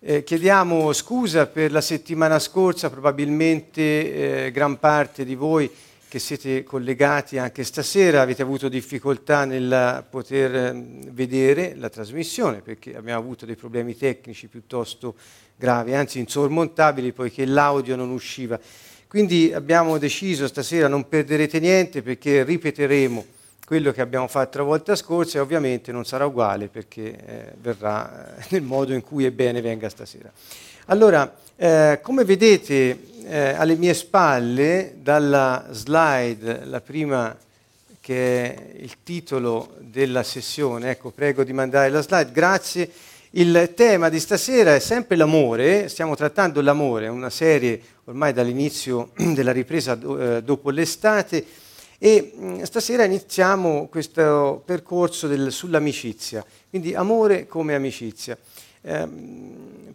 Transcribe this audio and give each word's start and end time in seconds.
Eh, 0.00 0.22
chiediamo 0.22 0.92
scusa 0.92 1.48
per 1.48 1.72
la 1.72 1.80
settimana 1.80 2.38
scorsa, 2.38 2.88
probabilmente 2.88 4.44
eh, 4.46 4.50
gran 4.52 4.78
parte 4.78 5.24
di 5.24 5.34
voi 5.34 5.68
che 6.06 6.20
siete 6.20 6.62
collegati 6.62 7.36
anche 7.36 7.64
stasera 7.64 8.20
avete 8.20 8.40
avuto 8.40 8.68
difficoltà 8.68 9.44
nel 9.44 10.06
poter 10.08 10.54
ehm, 10.54 11.10
vedere 11.10 11.74
la 11.74 11.88
trasmissione 11.88 12.60
perché 12.60 12.94
abbiamo 12.94 13.18
avuto 13.18 13.44
dei 13.44 13.56
problemi 13.56 13.96
tecnici 13.96 14.46
piuttosto 14.46 15.16
gravi, 15.56 15.96
anzi 15.96 16.20
insormontabili 16.20 17.10
poiché 17.10 17.44
l'audio 17.44 17.96
non 17.96 18.10
usciva. 18.10 18.56
Quindi 19.08 19.52
abbiamo 19.52 19.98
deciso 19.98 20.46
stasera 20.46 20.86
non 20.86 21.08
perderete 21.08 21.58
niente 21.58 22.02
perché 22.02 22.44
ripeteremo 22.44 23.26
quello 23.68 23.92
che 23.92 24.00
abbiamo 24.00 24.28
fatto 24.28 24.56
la 24.56 24.64
volta 24.64 24.96
scorsa 24.96 25.36
e 25.36 25.40
ovviamente 25.42 25.92
non 25.92 26.06
sarà 26.06 26.24
uguale 26.24 26.68
perché 26.68 27.02
eh, 27.02 27.52
verrà 27.60 28.34
eh, 28.38 28.46
nel 28.48 28.62
modo 28.62 28.94
in 28.94 29.02
cui 29.02 29.26
è 29.26 29.30
bene 29.30 29.60
venga 29.60 29.90
stasera. 29.90 30.32
Allora, 30.86 31.36
eh, 31.54 31.98
come 32.02 32.24
vedete 32.24 32.98
eh, 33.26 33.50
alle 33.50 33.74
mie 33.74 33.92
spalle, 33.92 34.94
dalla 35.02 35.66
slide, 35.72 36.64
la 36.64 36.80
prima 36.80 37.36
che 38.00 38.54
è 38.54 38.72
il 38.78 39.02
titolo 39.02 39.74
della 39.80 40.22
sessione, 40.22 40.88
ecco, 40.88 41.10
prego 41.10 41.44
di 41.44 41.52
mandare 41.52 41.90
la 41.90 42.00
slide, 42.00 42.32
grazie. 42.32 42.90
Il 43.32 43.72
tema 43.76 44.08
di 44.08 44.18
stasera 44.18 44.74
è 44.74 44.78
sempre 44.78 45.14
l'amore, 45.14 45.90
stiamo 45.90 46.16
trattando 46.16 46.62
l'amore, 46.62 47.08
una 47.08 47.28
serie 47.28 47.78
ormai 48.04 48.32
dall'inizio 48.32 49.10
della 49.34 49.52
ripresa 49.52 49.92
eh, 49.92 50.42
dopo 50.42 50.70
l'estate 50.70 51.66
e 51.98 52.32
mm, 52.34 52.62
stasera 52.62 53.04
iniziamo 53.04 53.88
questo 53.88 54.62
percorso 54.64 55.26
del, 55.26 55.50
sull'amicizia, 55.50 56.44
quindi 56.70 56.94
amore 56.94 57.46
come 57.46 57.74
amicizia. 57.74 58.38
Eh, 58.80 59.08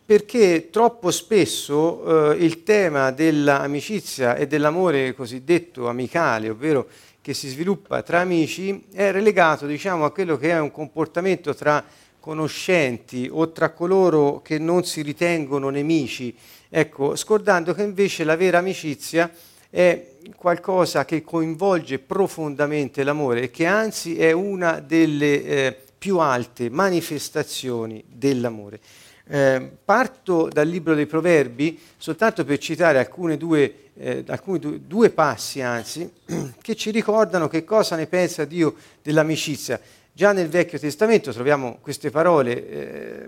perché 0.06 0.70
troppo 0.70 1.12
spesso 1.12 2.34
eh, 2.34 2.44
il 2.44 2.64
tema 2.64 3.12
dell'amicizia 3.12 4.36
e 4.36 4.48
dell'amore 4.48 5.14
cosiddetto 5.14 5.88
amicale, 5.88 6.50
ovvero 6.50 6.88
che 7.22 7.34
si 7.34 7.48
sviluppa 7.48 8.02
tra 8.02 8.20
amici, 8.20 8.84
è 8.92 9.12
relegato 9.12 9.66
diciamo, 9.66 10.04
a 10.04 10.12
quello 10.12 10.38
che 10.38 10.50
è 10.52 10.60
un 10.60 10.72
comportamento 10.72 11.56
tra 11.56 11.84
conoscenti 12.20 13.30
o 13.32 13.52
tra 13.52 13.72
coloro 13.72 14.42
che 14.42 14.58
non 14.58 14.84
si 14.84 15.02
ritengono 15.02 15.70
nemici, 15.70 16.36
ecco, 16.70 17.16
scordando 17.16 17.74
che 17.74 17.84
invece 17.84 18.26
la 18.26 18.36
vera 18.36 18.58
amicizia 18.58 19.32
è 19.70 20.13
qualcosa 20.36 21.06
che 21.06 21.24
coinvolge 21.24 22.00
profondamente 22.00 23.04
l'amore 23.04 23.44
e 23.44 23.52
che 23.52 23.66
anzi 23.66 24.18
è 24.18 24.32
una 24.32 24.80
delle 24.80 25.44
eh, 25.44 25.78
più 25.98 26.20
alte 26.20 26.70
manifestazioni 26.70 28.04
dell'amore. 28.08 28.80
Eh, 29.26 29.72
parto 29.84 30.50
dal 30.50 30.68
libro 30.68 30.96
dei 30.96 31.06
Proverbi 31.06 31.80
soltanto 31.98 32.44
per 32.44 32.58
citare 32.58 33.00
alcune 33.00 33.38
due, 33.38 33.74
eh, 33.96 34.24
alcuni 34.28 34.60
due, 34.60 34.82
due 34.86 35.10
passi, 35.12 35.62
anzi, 35.62 36.12
che 36.62 36.76
ci 36.76 36.92
ricordano 36.92 37.48
che 37.48 37.64
cosa 37.64 37.96
ne 37.96 38.08
pensa 38.08 38.46
Dio 38.46 38.76
dell'amicizia. 39.02 39.80
Già 40.12 40.32
nel 40.32 40.50
Vecchio 40.50 40.78
Testamento 40.78 41.32
troviamo 41.32 41.80
queste 41.82 42.12
parole 42.12 42.70
eh, 42.70 43.28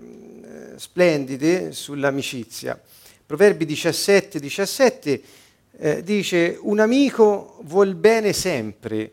splendide 0.76 1.72
sull'amicizia. 1.72 2.78
Proverbi 3.24 3.64
17, 3.64 4.38
17 4.38 5.22
eh, 5.78 6.02
dice 6.02 6.58
un 6.60 6.80
amico 6.80 7.58
vuol 7.62 7.94
bene 7.94 8.32
sempre, 8.32 9.12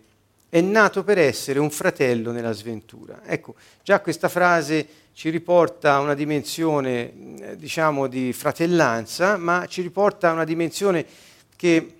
è 0.49 0.61
nato 0.61 1.03
per 1.03 1.17
essere 1.17 1.59
un 1.59 1.69
fratello 1.71 2.31
nella 2.31 2.51
sventura. 2.51 3.21
Ecco, 3.25 3.55
già 3.83 3.99
questa 4.01 4.29
frase 4.29 4.87
ci 5.13 5.29
riporta 5.29 5.95
a 5.95 5.99
una 5.99 6.13
dimensione, 6.13 7.39
eh, 7.39 7.57
diciamo, 7.57 8.07
di 8.07 8.33
fratellanza, 8.33 9.37
ma 9.37 9.65
ci 9.67 9.81
riporta 9.81 10.29
a 10.29 10.33
una 10.33 10.43
dimensione 10.43 11.05
che 11.55 11.95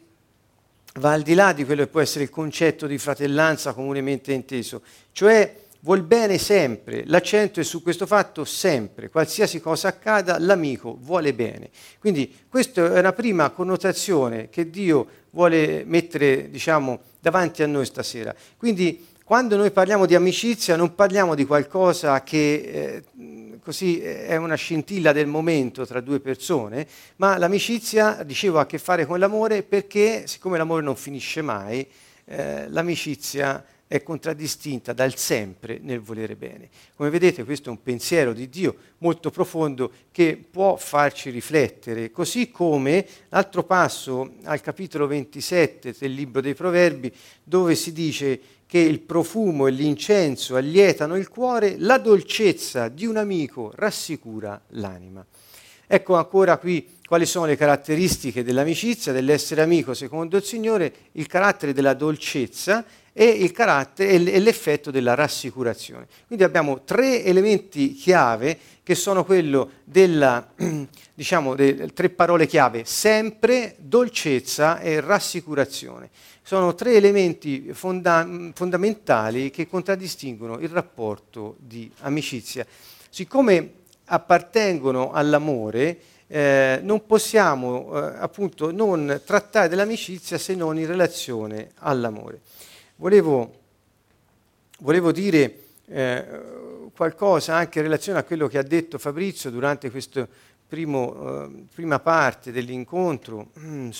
va 0.95 1.14
al 1.14 1.23
di 1.23 1.33
là 1.33 1.53
di 1.53 1.66
quello 1.66 1.83
che 1.83 1.89
può 1.89 2.02
essere 2.02 2.25
il 2.25 2.30
concetto 2.30 2.86
di 2.86 2.98
fratellanza 2.98 3.73
comunemente 3.73 4.33
inteso, 4.33 4.82
cioè 5.11 5.61
vuol 5.83 6.02
bene 6.02 6.38
sempre, 6.38 7.04
l'accento 7.05 7.60
è 7.60 7.64
su 7.64 7.82
questo 7.82 8.05
fatto 8.05 8.45
sempre, 8.45 9.10
qualsiasi 9.10 9.60
cosa 9.60 9.89
accada, 9.89 10.39
l'amico 10.39 10.98
vuole 10.99 11.33
bene. 11.33 11.70
Quindi 11.99 12.33
questa 12.48 12.94
è 12.94 12.99
una 12.99 13.11
prima 13.11 13.49
connotazione 13.49 14.49
che 14.49 14.70
Dio 14.70 15.08
vuole 15.32 15.83
mettere, 15.86 16.49
diciamo, 16.49 17.02
davanti 17.20 17.64
a 17.64 17.67
noi 17.67 17.86
stasera. 17.86 18.33
Quindi 18.58 19.08
quando 19.26 19.58
noi 19.58 19.72
parliamo 19.72 20.05
di 20.05 20.16
amicizia 20.16 20.77
non 20.77 20.95
parliamo 20.95 21.36
di 21.36 21.45
qualcosa 21.45 22.23
che 22.23 23.04
eh, 23.16 23.60
così 23.61 23.99
è 24.02 24.38
una 24.38 24.55
scintilla 24.55 25.11
del 25.11 25.27
momento 25.27 25.86
tra 25.86 25.99
due 25.99 26.22
persone, 26.22 26.88
ma 27.17 27.38
l'amicizia, 27.38 28.23
dicevo, 28.23 28.58
ha 28.58 28.61
a 28.61 28.66
che 28.66 28.77
fare 28.77 29.05
con 29.05 29.20
l'amore 29.20 29.64
perché 29.64 30.27
siccome 30.27 30.58
l'amore 30.58 30.82
non 30.82 30.95
finisce 30.95 31.42
mai, 31.42 31.86
eh, 32.26 32.70
l'amicizia 32.70 33.66
è 33.93 34.02
contraddistinta 34.02 34.92
dal 34.92 35.15
sempre 35.17 35.77
nel 35.80 35.99
volere 35.99 36.36
bene. 36.36 36.67
Come 36.95 37.11
vedete 37.11 37.43
questo 37.43 37.70
è 37.70 37.71
un 37.71 37.83
pensiero 37.83 38.33
di 38.33 38.49
Dio 38.49 38.76
molto 38.98 39.30
profondo 39.30 39.92
che 40.11 40.43
può 40.49 40.77
farci 40.77 41.30
riflettere, 41.30 42.09
così 42.09 42.49
come 42.49 43.05
l'altro 43.30 43.64
passo 43.64 44.33
al 44.45 44.61
capitolo 44.61 45.05
27 45.05 45.93
del 45.95 46.11
libro 46.11 46.42
dei 46.42 46.55
Proverbi 46.55 47.14
dove 47.43 47.76
si 47.76 47.93
dice 47.93 48.42
che 48.65 48.80
il 48.80 48.99
profumo 48.99 49.67
e 49.67 49.71
l'incenso 49.71 50.55
allietano 50.55 51.15
il 51.15 51.30
cuore, 51.30 51.75
la 51.77 51.99
dolcezza 51.99 52.87
di 52.87 53.05
un 53.05 53.17
amico 53.17 53.71
rassicura 53.75 54.60
l'anima. 54.70 55.23
Ecco 55.86 56.15
ancora 56.15 56.58
qui 56.58 56.98
quali 57.05 57.27
sono 57.27 57.45
le 57.45 57.55
caratteristiche 57.55 58.43
dell'amicizia, 58.43 59.11
dell'essere 59.11 59.61
amico 59.61 59.93
secondo 59.93 60.37
il 60.37 60.43
Signore, 60.43 60.92
il 61.11 61.27
carattere 61.27 61.73
della 61.73 61.93
dolcezza 61.93 62.83
e, 63.13 63.53
e 63.95 64.39
l'effetto 64.39 64.91
della 64.91 65.13
rassicurazione. 65.13 66.07
Quindi 66.27 66.43
abbiamo 66.43 66.83
tre 66.83 67.23
elementi 67.23 67.93
chiave 67.93 68.57
che 68.81 68.95
sono 68.95 69.23
quello 69.23 69.69
della, 69.83 70.51
diciamo, 71.13 71.55
delle 71.55 71.93
tre 71.93 72.09
parole 72.09 72.47
chiave, 72.47 72.83
sempre, 72.85 73.75
dolcezza 73.77 74.79
e 74.79 74.99
rassicurazione. 74.99 76.09
Sono 76.41 76.75
tre 76.75 76.95
elementi 76.95 77.71
fonda- 77.71 78.27
fondamentali 78.53 79.49
che 79.49 79.67
contraddistinguono 79.67 80.59
il 80.59 80.69
rapporto 80.69 81.55
di 81.59 81.89
amicizia. 81.99 82.65
Siccome 83.09 83.71
appartengono 84.05 85.11
all'amore, 85.11 85.97
eh, 86.27 86.80
non 86.81 87.05
possiamo 87.05 87.91
eh, 87.95 88.15
appunto 88.17 88.71
non 88.71 89.21
trattare 89.23 89.69
dell'amicizia 89.69 90.37
se 90.37 90.55
non 90.55 90.77
in 90.77 90.87
relazione 90.87 91.71
all'amore. 91.80 92.41
Volevo, 92.95 93.54
volevo 94.80 95.11
dire 95.11 95.59
eh, 95.87 96.26
qualcosa 96.95 97.55
anche 97.55 97.80
in 97.80 97.86
relazione 97.86 98.20
a 98.20 98.23
quello 98.23 98.48
che 98.48 98.59
ha 98.59 98.64
detto 98.64 98.98
Fabrizio 98.98 99.49
durante 99.49 99.89
questa 99.89 100.27
eh, 100.76 101.65
prima 101.73 101.99
parte 101.99 102.52
dell'incontro 102.52 103.49
mm, 103.59 103.89
eh, 103.89 103.93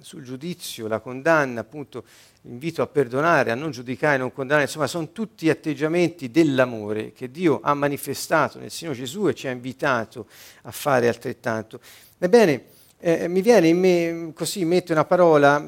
sul 0.00 0.22
giudizio, 0.22 0.88
la 0.88 1.00
condanna, 1.00 1.60
appunto 1.60 2.04
l'invito 2.42 2.82
a 2.82 2.86
perdonare, 2.86 3.50
a 3.50 3.54
non 3.54 3.70
giudicare, 3.70 4.16
a 4.16 4.18
non 4.18 4.32
condannare, 4.32 4.66
insomma 4.66 4.86
sono 4.86 5.12
tutti 5.12 5.48
atteggiamenti 5.50 6.30
dell'amore 6.30 7.12
che 7.12 7.30
Dio 7.30 7.60
ha 7.62 7.74
manifestato 7.74 8.58
nel 8.58 8.70
Signore 8.70 8.98
Gesù 8.98 9.28
e 9.28 9.34
ci 9.34 9.46
ha 9.46 9.50
invitato 9.50 10.26
a 10.62 10.70
fare 10.70 11.08
altrettanto. 11.08 11.80
Ebbene, 12.18 12.64
eh, 12.98 13.28
mi 13.28 13.42
viene 13.42 13.68
in 13.68 13.78
me, 13.78 14.32
così 14.34 14.64
metto 14.64 14.92
una 14.92 15.04
parola 15.04 15.58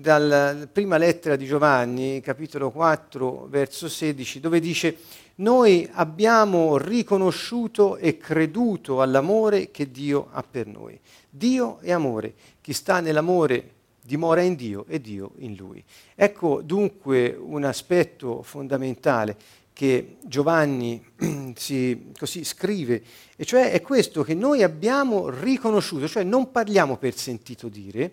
dalla 0.00 0.66
prima 0.70 0.96
lettera 0.96 1.36
di 1.36 1.46
Giovanni, 1.46 2.20
capitolo 2.20 2.70
4, 2.70 3.46
verso 3.48 3.88
16, 3.88 4.40
dove 4.40 4.58
dice 4.58 4.96
noi 5.36 5.88
abbiamo 5.92 6.76
riconosciuto 6.76 7.96
e 7.96 8.16
creduto 8.16 9.00
all'amore 9.02 9.70
che 9.70 9.90
Dio 9.90 10.28
ha 10.32 10.42
per 10.42 10.66
noi. 10.66 10.98
Dio 11.28 11.78
è 11.80 11.92
amore, 11.92 12.34
chi 12.60 12.72
sta 12.72 13.00
nell'amore 13.00 13.72
dimora 14.02 14.40
in 14.40 14.54
Dio 14.54 14.84
e 14.88 15.00
Dio 15.00 15.32
in 15.38 15.54
lui. 15.54 15.82
Ecco 16.14 16.62
dunque 16.62 17.36
un 17.38 17.64
aspetto 17.64 18.42
fondamentale 18.42 19.36
che 19.72 20.16
Giovanni 20.24 21.02
si, 21.56 22.10
così 22.18 22.44
scrive, 22.44 23.02
e 23.36 23.44
cioè 23.44 23.70
è 23.70 23.80
questo 23.80 24.22
che 24.22 24.34
noi 24.34 24.62
abbiamo 24.62 25.30
riconosciuto, 25.30 26.08
cioè 26.08 26.22
non 26.22 26.50
parliamo 26.50 26.96
per 26.96 27.14
sentito 27.14 27.68
dire 27.68 28.12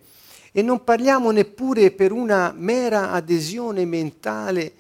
e 0.52 0.62
non 0.62 0.84
parliamo 0.84 1.32
neppure 1.32 1.92
per 1.92 2.12
una 2.12 2.54
mera 2.56 3.12
adesione 3.12 3.86
mentale 3.86 4.74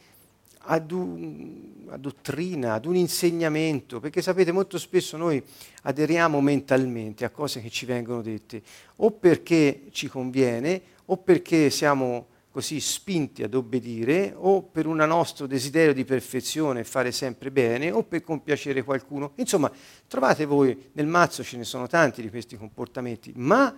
ad 0.69 0.92
una 0.92 1.98
dottrina, 1.98 2.74
ad 2.74 2.86
un 2.86 2.96
insegnamento, 2.96 4.00
perché 4.00 4.22
sapete 4.22 4.52
molto 4.52 4.78
spesso 4.78 5.16
noi 5.16 5.42
aderiamo 5.84 6.42
mentalmente 6.42 7.24
a 7.25 7.30
cose 7.30 7.62
che 7.62 7.69
ci 7.69 7.86
vengono 7.86 8.22
dette, 8.22 8.62
o 8.98 9.12
perché 9.12 9.84
ci 9.92 10.08
conviene, 10.08 10.81
o 11.06 11.18
perché 11.18 11.69
siamo 11.69 12.28
così 12.58 12.80
spinti 12.80 13.44
ad 13.44 13.54
obbedire 13.54 14.34
o 14.36 14.64
per 14.64 14.88
un 14.88 14.98
nostro 14.98 15.46
desiderio 15.46 15.94
di 15.94 16.04
perfezione 16.04 16.84
fare 16.84 17.12
sempre 17.12 17.52
bene 17.52 17.92
o 17.92 18.02
per 18.02 18.24
compiacere 18.24 18.84
qualcuno. 18.84 19.34
Insomma, 19.36 19.72
trovate 20.08 20.46
voi 20.46 20.90
nel 20.94 21.06
mazzo 21.06 21.44
ce 21.44 21.56
ne 21.56 21.64
sono 21.64 21.86
tanti 21.86 22.24
di 22.24 22.31
questi 22.31 22.58
comportamenti, 22.58 23.31
ma 23.36 23.74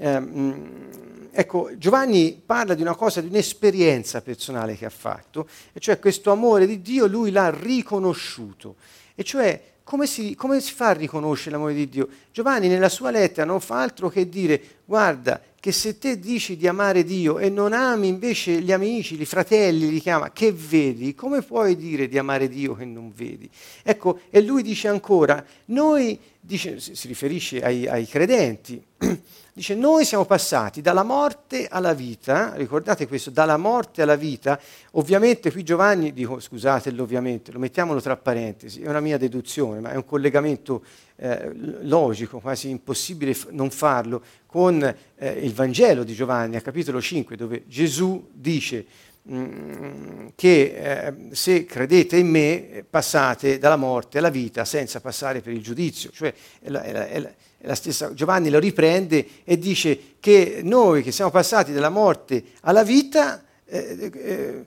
ecco, 0.00 1.70
Giovanni 1.76 2.40
parla 2.44 2.74
di 2.74 2.82
una 2.82 2.94
cosa, 2.94 3.20
di 3.20 3.28
un'esperienza 3.28 4.22
personale 4.22 4.76
che 4.76 4.86
ha 4.86 4.90
fatto, 4.90 5.46
e 5.72 5.80
cioè 5.80 5.98
questo 5.98 6.30
amore 6.30 6.66
di 6.66 6.80
Dio 6.80 7.06
lui 7.06 7.30
l'ha 7.30 7.50
riconosciuto, 7.50 8.76
e 9.14 9.22
cioè 9.22 9.68
come 9.90 10.06
si, 10.06 10.36
come 10.36 10.60
si, 10.60 10.72
fa 10.72 10.90
a 10.90 10.92
riconoscere 10.92 11.50
l'amore 11.56 11.74
di 11.74 11.88
Dio? 11.88 12.08
Giovanni 12.30 12.68
nella 12.68 12.88
sua 12.88 13.10
lettera 13.10 13.44
non 13.44 13.58
fa 13.58 13.80
altro 13.80 14.08
che 14.08 14.28
dire, 14.28 14.62
guarda, 14.84 15.42
che 15.58 15.72
se 15.72 15.98
te 15.98 16.20
dici 16.20 16.56
di 16.56 16.68
amare 16.68 17.02
Dio 17.02 17.40
e 17.40 17.50
non 17.50 17.72
ami 17.72 18.06
invece 18.06 18.62
gli 18.62 18.70
amici, 18.70 19.20
i 19.20 19.26
fratelli, 19.26 19.90
li 19.90 20.00
chiama, 20.00 20.30
che 20.30 20.52
vedi? 20.52 21.16
Come 21.16 21.42
puoi 21.42 21.74
dire 21.74 22.06
di 22.06 22.16
amare 22.18 22.48
Dio 22.48 22.76
che 22.76 22.84
non 22.84 23.12
vedi? 23.12 23.50
Ecco, 23.82 24.20
e 24.30 24.40
lui 24.40 24.62
dice 24.62 24.86
ancora, 24.86 25.44
noi, 25.66 26.16
dice, 26.38 26.78
si 26.78 27.08
riferisce 27.08 27.60
ai, 27.60 27.88
ai 27.88 28.06
credenti, 28.06 28.80
Dice, 29.60 29.74
noi 29.74 30.06
siamo 30.06 30.24
passati 30.24 30.80
dalla 30.80 31.02
morte 31.02 31.68
alla 31.68 31.92
vita, 31.92 32.54
ricordate 32.54 33.06
questo, 33.06 33.28
dalla 33.28 33.58
morte 33.58 34.00
alla 34.00 34.16
vita, 34.16 34.58
ovviamente 34.92 35.52
qui 35.52 35.62
Giovanni, 35.62 36.14
dico 36.14 36.40
scusatelo 36.40 37.02
ovviamente, 37.02 37.52
lo 37.52 37.58
mettiamolo 37.58 38.00
tra 38.00 38.16
parentesi, 38.16 38.80
è 38.80 38.88
una 38.88 39.00
mia 39.00 39.18
deduzione, 39.18 39.80
ma 39.80 39.90
è 39.90 39.96
un 39.96 40.06
collegamento 40.06 40.82
eh, 41.16 41.52
logico, 41.82 42.40
quasi 42.40 42.70
impossibile 42.70 43.34
f- 43.34 43.48
non 43.50 43.68
farlo, 43.68 44.22
con 44.46 44.82
eh, 44.82 45.28
il 45.28 45.52
Vangelo 45.52 46.04
di 46.04 46.14
Giovanni, 46.14 46.56
a 46.56 46.62
capitolo 46.62 46.98
5, 46.98 47.36
dove 47.36 47.64
Gesù 47.66 48.30
dice 48.32 48.86
mm, 49.30 50.28
che 50.36 50.74
eh, 50.74 51.14
se 51.32 51.66
credete 51.66 52.16
in 52.16 52.30
me 52.30 52.82
passate 52.88 53.58
dalla 53.58 53.76
morte 53.76 54.16
alla 54.16 54.30
vita 54.30 54.64
senza 54.64 55.02
passare 55.02 55.42
per 55.42 55.52
il 55.52 55.62
giudizio, 55.62 56.08
cioè 56.10 56.32
è 56.62 56.70
la, 56.70 56.82
è 56.82 56.92
la, 56.92 57.06
è 57.08 57.18
la, 57.18 57.30
stessa, 57.74 58.14
Giovanni 58.14 58.48
lo 58.50 58.58
riprende 58.58 59.26
e 59.44 59.58
dice 59.58 60.14
che 60.20 60.60
noi 60.62 61.02
che 61.02 61.12
siamo 61.12 61.30
passati 61.30 61.72
dalla 61.72 61.90
morte 61.90 62.42
alla 62.62 62.82
vita 62.82 63.44
eh, 63.66 64.10
eh, 64.12 64.64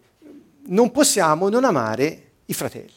non 0.65 0.91
possiamo 0.91 1.49
non 1.49 1.65
amare 1.65 2.23
i 2.45 2.53
fratelli. 2.53 2.91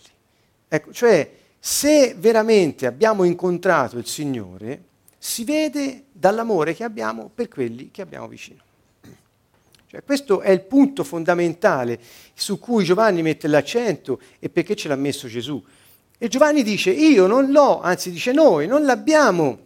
Ecco, 0.69 0.93
cioè, 0.93 1.31
se 1.59 2.15
veramente 2.19 2.87
abbiamo 2.87 3.25
incontrato 3.25 3.99
il 3.99 4.07
Signore, 4.07 4.83
si 5.19 5.45
vede 5.45 6.05
dall'amore 6.13 6.75
che 6.75 6.85
abbiamo 6.85 7.31
per 7.35 7.49
quelli 7.49 7.91
che 7.91 8.03
abbiamo 8.03 8.29
vicino. 8.29 8.63
Cioè, 9.89 10.03
questo 10.05 10.41
è 10.41 10.51
il 10.51 10.63
punto 10.63 11.05
fondamentale 11.05 11.99
su 12.35 12.59
cui 12.59 12.85
Giovanni 12.85 13.23
mette 13.23 13.49
l'accento 13.49 14.21
e 14.39 14.49
perché 14.49 14.77
ce 14.77 14.89
l'ha 14.89 14.97
messo 14.97 15.27
Gesù. 15.29 15.63
E 16.19 16.29
Giovanni 16.29 16.63
dice, 16.63 16.91
io 16.91 17.27
non 17.27 17.51
l'ho, 17.51 17.81
anzi 17.81 18.11
dice 18.11 18.33
noi, 18.33 18.67
non 18.67 18.85
l'abbiamo 18.85 19.66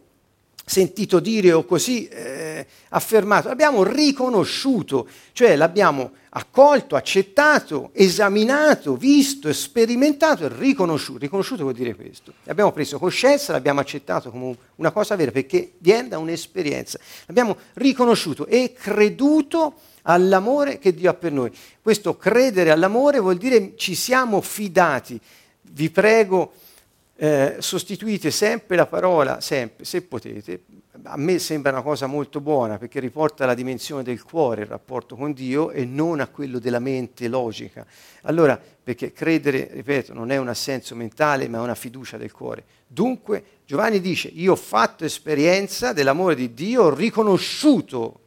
sentito 0.71 1.19
dire 1.19 1.53
o 1.53 1.65
così 1.65 2.07
eh, 2.07 2.65
affermato, 2.91 3.49
l'abbiamo 3.49 3.83
riconosciuto, 3.83 5.09
cioè 5.33 5.57
l'abbiamo 5.57 6.13
accolto, 6.29 6.95
accettato, 6.95 7.91
esaminato, 7.93 8.95
visto, 8.95 9.53
sperimentato 9.53 10.45
e 10.45 10.49
riconosciuto. 10.49 11.19
Riconosciuto 11.19 11.65
vuol 11.65 11.75
dire 11.75 11.97
questo. 11.97 12.35
Abbiamo 12.47 12.71
preso 12.71 13.01
coscienza, 13.01 13.51
l'abbiamo 13.51 13.81
accettato 13.81 14.31
come 14.31 14.57
una 14.77 14.93
cosa 14.93 15.17
vera 15.17 15.33
perché 15.33 15.73
viene 15.79 16.07
da 16.07 16.19
un'esperienza. 16.19 17.01
L'abbiamo 17.27 17.57
riconosciuto 17.75 18.47
e 18.47 18.73
creduto 18.73 19.75
all'amore 20.03 20.79
che 20.79 20.95
Dio 20.95 21.11
ha 21.11 21.15
per 21.15 21.33
noi. 21.33 21.51
Questo 21.83 22.17
credere 22.17 22.71
all'amore 22.71 23.19
vuol 23.19 23.39
dire 23.39 23.73
ci 23.75 23.97
siamo 23.97 24.41
fidati. 24.41 25.21
Vi 25.63 25.91
prego 25.91 26.53
eh, 27.23 27.57
sostituite 27.59 28.31
sempre 28.31 28.77
la 28.77 28.87
parola, 28.87 29.43
sempre, 29.43 29.85
se 29.85 30.01
potete, 30.01 30.63
a 31.03 31.19
me 31.19 31.39
sembra 31.39 31.71
una 31.71 31.83
cosa 31.83 32.07
molto 32.07 32.41
buona 32.41 32.79
perché 32.79 32.99
riporta 32.99 33.45
alla 33.45 33.53
dimensione 33.53 34.03
del 34.03 34.23
cuore 34.23 34.63
il 34.63 34.69
rapporto 34.69 35.17
con 35.17 35.35
Dio 35.35 35.71
e 35.71 35.85
non 35.85 36.21
a 36.21 36.29
quello 36.29 36.59
della 36.59 36.79
mente 36.79 37.29
logica. 37.29 37.87
Allora, 38.23 38.59
perché 38.59 39.13
credere, 39.13 39.69
ripeto, 39.71 40.15
non 40.15 40.31
è 40.31 40.39
un 40.39 40.49
assenso 40.49 40.95
mentale 40.95 41.47
ma 41.47 41.59
è 41.59 41.61
una 41.61 41.75
fiducia 41.75 42.17
del 42.17 42.33
cuore. 42.33 42.65
Dunque, 42.87 43.45
Giovanni 43.67 44.01
dice, 44.01 44.29
io 44.29 44.53
ho 44.53 44.57
fatto 44.57 45.05
esperienza 45.05 45.93
dell'amore 45.93 46.35
di 46.35 46.55
Dio, 46.55 46.85
ho 46.85 46.95
riconosciuto 46.95 48.21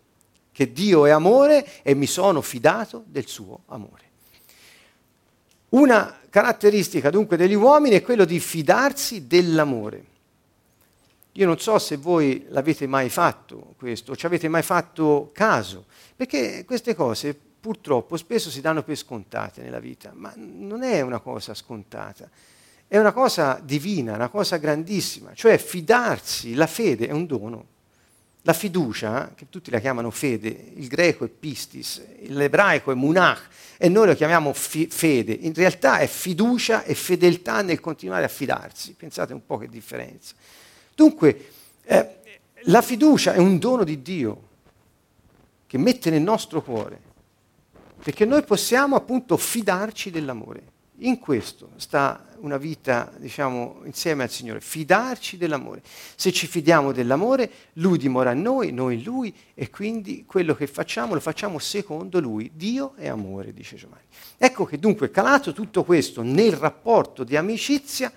che 0.51 0.71
Dio 0.71 1.07
è 1.07 1.09
amore 1.09 1.81
e 1.81 1.95
mi 1.95 2.05
sono 2.05 2.41
fidato 2.41 3.03
del 3.07 3.25
suo 3.25 3.61
amore. 3.69 4.02
Una 5.73 6.19
caratteristica 6.29 7.09
dunque 7.09 7.35
degli 7.35 7.55
uomini 7.55 7.95
è 7.95 8.03
quello 8.03 8.25
di 8.25 8.39
fidarsi 8.39 9.25
dell'amore. 9.25 10.05
Io 11.31 11.47
non 11.47 11.59
so 11.59 11.79
se 11.79 11.97
voi 11.97 12.45
l'avete 12.49 12.85
mai 12.85 13.09
fatto 13.09 13.73
questo, 13.77 14.15
ci 14.15 14.27
avete 14.27 14.47
mai 14.47 14.61
fatto 14.61 15.31
caso, 15.33 15.85
perché 16.15 16.63
queste 16.63 16.93
cose 16.93 17.33
purtroppo 17.33 18.17
spesso 18.17 18.51
si 18.51 18.61
danno 18.61 18.83
per 18.83 18.95
scontate 18.95 19.63
nella 19.63 19.79
vita, 19.79 20.11
ma 20.13 20.31
non 20.35 20.83
è 20.83 21.01
una 21.01 21.19
cosa 21.19 21.55
scontata, 21.55 22.29
è 22.87 22.99
una 22.99 23.11
cosa 23.11 23.59
divina, 23.63 24.13
una 24.13 24.29
cosa 24.29 24.57
grandissima, 24.57 25.33
cioè 25.33 25.57
fidarsi, 25.57 26.53
la 26.53 26.67
fede 26.67 27.07
è 27.07 27.11
un 27.11 27.25
dono. 27.25 27.65
La 28.45 28.53
fiducia, 28.53 29.31
che 29.35 29.47
tutti 29.49 29.71
la 29.71 29.79
chiamano 29.79 30.11
fede, 30.11 30.49
il 30.75 30.87
greco 30.87 31.23
è 31.23 31.29
pistis, 31.29 32.01
l'ebraico 32.27 32.91
è 32.91 32.93
munach 32.93 33.47
e 33.77 33.87
noi 33.87 34.07
lo 34.07 34.15
chiamiamo 34.15 34.51
fi- 34.51 34.87
fede, 34.87 35.31
in 35.31 35.53
realtà 35.53 35.99
è 35.99 36.07
fiducia 36.07 36.83
e 36.83 36.93
fedeltà 36.93 37.61
nel 37.61 37.79
continuare 37.79 38.25
a 38.25 38.27
fidarsi. 38.27 38.95
Pensate 38.97 39.31
un 39.31 39.45
po' 39.45 39.57
che 39.57 39.69
differenza. 39.69 40.35
Dunque, 40.93 41.51
eh, 41.83 42.15
la 42.63 42.81
fiducia 42.81 43.33
è 43.33 43.37
un 43.37 43.59
dono 43.59 43.85
di 43.85 44.01
Dio 44.01 44.49
che 45.65 45.77
mette 45.77 46.09
nel 46.09 46.21
nostro 46.21 46.61
cuore, 46.61 46.99
perché 48.03 48.25
noi 48.25 48.43
possiamo 48.43 48.97
appunto 48.97 49.37
fidarci 49.37 50.11
dell'amore. 50.11 50.71
In 50.97 51.17
questo 51.17 51.69
sta 51.77 52.25
una 52.43 52.57
vita, 52.57 53.11
diciamo, 53.17 53.81
insieme 53.85 54.23
al 54.23 54.29
Signore, 54.29 54.59
fidarci 54.59 55.37
dell'amore. 55.37 55.81
Se 56.15 56.31
ci 56.31 56.45
fidiamo 56.45 56.91
dell'amore, 56.91 57.49
Lui 57.73 57.97
dimora 57.97 58.31
in 58.31 58.41
noi, 58.41 58.71
noi 58.71 58.95
in 58.95 59.03
Lui 59.03 59.33
e 59.53 59.69
quindi 59.69 60.25
quello 60.25 60.53
che 60.53 60.67
facciamo 60.67 61.13
lo 61.13 61.21
facciamo 61.21 61.57
secondo 61.57 62.19
Lui. 62.19 62.51
Dio 62.53 62.93
è 62.95 63.07
amore, 63.07 63.53
dice 63.53 63.77
Giovanni. 63.77 64.03
Ecco 64.37 64.65
che 64.65 64.77
dunque, 64.77 65.09
calato 65.09 65.53
tutto 65.53 65.83
questo 65.83 66.21
nel 66.21 66.53
rapporto 66.53 67.23
di 67.23 67.37
amicizia, 67.37 68.11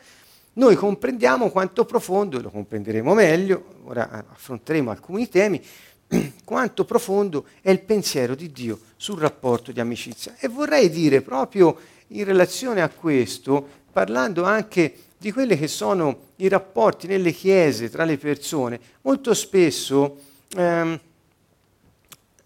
noi 0.55 0.75
comprendiamo 0.75 1.51
quanto 1.51 1.85
profondo, 1.85 2.39
e 2.39 2.43
lo 2.43 2.51
comprenderemo 2.51 3.15
meglio, 3.15 3.77
ora 3.85 4.25
affronteremo 4.33 4.91
alcuni 4.91 5.29
temi, 5.29 5.63
quanto 6.45 6.85
profondo 6.85 7.47
è 7.61 7.71
il 7.71 7.81
pensiero 7.81 8.35
di 8.35 8.51
Dio 8.51 8.81
sul 8.97 9.21
rapporto 9.21 9.71
di 9.71 9.79
amicizia. 9.79 10.35
E 10.39 10.49
vorrei 10.49 10.91
dire 10.91 11.23
proprio 11.23 11.79
in 12.09 12.25
relazione 12.25 12.83
a 12.83 12.89
questo, 12.89 13.85
parlando 13.97 14.45
anche 14.45 14.95
di 15.17 15.33
quelli 15.33 15.57
che 15.57 15.69
sono 15.69 16.19
i 16.37 16.49
rapporti 16.49 17.07
nelle 17.07 17.33
chiese 17.33 17.89
tra 17.89 18.05
le 18.05 18.19
persone, 18.19 18.79
molto 19.01 19.33
spesso, 19.33 20.19
ehm, 20.55 21.01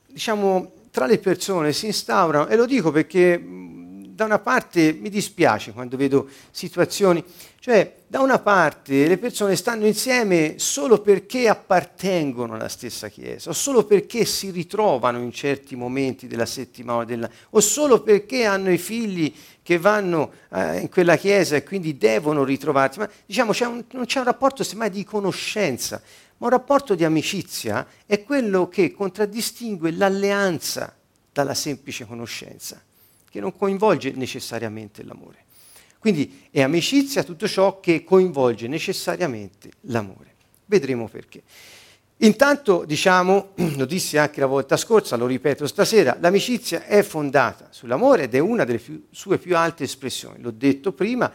diciamo, 0.06 0.72
tra 0.92 1.06
le 1.06 1.18
persone 1.18 1.72
si 1.72 1.86
instaurano, 1.86 2.46
e 2.46 2.54
lo 2.54 2.66
dico 2.66 2.92
perché 2.92 3.36
da 4.20 4.26
una 4.26 4.38
parte 4.38 4.92
mi 4.92 5.08
dispiace 5.08 5.72
quando 5.72 5.96
vedo 5.96 6.28
situazioni, 6.50 7.24
cioè 7.58 8.00
da 8.06 8.20
una 8.20 8.38
parte 8.38 9.08
le 9.08 9.16
persone 9.16 9.56
stanno 9.56 9.86
insieme 9.86 10.58
solo 10.58 11.00
perché 11.00 11.48
appartengono 11.48 12.52
alla 12.52 12.68
stessa 12.68 13.08
chiesa, 13.08 13.48
o 13.48 13.54
solo 13.54 13.84
perché 13.84 14.26
si 14.26 14.50
ritrovano 14.50 15.20
in 15.22 15.32
certi 15.32 15.74
momenti 15.74 16.26
della 16.26 16.44
settimana, 16.44 17.04
della, 17.04 17.30
o 17.48 17.60
solo 17.60 18.02
perché 18.02 18.44
hanno 18.44 18.70
i 18.70 18.76
figli 18.76 19.34
che 19.62 19.78
vanno 19.78 20.32
eh, 20.50 20.80
in 20.80 20.90
quella 20.90 21.16
chiesa 21.16 21.56
e 21.56 21.64
quindi 21.64 21.96
devono 21.96 22.44
ritrovarsi. 22.44 22.98
Ma 22.98 23.08
diciamo 23.24 23.52
c'è 23.52 23.64
un, 23.64 23.82
non 23.92 24.04
c'è 24.04 24.18
un 24.18 24.26
rapporto 24.26 24.62
semmai 24.62 24.90
di 24.90 25.02
conoscenza, 25.02 26.02
ma 26.36 26.48
un 26.48 26.52
rapporto 26.52 26.94
di 26.94 27.04
amicizia 27.04 27.86
è 28.04 28.22
quello 28.22 28.68
che 28.68 28.92
contraddistingue 28.92 29.92
l'alleanza 29.92 30.94
dalla 31.32 31.54
semplice 31.54 32.04
conoscenza 32.04 32.82
che 33.30 33.40
non 33.40 33.56
coinvolge 33.56 34.10
necessariamente 34.12 35.04
l'amore. 35.04 35.44
Quindi 35.98 36.48
è 36.50 36.62
amicizia 36.62 37.22
tutto 37.22 37.46
ciò 37.46 37.78
che 37.78 38.04
coinvolge 38.04 38.66
necessariamente 38.66 39.70
l'amore. 39.82 40.34
Vedremo 40.64 41.08
perché. 41.08 41.42
Intanto, 42.22 42.84
diciamo, 42.84 43.50
lo 43.76 43.84
dissi 43.84 44.18
anche 44.18 44.40
la 44.40 44.46
volta 44.46 44.76
scorsa, 44.76 45.16
lo 45.16 45.26
ripeto 45.26 45.66
stasera, 45.66 46.16
l'amicizia 46.20 46.84
è 46.84 47.02
fondata 47.02 47.68
sull'amore 47.70 48.24
ed 48.24 48.34
è 48.34 48.38
una 48.38 48.64
delle 48.64 48.78
più, 48.78 49.06
sue 49.10 49.38
più 49.38 49.56
alte 49.56 49.84
espressioni. 49.84 50.40
L'ho 50.40 50.50
detto 50.50 50.92
prima, 50.92 51.32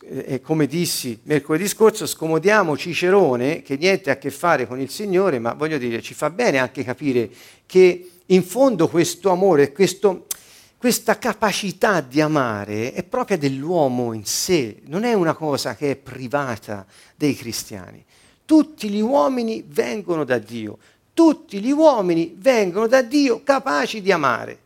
e 0.00 0.40
come 0.40 0.66
dissi 0.66 1.20
mercoledì 1.24 1.68
scorso, 1.68 2.04
scomodiamo 2.06 2.76
Cicerone, 2.76 3.62
che 3.62 3.76
niente 3.76 4.10
ha 4.10 4.14
a 4.14 4.18
che 4.18 4.30
fare 4.30 4.66
con 4.66 4.80
il 4.80 4.90
Signore, 4.90 5.38
ma 5.38 5.52
voglio 5.52 5.78
dire, 5.78 6.02
ci 6.02 6.14
fa 6.14 6.30
bene 6.30 6.58
anche 6.58 6.82
capire 6.82 7.30
che 7.66 8.10
In 8.30 8.42
fondo 8.42 8.88
questo 8.88 9.30
amore, 9.30 9.72
questo, 9.72 10.26
questa 10.78 11.18
capacità 11.18 12.00
di 12.00 12.20
amare 12.20 12.92
è 12.92 13.02
propria 13.02 13.36
dell'uomo 13.36 14.12
in 14.12 14.24
sé, 14.24 14.80
non 14.86 15.02
è 15.02 15.12
una 15.12 15.34
cosa 15.34 15.74
che 15.74 15.90
è 15.90 15.96
privata 15.96 16.86
dei 17.16 17.34
cristiani. 17.34 18.04
Tutti 18.44 18.88
gli 18.88 19.00
uomini 19.00 19.64
vengono 19.66 20.22
da 20.22 20.38
Dio, 20.38 20.78
tutti 21.12 21.60
gli 21.60 21.72
uomini 21.72 22.32
vengono 22.38 22.86
da 22.86 23.02
Dio 23.02 23.42
capaci 23.42 24.00
di 24.00 24.12
amare. 24.12 24.58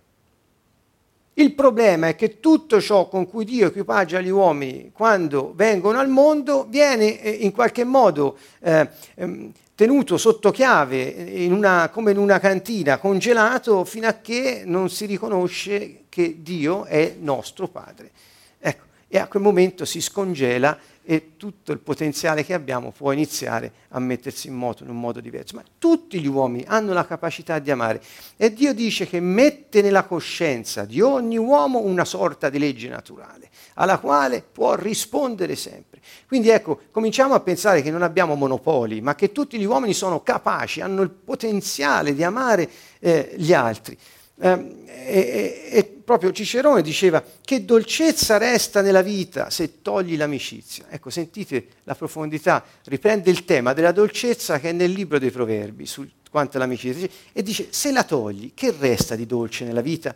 Il 1.34 1.54
problema 1.54 2.08
è 2.08 2.14
che 2.14 2.40
tutto 2.40 2.78
ciò 2.78 3.08
con 3.08 3.26
cui 3.26 3.46
Dio 3.46 3.68
equipaggia 3.68 4.20
gli 4.20 4.28
uomini 4.28 4.90
quando 4.92 5.54
vengono 5.56 5.98
al 5.98 6.10
mondo 6.10 6.66
viene 6.68 7.22
eh, 7.22 7.30
in 7.30 7.52
qualche 7.52 7.84
modo 7.84 8.36
eh, 8.60 8.86
ehm, 9.14 9.50
tenuto 9.82 10.16
sotto 10.16 10.52
chiave 10.52 11.02
in 11.02 11.52
una, 11.52 11.88
come 11.88 12.12
in 12.12 12.16
una 12.16 12.38
cantina, 12.38 12.98
congelato 12.98 13.84
fino 13.84 14.06
a 14.06 14.12
che 14.12 14.62
non 14.64 14.88
si 14.88 15.06
riconosce 15.06 16.04
che 16.08 16.36
Dio 16.38 16.84
è 16.84 17.16
nostro 17.18 17.66
Padre. 17.66 18.12
Ecco, 18.60 18.84
e 19.08 19.18
a 19.18 19.26
quel 19.26 19.42
momento 19.42 19.84
si 19.84 20.00
scongela 20.00 20.78
e 21.04 21.32
tutto 21.36 21.72
il 21.72 21.78
potenziale 21.78 22.44
che 22.44 22.54
abbiamo 22.54 22.92
può 22.92 23.12
iniziare 23.12 23.72
a 23.88 23.98
mettersi 23.98 24.48
in 24.48 24.54
moto 24.54 24.84
in 24.84 24.90
un 24.90 25.00
modo 25.00 25.20
diverso. 25.20 25.56
Ma 25.56 25.64
tutti 25.78 26.20
gli 26.20 26.26
uomini 26.26 26.64
hanno 26.66 26.92
la 26.92 27.06
capacità 27.06 27.58
di 27.58 27.70
amare 27.70 28.00
e 28.36 28.52
Dio 28.52 28.72
dice 28.72 29.06
che 29.06 29.20
mette 29.20 29.82
nella 29.82 30.04
coscienza 30.04 30.84
di 30.84 31.00
ogni 31.00 31.38
uomo 31.38 31.80
una 31.80 32.04
sorta 32.04 32.48
di 32.48 32.58
legge 32.58 32.88
naturale 32.88 33.50
alla 33.74 33.98
quale 33.98 34.42
può 34.42 34.74
rispondere 34.74 35.56
sempre. 35.56 36.00
Quindi 36.26 36.48
ecco, 36.50 36.80
cominciamo 36.90 37.34
a 37.34 37.40
pensare 37.40 37.82
che 37.82 37.90
non 37.90 38.02
abbiamo 38.02 38.34
monopoli, 38.34 39.00
ma 39.00 39.14
che 39.14 39.32
tutti 39.32 39.58
gli 39.58 39.64
uomini 39.64 39.94
sono 39.94 40.22
capaci, 40.22 40.80
hanno 40.80 41.02
il 41.02 41.10
potenziale 41.10 42.14
di 42.14 42.22
amare 42.22 42.68
eh, 42.98 43.34
gli 43.36 43.52
altri. 43.52 43.96
Eh, 44.44 44.82
e, 45.04 45.68
e, 45.70 45.84
proprio 45.84 46.32
Cicerone 46.32 46.82
diceva 46.82 47.24
che 47.42 47.64
dolcezza 47.64 48.38
resta 48.38 48.80
nella 48.80 49.02
vita 49.02 49.50
se 49.50 49.82
togli 49.82 50.16
l'amicizia. 50.16 50.86
Ecco, 50.90 51.10
sentite 51.10 51.66
la 51.84 51.94
profondità, 51.94 52.64
riprende 52.84 53.30
il 53.30 53.44
tema 53.44 53.72
della 53.72 53.92
dolcezza 53.92 54.58
che 54.58 54.70
è 54.70 54.72
nel 54.72 54.90
libro 54.90 55.20
dei 55.20 55.30
proverbi 55.30 55.86
su 55.86 56.04
quanto 56.28 56.58
l'amicizia 56.58 57.06
e 57.32 57.42
dice 57.42 57.68
se 57.70 57.92
la 57.92 58.02
togli, 58.02 58.52
che 58.52 58.74
resta 58.76 59.14
di 59.14 59.26
dolce 59.26 59.64
nella 59.64 59.80
vita? 59.80 60.14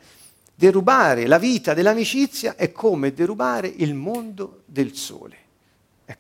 Derubare 0.53 1.27
la 1.27 1.39
vita 1.39 1.73
dell'amicizia 1.73 2.57
è 2.57 2.73
come 2.73 3.13
derubare 3.13 3.69
il 3.69 3.95
mondo 3.95 4.63
del 4.65 4.95
sole. 4.95 5.45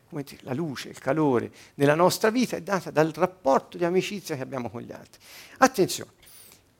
Dire, 0.08 0.38
la 0.40 0.54
luce, 0.54 0.88
il 0.88 0.98
calore 0.98 1.50
nella 1.74 1.94
nostra 1.94 2.30
vita 2.30 2.56
è 2.56 2.62
data 2.62 2.90
dal 2.90 3.12
rapporto 3.14 3.76
di 3.76 3.84
amicizia 3.84 4.36
che 4.36 4.42
abbiamo 4.42 4.70
con 4.70 4.80
gli 4.80 4.92
altri. 4.92 5.20
Attenzione, 5.58 6.10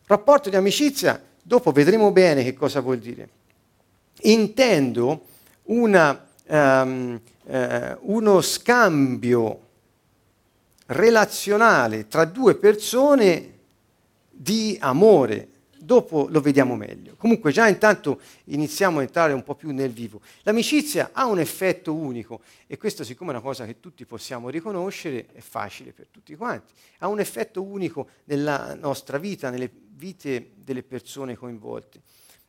rapporto 0.07 0.51
di 0.51 0.57
amicizia 0.57 1.21
Dopo 1.47 1.71
vedremo 1.71 2.11
bene 2.11 2.43
che 2.43 2.55
cosa 2.55 2.81
vuol 2.81 2.99
dire. 2.99 3.29
Intendo 4.23 5.27
una, 5.67 6.27
um, 6.45 7.21
uh, 7.45 7.99
uno 8.01 8.41
scambio 8.41 9.61
relazionale 10.87 12.09
tra 12.09 12.25
due 12.25 12.57
persone 12.57 13.59
di 14.29 14.77
amore. 14.81 15.51
Dopo 15.79 16.27
lo 16.29 16.41
vediamo 16.41 16.75
meglio. 16.75 17.15
Comunque 17.15 17.53
già 17.53 17.69
intanto 17.69 18.21
iniziamo 18.47 18.99
a 18.99 19.03
entrare 19.03 19.33
un 19.33 19.45
po' 19.45 19.55
più 19.55 19.71
nel 19.71 19.93
vivo. 19.93 20.21
L'amicizia 20.43 21.11
ha 21.13 21.27
un 21.27 21.39
effetto 21.39 21.95
unico 21.95 22.41
e 22.67 22.77
questo 22.77 23.05
siccome 23.05 23.31
è 23.31 23.35
una 23.35 23.43
cosa 23.43 23.65
che 23.67 23.79
tutti 23.79 24.05
possiamo 24.05 24.49
riconoscere 24.49 25.27
è 25.33 25.39
facile 25.39 25.93
per 25.93 26.09
tutti 26.11 26.35
quanti. 26.35 26.73
Ha 26.99 27.07
un 27.07 27.21
effetto 27.21 27.63
unico 27.63 28.09
nella 28.25 28.75
nostra 28.75 29.19
vita, 29.19 29.49
nelle 29.51 29.71
vite 29.97 30.53
delle 30.57 30.83
persone 30.83 31.37
coinvolte. 31.37 32.00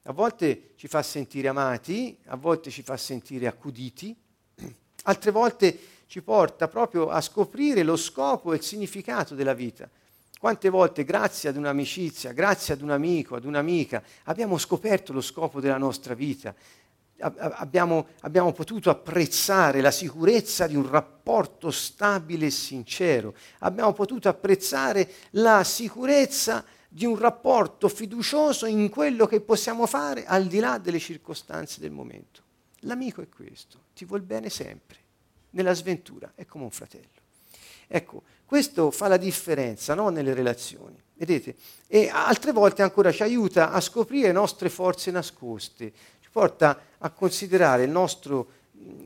A 0.04 0.14
volte 0.14 0.74
ci 0.76 0.88
fa 0.88 1.02
sentire 1.04 1.48
amati, 1.48 2.18
a 2.28 2.38
volte 2.38 2.70
ci 2.70 2.82
fa 2.82 2.96
sentire 2.96 3.48
accuditi, 3.48 4.16
altre 5.04 5.32
volte 5.32 5.80
ci 6.08 6.22
porta 6.22 6.68
proprio 6.68 7.10
a 7.10 7.20
scoprire 7.20 7.84
lo 7.84 7.98
scopo 7.98 8.54
e 8.54 8.58
il 8.58 8.62
significato 8.62 9.36
della 9.36 9.54
vita. 9.54 9.90
Quante 10.40 10.70
volte, 10.70 11.04
grazie 11.04 11.50
ad 11.50 11.58
un'amicizia, 11.58 12.32
grazie 12.32 12.74
ad 12.76 12.82
un 12.82 12.92
amico, 12.92 13.36
ad 13.36 13.44
un'amica, 13.44 14.04
abbiamo 14.26 14.58
scoperto 14.58 15.12
lo 15.12 15.22
scopo 15.22 15.60
della 15.60 15.78
nostra 15.78 16.14
vita, 16.14 16.54
abbiamo, 17.20 18.10
abbiamo, 18.22 18.52
potuto 18.52 18.92
apprezzare 18.92 19.82
la 19.82 19.90
sicurezza 19.90 20.68
di 20.68 20.76
un 20.76 20.88
rapporto 20.88 21.72
stabile 21.72 22.46
e 22.46 22.52
sincero, 22.52 23.34
abbiamo 23.60 23.94
potuto 23.94 24.30
apprezzare 24.30 25.12
la 25.32 25.64
sicurezza 25.64 26.64
di 26.88 27.06
un 27.06 27.18
rapporto 27.18 27.90
fiducioso 27.90 28.66
in 28.66 28.90
quello 28.90 29.26
che 29.26 29.42
possiamo 29.42 29.86
fare 29.86 30.26
al 30.26 30.48
di 30.48 30.60
là 30.60 30.78
delle 30.78 31.00
circostanze 31.00 31.80
del 31.80 31.92
momento. 31.92 32.42
L'amico 32.82 33.22
è 33.22 33.30
questo, 33.30 33.86
ti 33.94 34.06
vuol 34.06 34.22
bene 34.22 34.50
sempre, 34.50 34.98
nella 35.52 35.74
sventura 35.74 36.32
è 36.36 36.46
come 36.46 36.64
un 36.64 36.72
fratello. 36.72 37.26
Ecco, 37.88 38.24
questo 38.46 38.92
fa 38.92 39.08
la 39.08 39.18
differenza 39.18 39.94
no? 39.94 40.10
nelle 40.10 40.34
relazioni, 40.34 41.02
vedete? 41.14 41.56
E 41.88 42.10
altre 42.10 42.52
volte 42.52 42.82
ancora 42.82 43.12
ci 43.12 43.24
aiuta 43.24 43.72
a 43.72 43.82
scoprire 43.82 44.28
le 44.28 44.34
nostre 44.34 44.70
forze 44.70 45.10
nascoste, 45.12 45.92
ci 46.20 46.30
porta 46.30 46.80
a 46.98 47.10
considerare 47.12 47.86
nostro, 47.86 48.52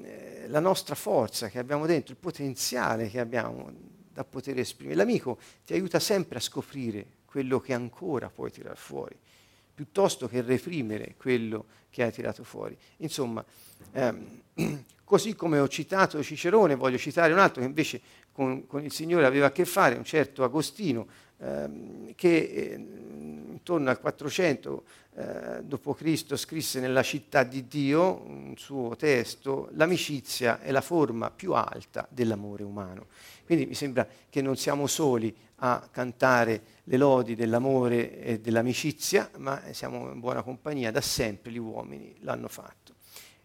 eh, 0.03 0.45
la 0.47 0.59
nostra 0.59 0.95
forza 0.95 1.47
che 1.50 1.59
abbiamo 1.59 1.85
dentro, 1.85 2.13
il 2.13 2.19
potenziale 2.19 3.09
che 3.09 3.19
abbiamo 3.19 3.71
da 4.11 4.23
poter 4.23 4.59
esprimere. 4.59 4.97
L'amico 4.97 5.38
ti 5.65 5.73
aiuta 5.73 6.00
sempre 6.00 6.38
a 6.38 6.41
scoprire 6.41 7.19
quello 7.31 7.61
che 7.61 7.73
ancora 7.73 8.29
puoi 8.29 8.51
tirare 8.51 8.75
fuori, 8.75 9.15
piuttosto 9.73 10.27
che 10.27 10.41
reprimere 10.41 11.15
quello 11.15 11.65
che 11.89 12.03
hai 12.03 12.11
tirato 12.11 12.43
fuori. 12.43 12.77
Insomma, 12.97 13.43
ehm, 13.93 14.41
così 15.05 15.33
come 15.33 15.57
ho 15.59 15.67
citato 15.69 16.21
Cicerone, 16.21 16.75
voglio 16.75 16.97
citare 16.97 17.31
un 17.31 17.39
altro 17.39 17.61
che 17.61 17.67
invece 17.67 18.01
con, 18.33 18.67
con 18.67 18.83
il 18.83 18.91
Signore 18.91 19.25
aveva 19.25 19.45
a 19.45 19.51
che 19.53 19.63
fare, 19.63 19.95
un 19.95 20.03
certo 20.03 20.43
Agostino, 20.43 21.07
ehm, 21.38 22.15
che 22.15 22.38
eh, 22.38 22.73
intorno 23.61 23.89
al 23.89 24.00
400 24.01 24.83
eh, 25.13 25.63
d.C. 25.63 26.35
scrisse 26.35 26.81
nella 26.81 27.03
città 27.03 27.43
di 27.43 27.65
Dio 27.65 28.23
un 28.25 28.55
suo 28.57 28.97
testo, 28.97 29.69
l'amicizia 29.73 30.59
è 30.59 30.71
la 30.71 30.81
forma 30.81 31.31
più 31.31 31.53
alta 31.53 32.05
dell'amore 32.09 32.63
umano. 32.63 33.07
Quindi 33.51 33.67
mi 33.67 33.75
sembra 33.75 34.08
che 34.29 34.41
non 34.41 34.55
siamo 34.55 34.88
soli 34.88 35.36
a 35.55 35.86
cantare 35.91 36.62
le 36.86 36.96
lodi 36.96 37.36
dell'amore 37.36 38.17
e 38.22 38.39
dell'amicizia, 38.39 39.29
ma 39.39 39.62
siamo 39.72 40.10
in 40.10 40.22
buona 40.22 40.41
compagnia, 40.41 40.89
da 40.89 41.01
sempre 41.01 41.51
gli 41.51 41.58
uomini 41.58 42.15
l'hanno 42.22 42.48
fatto. 42.48 42.93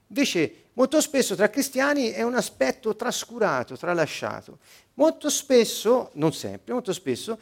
Invece 0.06 0.66
molto 0.74 1.00
spesso 1.00 1.34
tra 1.34 1.50
cristiani 1.50 2.10
è 2.10 2.22
un 2.22 2.36
aspetto 2.36 2.94
trascurato, 2.94 3.76
tralasciato. 3.76 4.60
Molto 4.94 5.28
spesso, 5.28 6.10
non 6.12 6.32
sempre, 6.32 6.72
molto 6.72 6.92
spesso 6.92 7.36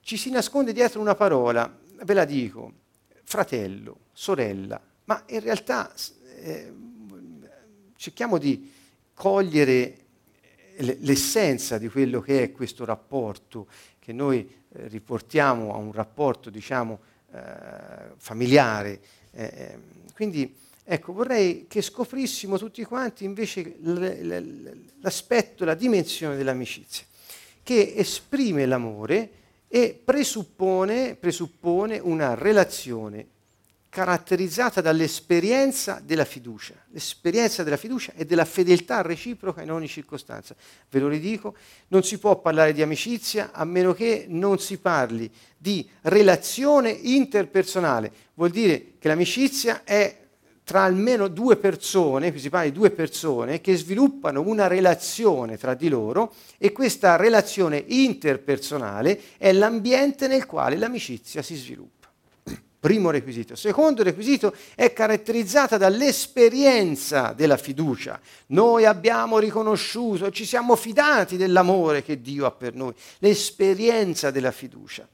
ci 0.00 0.16
si 0.16 0.28
nasconde 0.30 0.72
dietro 0.72 1.00
una 1.00 1.14
parola, 1.14 1.72
ve 2.02 2.14
la 2.14 2.24
dico, 2.24 2.72
fratello, 3.22 4.06
sorella, 4.12 4.82
ma 5.04 5.22
in 5.28 5.38
realtà 5.38 5.94
eh, 6.40 6.72
cerchiamo 7.94 8.38
di 8.38 8.72
cogliere 9.14 10.01
l'essenza 10.78 11.78
di 11.78 11.88
quello 11.88 12.20
che 12.20 12.42
è 12.42 12.52
questo 12.52 12.84
rapporto 12.84 13.66
che 13.98 14.12
noi 14.12 14.40
eh, 14.40 14.88
riportiamo 14.88 15.72
a 15.72 15.76
un 15.76 15.92
rapporto, 15.92 16.50
diciamo, 16.50 16.98
eh, 17.32 17.40
familiare. 18.16 19.00
Eh, 19.30 19.52
ehm, 19.54 19.80
quindi, 20.14 20.54
ecco, 20.82 21.12
vorrei 21.12 21.66
che 21.68 21.82
scoprissimo 21.82 22.58
tutti 22.58 22.84
quanti 22.84 23.24
invece 23.24 23.76
l'aspetto, 25.00 25.64
la 25.64 25.74
dimensione 25.74 26.36
dell'amicizia, 26.36 27.04
che 27.62 27.94
esprime 27.96 28.66
l'amore 28.66 29.30
e 29.68 29.98
presuppone, 30.04 31.14
presuppone 31.14 31.98
una 31.98 32.34
relazione 32.34 33.26
caratterizzata 33.92 34.80
dall'esperienza 34.80 36.00
della 36.02 36.24
fiducia, 36.24 36.72
l'esperienza 36.92 37.62
della 37.62 37.76
fiducia 37.76 38.14
e 38.16 38.24
della 38.24 38.46
fedeltà 38.46 39.02
reciproca 39.02 39.60
in 39.60 39.70
ogni 39.70 39.86
circostanza. 39.86 40.56
Ve 40.88 40.98
lo 40.98 41.08
ridico, 41.08 41.54
non 41.88 42.02
si 42.02 42.16
può 42.16 42.40
parlare 42.40 42.72
di 42.72 42.80
amicizia 42.80 43.50
a 43.52 43.66
meno 43.66 43.92
che 43.92 44.24
non 44.30 44.58
si 44.58 44.78
parli 44.78 45.30
di 45.58 45.86
relazione 46.04 46.88
interpersonale. 46.88 48.10
Vuol 48.32 48.48
dire 48.48 48.94
che 48.98 49.08
l'amicizia 49.08 49.82
è 49.84 50.20
tra 50.64 50.84
almeno 50.84 51.28
due 51.28 51.58
persone, 51.58 52.30
qui 52.30 52.40
si 52.40 52.48
parla 52.48 52.70
di 52.70 52.74
due 52.74 52.92
persone, 52.92 53.60
che 53.60 53.76
sviluppano 53.76 54.40
una 54.40 54.68
relazione 54.68 55.58
tra 55.58 55.74
di 55.74 55.90
loro 55.90 56.32
e 56.56 56.72
questa 56.72 57.16
relazione 57.16 57.84
interpersonale 57.88 59.20
è 59.36 59.52
l'ambiente 59.52 60.28
nel 60.28 60.46
quale 60.46 60.78
l'amicizia 60.78 61.42
si 61.42 61.56
sviluppa. 61.56 62.01
Primo 62.82 63.10
requisito. 63.10 63.54
Secondo 63.54 64.02
requisito 64.02 64.52
è 64.74 64.92
caratterizzata 64.92 65.76
dall'esperienza 65.76 67.32
della 67.32 67.56
fiducia. 67.56 68.20
Noi 68.46 68.86
abbiamo 68.86 69.38
riconosciuto, 69.38 70.32
ci 70.32 70.44
siamo 70.44 70.74
fidati 70.74 71.36
dell'amore 71.36 72.02
che 72.02 72.20
Dio 72.20 72.44
ha 72.44 72.50
per 72.50 72.74
noi, 72.74 72.92
l'esperienza 73.18 74.32
della 74.32 74.50
fiducia 74.50 75.06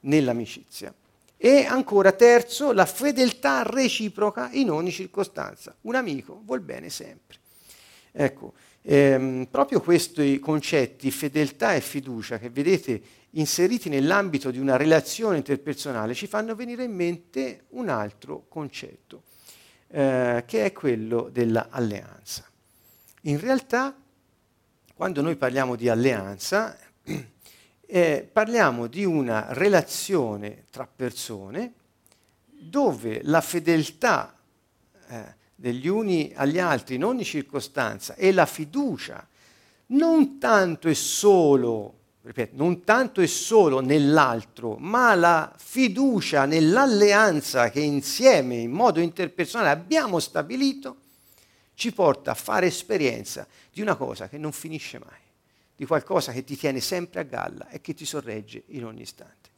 nell'amicizia. 0.00 0.92
E 1.38 1.64
ancora 1.64 2.12
terzo, 2.12 2.72
la 2.72 2.84
fedeltà 2.84 3.62
reciproca 3.62 4.50
in 4.52 4.70
ogni 4.70 4.90
circostanza. 4.90 5.74
Un 5.82 5.94
amico 5.94 6.42
vuol 6.44 6.60
bene 6.60 6.90
sempre. 6.90 7.38
Ecco, 8.12 8.52
ehm, 8.82 9.48
proprio 9.50 9.80
questi 9.80 10.38
concetti, 10.40 11.10
fedeltà 11.10 11.74
e 11.74 11.80
fiducia, 11.80 12.38
che 12.38 12.50
vedete 12.50 13.00
inseriti 13.30 13.88
nell'ambito 13.88 14.50
di 14.50 14.58
una 14.58 14.76
relazione 14.76 15.36
interpersonale, 15.36 16.14
ci 16.14 16.26
fanno 16.26 16.54
venire 16.54 16.84
in 16.84 16.94
mente 16.94 17.64
un 17.70 17.88
altro 17.88 18.46
concetto, 18.48 19.22
eh, 19.88 20.44
che 20.46 20.64
è 20.64 20.72
quello 20.72 21.28
dell'alleanza. 21.30 22.44
In 23.22 23.38
realtà, 23.40 23.94
quando 24.94 25.20
noi 25.20 25.36
parliamo 25.36 25.76
di 25.76 25.88
alleanza, 25.88 26.78
eh, 27.86 28.28
parliamo 28.30 28.86
di 28.86 29.04
una 29.04 29.46
relazione 29.50 30.64
tra 30.70 30.86
persone 30.86 31.72
dove 32.46 33.20
la 33.22 33.40
fedeltà 33.40 34.36
eh, 35.08 35.36
degli 35.54 35.88
uni 35.88 36.32
agli 36.34 36.58
altri 36.58 36.96
in 36.96 37.04
ogni 37.04 37.24
circostanza 37.24 38.14
e 38.14 38.32
la 38.32 38.46
fiducia 38.46 39.26
non 39.86 40.38
tanto 40.38 40.88
e 40.88 40.94
solo, 40.94 41.97
ripeto, 42.28 42.56
non 42.56 42.84
tanto 42.84 43.22
e 43.22 43.26
solo 43.26 43.80
nell'altro, 43.80 44.76
ma 44.76 45.14
la 45.14 45.50
fiducia 45.56 46.44
nell'alleanza 46.44 47.70
che 47.70 47.80
insieme, 47.80 48.56
in 48.56 48.70
modo 48.70 49.00
interpersonale, 49.00 49.70
abbiamo 49.70 50.18
stabilito, 50.18 50.96
ci 51.72 51.90
porta 51.90 52.32
a 52.32 52.34
fare 52.34 52.66
esperienza 52.66 53.46
di 53.72 53.80
una 53.80 53.96
cosa 53.96 54.28
che 54.28 54.36
non 54.36 54.52
finisce 54.52 54.98
mai 54.98 55.26
di 55.74 55.86
qualcosa 55.86 56.32
che 56.32 56.44
ti 56.44 56.56
tiene 56.56 56.80
sempre 56.80 57.20
a 57.20 57.22
galla 57.22 57.68
e 57.70 57.80
che 57.80 57.94
ti 57.94 58.04
sorregge 58.04 58.64
in 58.66 58.84
ogni 58.84 59.02
istante. 59.02 59.48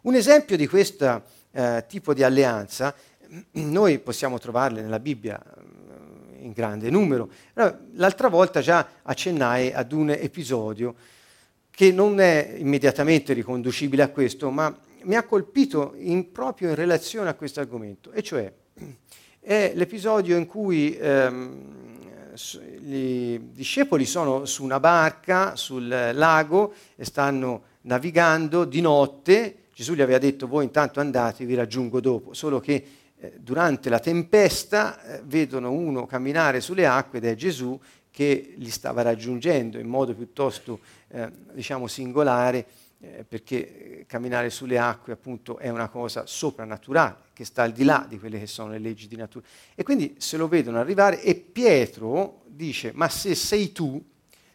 Un 0.00 0.14
esempio 0.14 0.56
di 0.56 0.66
questo 0.66 1.22
eh, 1.52 1.84
tipo 1.86 2.14
di 2.14 2.24
alleanza, 2.24 2.92
noi 3.52 3.98
possiamo 4.00 4.38
trovarle 4.38 4.80
nella 4.80 4.98
Bibbia 4.98 5.38
eh, 5.40 6.42
in 6.42 6.50
grande 6.52 6.90
numero. 6.90 7.30
L'altra 7.92 8.28
volta 8.28 8.60
già 8.60 8.88
accennai 9.02 9.72
ad 9.72 9.92
un 9.92 10.10
episodio 10.10 10.96
che 11.78 11.92
non 11.92 12.18
è 12.18 12.56
immediatamente 12.58 13.32
riconducibile 13.32 14.02
a 14.02 14.08
questo, 14.08 14.50
ma 14.50 14.76
mi 15.02 15.14
ha 15.14 15.22
colpito 15.22 15.94
in, 15.96 16.32
proprio 16.32 16.70
in 16.70 16.74
relazione 16.74 17.28
a 17.28 17.34
questo 17.34 17.60
argomento, 17.60 18.10
e 18.10 18.20
cioè 18.20 18.52
è 19.38 19.70
l'episodio 19.76 20.36
in 20.36 20.46
cui 20.46 20.96
ehm, 20.96 22.34
i 22.82 23.40
discepoli 23.52 24.06
sono 24.06 24.44
su 24.44 24.64
una 24.64 24.80
barca 24.80 25.54
sul 25.54 25.86
lago 25.86 26.74
e 26.96 27.04
stanno 27.04 27.62
navigando 27.82 28.64
di 28.64 28.80
notte. 28.80 29.66
Gesù 29.72 29.94
gli 29.94 30.02
aveva 30.02 30.18
detto 30.18 30.48
voi 30.48 30.64
intanto 30.64 30.98
andate, 30.98 31.44
vi 31.44 31.54
raggiungo 31.54 32.00
dopo, 32.00 32.34
solo 32.34 32.58
che 32.58 32.84
eh, 33.16 33.34
durante 33.38 33.88
la 33.88 34.00
tempesta 34.00 35.00
eh, 35.00 35.22
vedono 35.24 35.70
uno 35.70 36.06
camminare 36.06 36.60
sulle 36.60 36.86
acque 36.86 37.18
ed 37.18 37.24
è 37.26 37.36
Gesù 37.36 37.78
che 38.18 38.54
li 38.56 38.70
stava 38.70 39.02
raggiungendo 39.02 39.78
in 39.78 39.86
modo 39.86 40.12
piuttosto 40.12 40.80
eh, 41.06 41.30
diciamo 41.52 41.86
singolare 41.86 42.66
eh, 42.98 43.22
perché 43.22 44.06
camminare 44.08 44.50
sulle 44.50 44.76
acque 44.76 45.12
appunto 45.12 45.58
è 45.58 45.68
una 45.68 45.88
cosa 45.88 46.26
soprannaturale 46.26 47.26
che 47.32 47.44
sta 47.44 47.62
al 47.62 47.70
di 47.70 47.84
là 47.84 48.04
di 48.08 48.18
quelle 48.18 48.40
che 48.40 48.48
sono 48.48 48.70
le 48.72 48.80
leggi 48.80 49.06
di 49.06 49.14
natura. 49.14 49.46
E 49.72 49.84
quindi 49.84 50.16
se 50.18 50.36
lo 50.36 50.48
vedono 50.48 50.80
arrivare 50.80 51.22
e 51.22 51.36
Pietro 51.36 52.42
dice, 52.46 52.90
ma 52.92 53.08
se 53.08 53.36
sei 53.36 53.70
tu, 53.70 54.04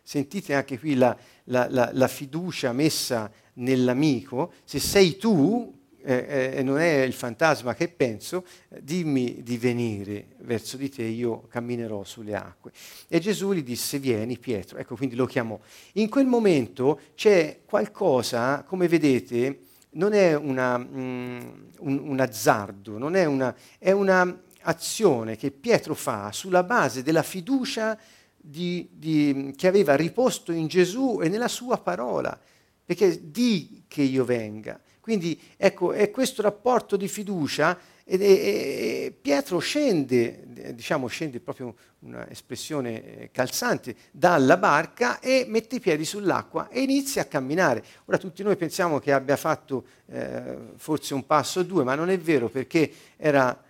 sentite 0.02 0.56
anche 0.56 0.78
qui 0.78 0.96
la, 0.96 1.18
la, 1.46 1.70
la, 1.70 1.90
la 1.94 2.08
fiducia 2.10 2.74
messa 2.74 3.32
nell'amico, 3.54 4.56
se 4.66 4.80
sei 4.80 5.16
tu, 5.16 5.74
eh, 6.06 6.54
eh, 6.56 6.64
non 6.64 6.80
è 6.80 7.02
il 7.02 7.14
fantasma 7.14 7.74
che 7.74 7.88
penso, 7.88 8.46
dimmi 8.80 9.42
di 9.42 9.58
venire 9.58 10.36
verso 10.40 10.76
di 10.76 10.90
te, 10.90 11.04
io 11.04 11.48
camminerò 11.48 12.04
sulle 12.04 12.36
acque. 12.36 12.72
E 13.08 13.20
Gesù 13.20 13.54
gli 13.54 13.64
disse, 13.64 14.00
vieni 14.00 14.38
Pietro, 14.38 14.78
ecco 14.78 14.96
quindi 14.96 15.16
lo 15.16 15.26
chiamò. 15.26 15.58
In 15.94 16.10
quel 16.10 16.26
momento 16.26 17.00
c'è 17.16 17.60
qualcosa, 17.66 18.64
come 18.64 18.88
vedete, 18.88 19.60
non 19.92 20.14
è 20.14 20.36
una, 20.36 20.78
mm, 20.78 21.40
un, 21.80 22.00
un, 22.00 22.20
azzardo, 22.20 22.98
non 22.98 23.16
è 23.16 23.26
una, 23.26 23.56
è 23.78 23.92
un'azione 23.92 25.38
che 25.38 25.52
Pietro 25.52 25.94
fa 25.94 26.32
sulla 26.32 26.64
base 26.64 27.04
della 27.04 27.24
fiducia 27.24 27.98
di, 28.36 28.90
di, 28.92 29.54
che 29.56 29.68
aveva 29.68 29.96
riposto 29.96 30.52
in 30.52 30.68
Gesù 30.68 31.20
e 31.22 31.30
nella 31.30 31.48
sua 31.48 31.78
parola, 31.78 32.38
perché 32.84 33.32
di 33.32 33.84
che 33.88 34.02
io 34.02 34.26
venga. 34.26 34.80
Quindi 35.04 35.38
ecco, 35.58 35.92
è 35.92 36.10
questo 36.12 36.42
rapporto 36.42 36.96
di 36.96 37.10
fiducia 37.10 37.78
e, 38.06 38.18
e, 38.18 39.14
Pietro 39.22 39.60
scende, 39.60 40.74
diciamo 40.74 41.08
scende 41.08 41.42
proprio 41.42 41.76
un'espressione 42.00 43.04
eh, 43.04 43.30
calzante, 43.30 43.98
dalla 44.12 44.56
barca 44.56 45.20
e 45.20 45.44
mette 45.46 45.76
i 45.76 45.80
piedi 45.82 46.06
sull'acqua 46.06 46.70
e 46.70 46.84
inizia 46.84 47.24
a 47.24 47.26
camminare. 47.26 47.84
Ora 48.06 48.18
tutti 48.18 48.44
noi 48.44 48.56
pensiamo 48.56 49.00
che 49.00 49.12
abbia 49.12 49.36
fatto 49.36 49.84
eh, 50.06 50.58
forse 50.78 51.14
un 51.14 51.26
passo 51.26 51.60
o 51.60 51.64
due, 51.64 51.84
ma 51.84 51.96
non 51.96 52.10
è 52.10 52.18
vero 52.18 52.48
perché 52.48 52.90
era 53.18 53.62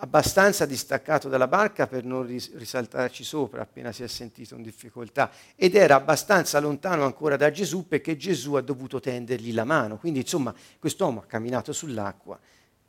abbastanza 0.00 0.66
distaccato 0.66 1.28
dalla 1.28 1.48
barca 1.48 1.86
per 1.86 2.04
non 2.04 2.26
ris- 2.26 2.54
risaltarci 2.54 3.24
sopra 3.24 3.62
appena 3.62 3.92
si 3.92 4.02
è 4.02 4.08
sentito 4.08 4.54
in 4.54 4.62
difficoltà 4.62 5.30
ed 5.56 5.74
era 5.74 5.96
abbastanza 5.96 6.60
lontano 6.60 7.04
ancora 7.04 7.36
da 7.36 7.50
Gesù 7.50 7.86
perché 7.86 8.16
Gesù 8.16 8.54
ha 8.54 8.60
dovuto 8.60 9.00
tendergli 9.00 9.52
la 9.52 9.64
mano. 9.64 9.98
Quindi 9.98 10.20
insomma 10.20 10.54
quest'uomo 10.78 11.20
ha 11.20 11.26
camminato 11.26 11.72
sull'acqua 11.72 12.38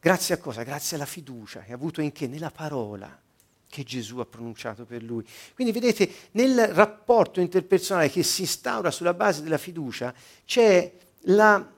Grazie 0.02 0.36
a 0.36 0.38
cosa? 0.38 0.64
Grazie 0.64 0.96
alla 0.96 1.06
fiducia 1.06 1.60
che 1.60 1.74
ha 1.74 1.76
avuto 1.76 2.00
in 2.00 2.14
che? 2.14 2.26
Nella 2.28 2.52
parola 2.52 3.20
che 3.68 3.84
Gesù 3.84 4.20
ha 4.20 4.26
pronunciato 4.26 4.86
per 4.86 5.04
lui. 5.04 5.26
Quindi 5.54 5.74
vedete, 5.74 6.10
nel 6.32 6.70
rapporto 6.70 7.42
interpersonale 7.42 8.10
che 8.10 8.24
si 8.24 8.42
instaura 8.42 8.92
sulla 8.92 9.14
base 9.14 9.44
della 9.44 9.58
fiducia 9.58 10.14
c'è 10.46 10.92
la 11.24 11.70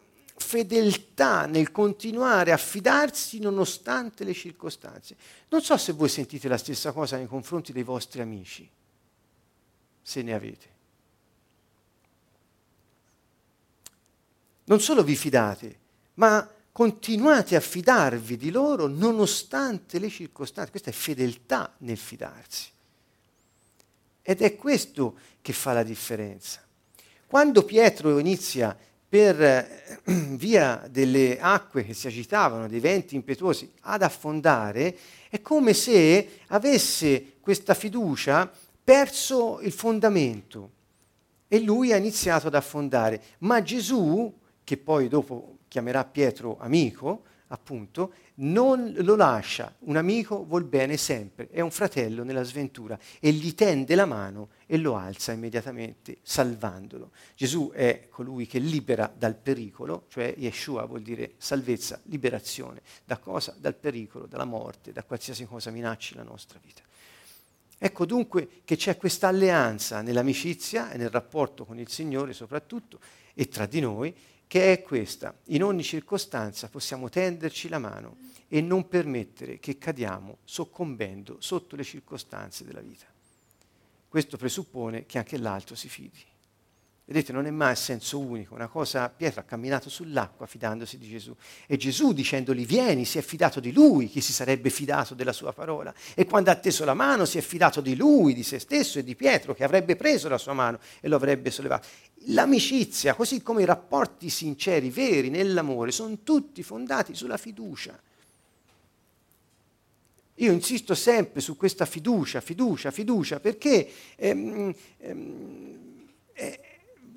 fedeltà 0.41 1.45
nel 1.45 1.71
continuare 1.71 2.51
a 2.51 2.57
fidarsi 2.57 3.39
nonostante 3.39 4.23
le 4.23 4.33
circostanze. 4.33 5.15
Non 5.49 5.61
so 5.61 5.77
se 5.77 5.93
voi 5.93 6.09
sentite 6.09 6.47
la 6.47 6.57
stessa 6.57 6.91
cosa 6.91 7.15
nei 7.15 7.27
confronti 7.27 7.71
dei 7.71 7.83
vostri 7.83 8.21
amici, 8.21 8.69
se 10.01 10.21
ne 10.21 10.33
avete. 10.33 10.69
Non 14.65 14.79
solo 14.79 15.03
vi 15.03 15.15
fidate, 15.15 15.79
ma 16.15 16.49
continuate 16.71 17.55
a 17.55 17.59
fidarvi 17.59 18.37
di 18.37 18.51
loro 18.51 18.87
nonostante 18.87 19.99
le 19.99 20.09
circostanze. 20.09 20.71
Questa 20.71 20.89
è 20.89 20.93
fedeltà 20.93 21.73
nel 21.79 21.97
fidarsi. 21.97 22.69
Ed 24.21 24.41
è 24.41 24.55
questo 24.55 25.17
che 25.41 25.53
fa 25.53 25.73
la 25.73 25.83
differenza. 25.83 26.63
Quando 27.27 27.63
Pietro 27.63 28.19
inizia 28.19 28.77
per 29.11 29.43
eh, 29.43 29.99
via 30.37 30.87
delle 30.89 31.37
acque 31.37 31.83
che 31.83 31.93
si 31.93 32.07
agitavano, 32.07 32.69
dei 32.69 32.79
venti 32.79 33.15
impetuosi, 33.15 33.69
ad 33.81 34.03
affondare, 34.03 34.97
è 35.29 35.41
come 35.41 35.73
se 35.73 36.39
avesse 36.47 37.33
questa 37.41 37.73
fiducia 37.73 38.49
perso 38.81 39.59
il 39.59 39.73
fondamento 39.73 40.71
e 41.49 41.59
lui 41.59 41.91
ha 41.91 41.97
iniziato 41.97 42.47
ad 42.47 42.55
affondare. 42.55 43.21
Ma 43.39 43.61
Gesù, 43.61 44.33
che 44.63 44.77
poi 44.77 45.09
dopo 45.09 45.57
chiamerà 45.67 46.05
Pietro 46.05 46.55
amico, 46.61 47.23
appunto, 47.51 48.13
non 48.35 48.93
lo 48.97 49.15
lascia. 49.15 49.75
Un 49.79 49.97
amico 49.97 50.45
vuol 50.45 50.63
bene 50.63 50.97
sempre, 50.97 51.49
è 51.49 51.61
un 51.61 51.71
fratello 51.71 52.23
nella 52.23 52.43
sventura 52.43 52.97
e 53.19 53.31
gli 53.31 53.53
tende 53.53 53.95
la 53.95 54.05
mano 54.05 54.49
e 54.65 54.77
lo 54.77 54.95
alza 54.95 55.31
immediatamente, 55.31 56.17
salvandolo. 56.21 57.11
Gesù 57.35 57.71
è 57.73 58.07
colui 58.09 58.47
che 58.47 58.59
libera 58.59 59.11
dal 59.15 59.35
pericolo, 59.35 60.05
cioè 60.09 60.33
Yeshua 60.37 60.85
vuol 60.85 61.01
dire 61.01 61.33
salvezza, 61.37 61.99
liberazione. 62.05 62.81
Da 63.05 63.17
cosa? 63.17 63.55
Dal 63.57 63.75
pericolo, 63.75 64.25
dalla 64.25 64.45
morte, 64.45 64.91
da 64.91 65.03
qualsiasi 65.03 65.45
cosa 65.45 65.71
minacci 65.71 66.15
la 66.15 66.23
nostra 66.23 66.59
vita. 66.63 66.81
Ecco 67.83 68.05
dunque 68.05 68.61
che 68.63 68.75
c'è 68.75 68.95
questa 68.95 69.27
alleanza 69.27 70.01
nell'amicizia 70.01 70.91
e 70.91 70.97
nel 70.97 71.09
rapporto 71.09 71.65
con 71.65 71.79
il 71.79 71.89
Signore 71.89 72.31
soprattutto 72.31 72.99
e 73.33 73.47
tra 73.47 73.65
di 73.65 73.79
noi 73.79 74.15
che 74.51 74.73
è 74.73 74.81
questa. 74.81 75.33
In 75.45 75.63
ogni 75.63 75.81
circostanza 75.81 76.67
possiamo 76.67 77.07
tenderci 77.07 77.69
la 77.69 77.79
mano 77.79 78.17
e 78.49 78.59
non 78.59 78.89
permettere 78.89 79.59
che 79.59 79.77
cadiamo 79.77 80.39
soccombendo 80.43 81.37
sotto 81.39 81.77
le 81.77 81.85
circostanze 81.85 82.65
della 82.65 82.81
vita. 82.81 83.05
Questo 84.09 84.35
presuppone 84.35 85.05
che 85.05 85.19
anche 85.19 85.37
l'altro 85.37 85.75
si 85.75 85.87
fidi. 85.87 86.21
Vedete, 87.03 87.33
non 87.33 87.45
è 87.45 87.49
mai 87.49 87.75
senso 87.75 88.19
unico, 88.19 88.53
una 88.53 88.67
cosa, 88.67 89.09
Pietro 89.09 89.41
ha 89.41 89.43
camminato 89.43 89.89
sull'acqua 89.89 90.45
fidandosi 90.45 90.97
di 90.97 91.09
Gesù 91.09 91.35
e 91.65 91.75
Gesù 91.75 92.13
dicendogli 92.13 92.65
vieni 92.65 93.05
si 93.05 93.17
è 93.17 93.21
fidato 93.21 93.59
di 93.59 93.73
lui, 93.73 94.07
chi 94.07 94.21
si 94.21 94.31
sarebbe 94.31 94.69
fidato 94.69 95.13
della 95.13 95.33
sua 95.33 95.51
parola 95.51 95.93
e 96.13 96.25
quando 96.25 96.51
ha 96.51 96.55
teso 96.55 96.85
la 96.85 96.93
mano 96.93 97.25
si 97.25 97.37
è 97.37 97.41
fidato 97.41 97.81
di 97.81 97.95
lui, 97.95 98.33
di 98.33 98.43
se 98.43 98.59
stesso 98.59 98.99
e 98.99 99.03
di 99.03 99.15
Pietro 99.15 99.53
che 99.53 99.63
avrebbe 99.63 99.95
preso 99.95 100.29
la 100.29 100.37
sua 100.37 100.53
mano 100.53 100.79
e 101.01 101.07
lo 101.09 101.15
avrebbe 101.17 101.49
sollevato. 101.49 101.87
L'amicizia, 102.27 103.15
così 103.15 103.41
come 103.41 103.63
i 103.63 103.65
rapporti 103.65 104.29
sinceri, 104.29 104.89
veri 104.89 105.29
nell'amore, 105.29 105.91
sono 105.91 106.19
tutti 106.23 106.61
fondati 106.61 107.15
sulla 107.15 107.37
fiducia. 107.37 107.99
Io 110.35 110.51
insisto 110.51 110.95
sempre 110.95 111.41
su 111.41 111.57
questa 111.57 111.85
fiducia, 111.85 112.41
fiducia, 112.41 112.89
fiducia, 112.89 113.39
perché 113.39 113.91
ehm, 114.15 114.73
ehm, 114.97 115.79
eh, 116.33 116.59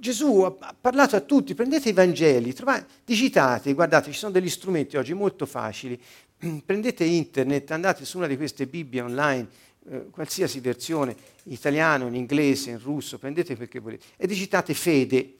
Gesù 0.04 0.40
ha 0.42 0.74
parlato 0.78 1.16
a 1.16 1.20
tutti, 1.20 1.54
prendete 1.54 1.88
i 1.88 1.94
Vangeli, 1.94 2.52
trovate, 2.52 2.84
digitate, 3.06 3.72
guardate, 3.72 4.12
ci 4.12 4.18
sono 4.18 4.32
degli 4.32 4.50
strumenti 4.50 4.98
oggi 4.98 5.14
molto 5.14 5.46
facili, 5.46 5.98
prendete 6.62 7.04
internet, 7.04 7.70
andate 7.70 8.04
su 8.04 8.18
una 8.18 8.26
di 8.26 8.36
queste 8.36 8.66
Bibbie 8.66 9.00
online, 9.00 9.48
eh, 9.88 10.10
qualsiasi 10.10 10.60
versione, 10.60 11.16
in 11.44 11.52
italiano, 11.52 12.06
in 12.06 12.16
inglese, 12.16 12.68
in 12.68 12.80
russo, 12.82 13.16
prendete 13.16 13.56
quel 13.56 13.66
che 13.66 13.78
volete, 13.78 14.04
e 14.18 14.26
digitate 14.26 14.74
fede 14.74 15.36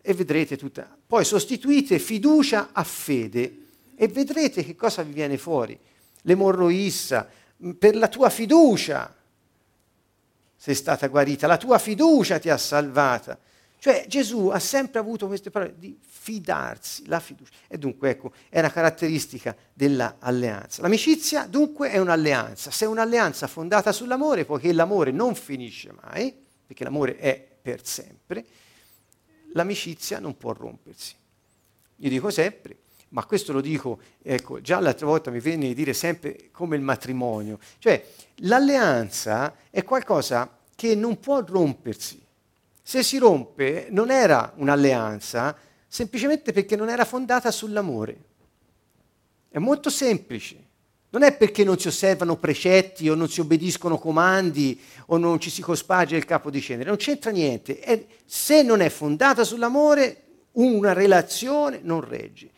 e 0.00 0.14
vedrete 0.14 0.56
tutta. 0.56 0.96
Poi 1.04 1.24
sostituite 1.24 1.98
fiducia 1.98 2.68
a 2.70 2.84
fede 2.84 3.56
e 3.96 4.06
vedrete 4.06 4.64
che 4.64 4.76
cosa 4.76 5.02
vi 5.02 5.14
viene 5.14 5.36
fuori. 5.36 5.76
L'emorroissa, 6.22 7.28
per 7.76 7.96
la 7.96 8.06
tua 8.06 8.30
fiducia 8.30 9.12
sei 10.54 10.76
stata 10.76 11.08
guarita, 11.08 11.48
la 11.48 11.56
tua 11.56 11.78
fiducia 11.78 12.38
ti 12.38 12.50
ha 12.50 12.56
salvata. 12.56 13.36
Cioè 13.86 14.04
Gesù 14.08 14.48
ha 14.48 14.58
sempre 14.58 14.98
avuto 14.98 15.28
queste 15.28 15.52
parole 15.52 15.76
di 15.78 15.96
fidarsi, 16.00 17.06
la 17.06 17.20
fiducia. 17.20 17.52
E 17.68 17.78
dunque 17.78 18.10
ecco, 18.10 18.32
è 18.48 18.58
una 18.58 18.72
caratteristica 18.72 19.54
dell'alleanza. 19.72 20.82
L'amicizia 20.82 21.46
dunque 21.46 21.90
è 21.90 21.98
un'alleanza. 21.98 22.72
Se 22.72 22.84
è 22.84 22.88
un'alleanza 22.88 23.46
fondata 23.46 23.92
sull'amore, 23.92 24.44
poiché 24.44 24.72
l'amore 24.72 25.12
non 25.12 25.36
finisce 25.36 25.94
mai, 26.02 26.34
perché 26.66 26.82
l'amore 26.82 27.16
è 27.16 27.40
per 27.62 27.86
sempre, 27.86 28.44
l'amicizia 29.52 30.18
non 30.18 30.36
può 30.36 30.52
rompersi. 30.52 31.14
Io 31.98 32.08
dico 32.08 32.30
sempre, 32.30 32.78
ma 33.10 33.24
questo 33.24 33.52
lo 33.52 33.60
dico, 33.60 34.00
ecco, 34.20 34.60
già 34.60 34.80
l'altra 34.80 35.06
volta 35.06 35.30
mi 35.30 35.38
venne 35.38 35.68
di 35.68 35.74
dire 35.74 35.92
sempre 35.92 36.48
come 36.50 36.74
il 36.74 36.82
matrimonio, 36.82 37.60
cioè 37.78 38.04
l'alleanza 38.38 39.54
è 39.70 39.84
qualcosa 39.84 40.58
che 40.74 40.96
non 40.96 41.20
può 41.20 41.40
rompersi 41.44 42.24
se 42.88 43.02
si 43.02 43.18
rompe 43.18 43.88
non 43.90 44.12
era 44.12 44.52
un'alleanza, 44.58 45.56
semplicemente 45.88 46.52
perché 46.52 46.76
non 46.76 46.88
era 46.88 47.04
fondata 47.04 47.50
sull'amore. 47.50 48.16
È 49.48 49.58
molto 49.58 49.90
semplice. 49.90 50.64
Non 51.08 51.24
è 51.24 51.36
perché 51.36 51.64
non 51.64 51.80
si 51.80 51.88
osservano 51.88 52.36
precetti 52.36 53.08
o 53.08 53.16
non 53.16 53.28
si 53.28 53.40
obbediscono 53.40 53.98
comandi 53.98 54.80
o 55.06 55.16
non 55.16 55.40
ci 55.40 55.50
si 55.50 55.62
cosparge 55.62 56.14
il 56.14 56.24
capo 56.24 56.48
di 56.48 56.60
cenere, 56.60 56.88
non 56.88 56.98
c'entra 56.98 57.32
niente. 57.32 57.80
È, 57.80 58.06
se 58.24 58.62
non 58.62 58.80
è 58.80 58.88
fondata 58.88 59.42
sull'amore, 59.42 60.22
una 60.52 60.92
relazione 60.92 61.80
non 61.82 62.02
regge 62.02 62.50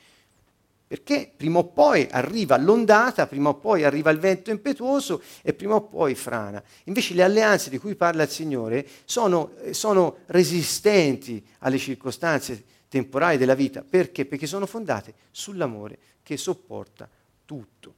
perché 0.89 1.31
prima 1.37 1.59
o 1.59 1.65
poi 1.65 2.09
arriva 2.11 2.57
l'ondata, 2.57 3.27
prima 3.27 3.51
o 3.51 3.57
poi 3.57 3.85
arriva 3.85 4.11
il 4.11 4.19
vento 4.19 4.51
impetuoso 4.51 5.21
e 5.43 5.53
prima 5.53 5.75
o 5.75 5.83
poi 5.83 6.15
frana. 6.15 6.63
Invece 6.85 7.13
le 7.13 7.23
alleanze 7.23 7.69
di 7.69 7.77
cui 7.77 7.95
parla 7.95 8.23
il 8.23 8.31
Signore 8.31 8.89
sono, 9.05 9.53
eh, 9.61 9.75
sono 9.75 10.21
resistenti 10.27 11.47
alle 11.59 11.77
circostanze 11.77 12.65
temporali 12.89 13.37
della 13.37 13.55
vita. 13.55 13.85
Perché? 13.87 14.25
Perché 14.25 14.47
sono 14.47 14.65
fondate 14.65 15.13
sull'amore 15.31 15.99
che 16.23 16.39
sopporta 16.39 17.07
tutto. 17.45 17.97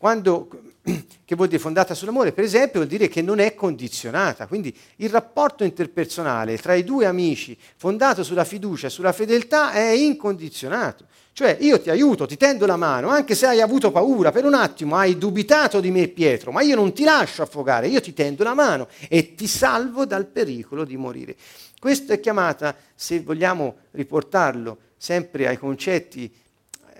Quando, 0.00 0.48
che 1.26 1.34
vuol 1.34 1.48
dire 1.48 1.60
fondata 1.60 1.92
sull'amore? 1.92 2.32
Per 2.32 2.42
esempio 2.42 2.80
vuol 2.80 2.86
dire 2.86 3.06
che 3.08 3.20
non 3.20 3.38
è 3.38 3.54
condizionata, 3.54 4.46
quindi 4.46 4.74
il 4.96 5.10
rapporto 5.10 5.62
interpersonale 5.62 6.56
tra 6.56 6.72
i 6.72 6.84
due 6.84 7.04
amici 7.04 7.54
fondato 7.76 8.22
sulla 8.22 8.44
fiducia 8.44 8.88
sulla 8.88 9.12
fedeltà 9.12 9.72
è 9.72 9.90
incondizionato. 9.90 11.04
Cioè 11.34 11.58
io 11.60 11.78
ti 11.82 11.90
aiuto, 11.90 12.24
ti 12.24 12.38
tendo 12.38 12.64
la 12.64 12.78
mano, 12.78 13.08
anche 13.08 13.34
se 13.34 13.44
hai 13.44 13.60
avuto 13.60 13.90
paura, 13.90 14.32
per 14.32 14.46
un 14.46 14.54
attimo 14.54 14.96
hai 14.96 15.18
dubitato 15.18 15.80
di 15.80 15.90
me 15.90 16.08
Pietro, 16.08 16.50
ma 16.50 16.62
io 16.62 16.76
non 16.76 16.94
ti 16.94 17.04
lascio 17.04 17.42
affogare, 17.42 17.88
io 17.88 18.00
ti 18.00 18.14
tendo 18.14 18.42
la 18.42 18.54
mano 18.54 18.88
e 19.06 19.34
ti 19.34 19.46
salvo 19.46 20.06
dal 20.06 20.24
pericolo 20.24 20.86
di 20.86 20.96
morire. 20.96 21.36
Questa 21.78 22.14
è 22.14 22.20
chiamata, 22.20 22.74
se 22.94 23.20
vogliamo 23.20 23.80
riportarlo 23.90 24.78
sempre 24.96 25.46
ai 25.46 25.58
concetti 25.58 26.32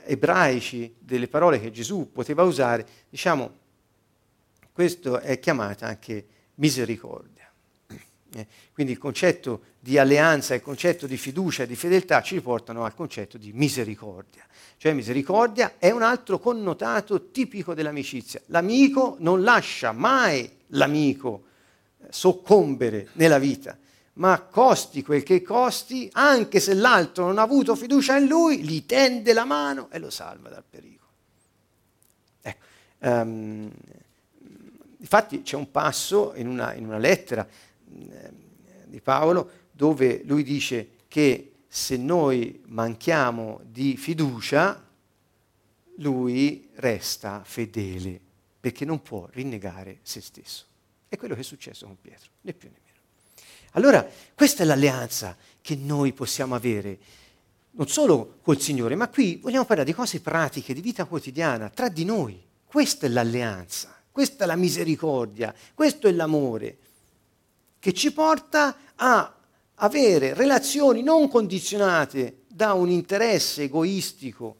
ebraici 0.04 0.94
delle 0.98 1.28
parole 1.28 1.60
che 1.60 1.70
Gesù 1.70 2.10
poteva 2.12 2.42
usare, 2.42 2.86
diciamo, 3.08 3.58
questo 4.72 5.20
è 5.20 5.38
chiamata 5.38 5.86
anche 5.86 6.26
misericordia. 6.56 7.38
Eh, 8.32 8.46
quindi 8.72 8.92
il 8.92 8.98
concetto 8.98 9.62
di 9.80 9.98
alleanza 9.98 10.54
il 10.54 10.62
concetto 10.62 11.06
di 11.06 11.16
fiducia 11.16 11.64
e 11.64 11.66
di 11.66 11.74
fedeltà 11.74 12.22
ci 12.22 12.34
riportano 12.34 12.84
al 12.84 12.94
concetto 12.94 13.38
di 13.38 13.52
misericordia. 13.52 14.46
Cioè 14.76 14.92
misericordia 14.92 15.74
è 15.78 15.90
un 15.90 16.02
altro 16.02 16.38
connotato 16.38 17.30
tipico 17.30 17.74
dell'amicizia. 17.74 18.40
L'amico 18.46 19.16
non 19.18 19.42
lascia 19.42 19.92
mai 19.92 20.48
l'amico 20.68 21.44
eh, 21.98 22.06
soccombere 22.10 23.08
nella 23.14 23.38
vita, 23.38 23.76
ma 24.14 24.40
costi 24.40 25.02
quel 25.02 25.22
che 25.22 25.42
costi, 25.42 26.08
anche 26.12 26.60
se 26.60 26.74
l'altro 26.74 27.26
non 27.26 27.38
ha 27.38 27.42
avuto 27.42 27.74
fiducia 27.74 28.16
in 28.16 28.26
lui, 28.26 28.62
gli 28.62 28.84
tende 28.84 29.32
la 29.32 29.44
mano 29.44 29.88
e 29.90 29.98
lo 29.98 30.10
salva 30.10 30.48
dal 30.48 30.64
pericolo. 30.68 31.10
Ecco, 32.42 32.64
um, 32.98 33.70
infatti 34.98 35.42
c'è 35.42 35.56
un 35.56 35.70
passo 35.70 36.34
in 36.34 36.48
una, 36.48 36.74
in 36.74 36.86
una 36.86 36.98
lettera 36.98 37.46
di 37.84 39.00
Paolo 39.00 39.50
dove 39.70 40.22
lui 40.24 40.42
dice 40.42 40.90
che 41.08 41.52
se 41.66 41.96
noi 41.96 42.62
manchiamo 42.66 43.60
di 43.64 43.96
fiducia, 43.96 44.88
lui 45.96 46.68
resta 46.74 47.42
fedele 47.44 48.20
perché 48.60 48.84
non 48.84 49.00
può 49.02 49.26
rinnegare 49.30 50.00
se 50.02 50.20
stesso. 50.20 50.66
È 51.08 51.16
quello 51.16 51.34
che 51.34 51.40
è 51.40 51.44
successo 51.44 51.86
con 51.86 51.96
Pietro, 52.00 52.30
né 52.42 52.52
più 52.52 52.68
né 52.68 52.76
meno. 52.82 52.89
Allora, 53.72 54.06
questa 54.34 54.62
è 54.62 54.66
l'alleanza 54.66 55.36
che 55.60 55.76
noi 55.76 56.12
possiamo 56.12 56.54
avere, 56.54 56.98
non 57.72 57.88
solo 57.88 58.38
col 58.42 58.60
Signore, 58.60 58.96
ma 58.96 59.08
qui 59.08 59.36
vogliamo 59.36 59.64
parlare 59.64 59.88
di 59.88 59.94
cose 59.94 60.20
pratiche, 60.20 60.74
di 60.74 60.80
vita 60.80 61.04
quotidiana, 61.04 61.68
tra 61.70 61.88
di 61.88 62.04
noi. 62.04 62.42
Questa 62.64 63.06
è 63.06 63.08
l'alleanza, 63.08 63.94
questa 64.10 64.44
è 64.44 64.46
la 64.46 64.56
misericordia, 64.56 65.54
questo 65.74 66.08
è 66.08 66.12
l'amore 66.12 66.78
che 67.78 67.92
ci 67.94 68.12
porta 68.12 68.76
a 68.94 69.34
avere 69.76 70.34
relazioni 70.34 71.02
non 71.02 71.28
condizionate 71.28 72.42
da 72.46 72.74
un 72.74 72.90
interesse 72.90 73.62
egoistico, 73.62 74.58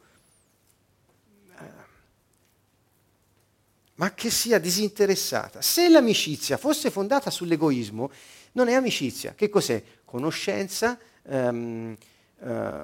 ma 3.96 4.14
che 4.14 4.30
sia 4.30 4.58
disinteressata. 4.58 5.60
Se 5.60 5.86
l'amicizia 5.90 6.56
fosse 6.56 6.90
fondata 6.90 7.30
sull'egoismo, 7.30 8.10
non 8.52 8.68
è 8.68 8.74
amicizia. 8.74 9.34
Che 9.34 9.48
cos'è? 9.48 9.82
Conoscenza, 10.04 10.98
ehm, 11.24 11.96
eh, 12.42 12.82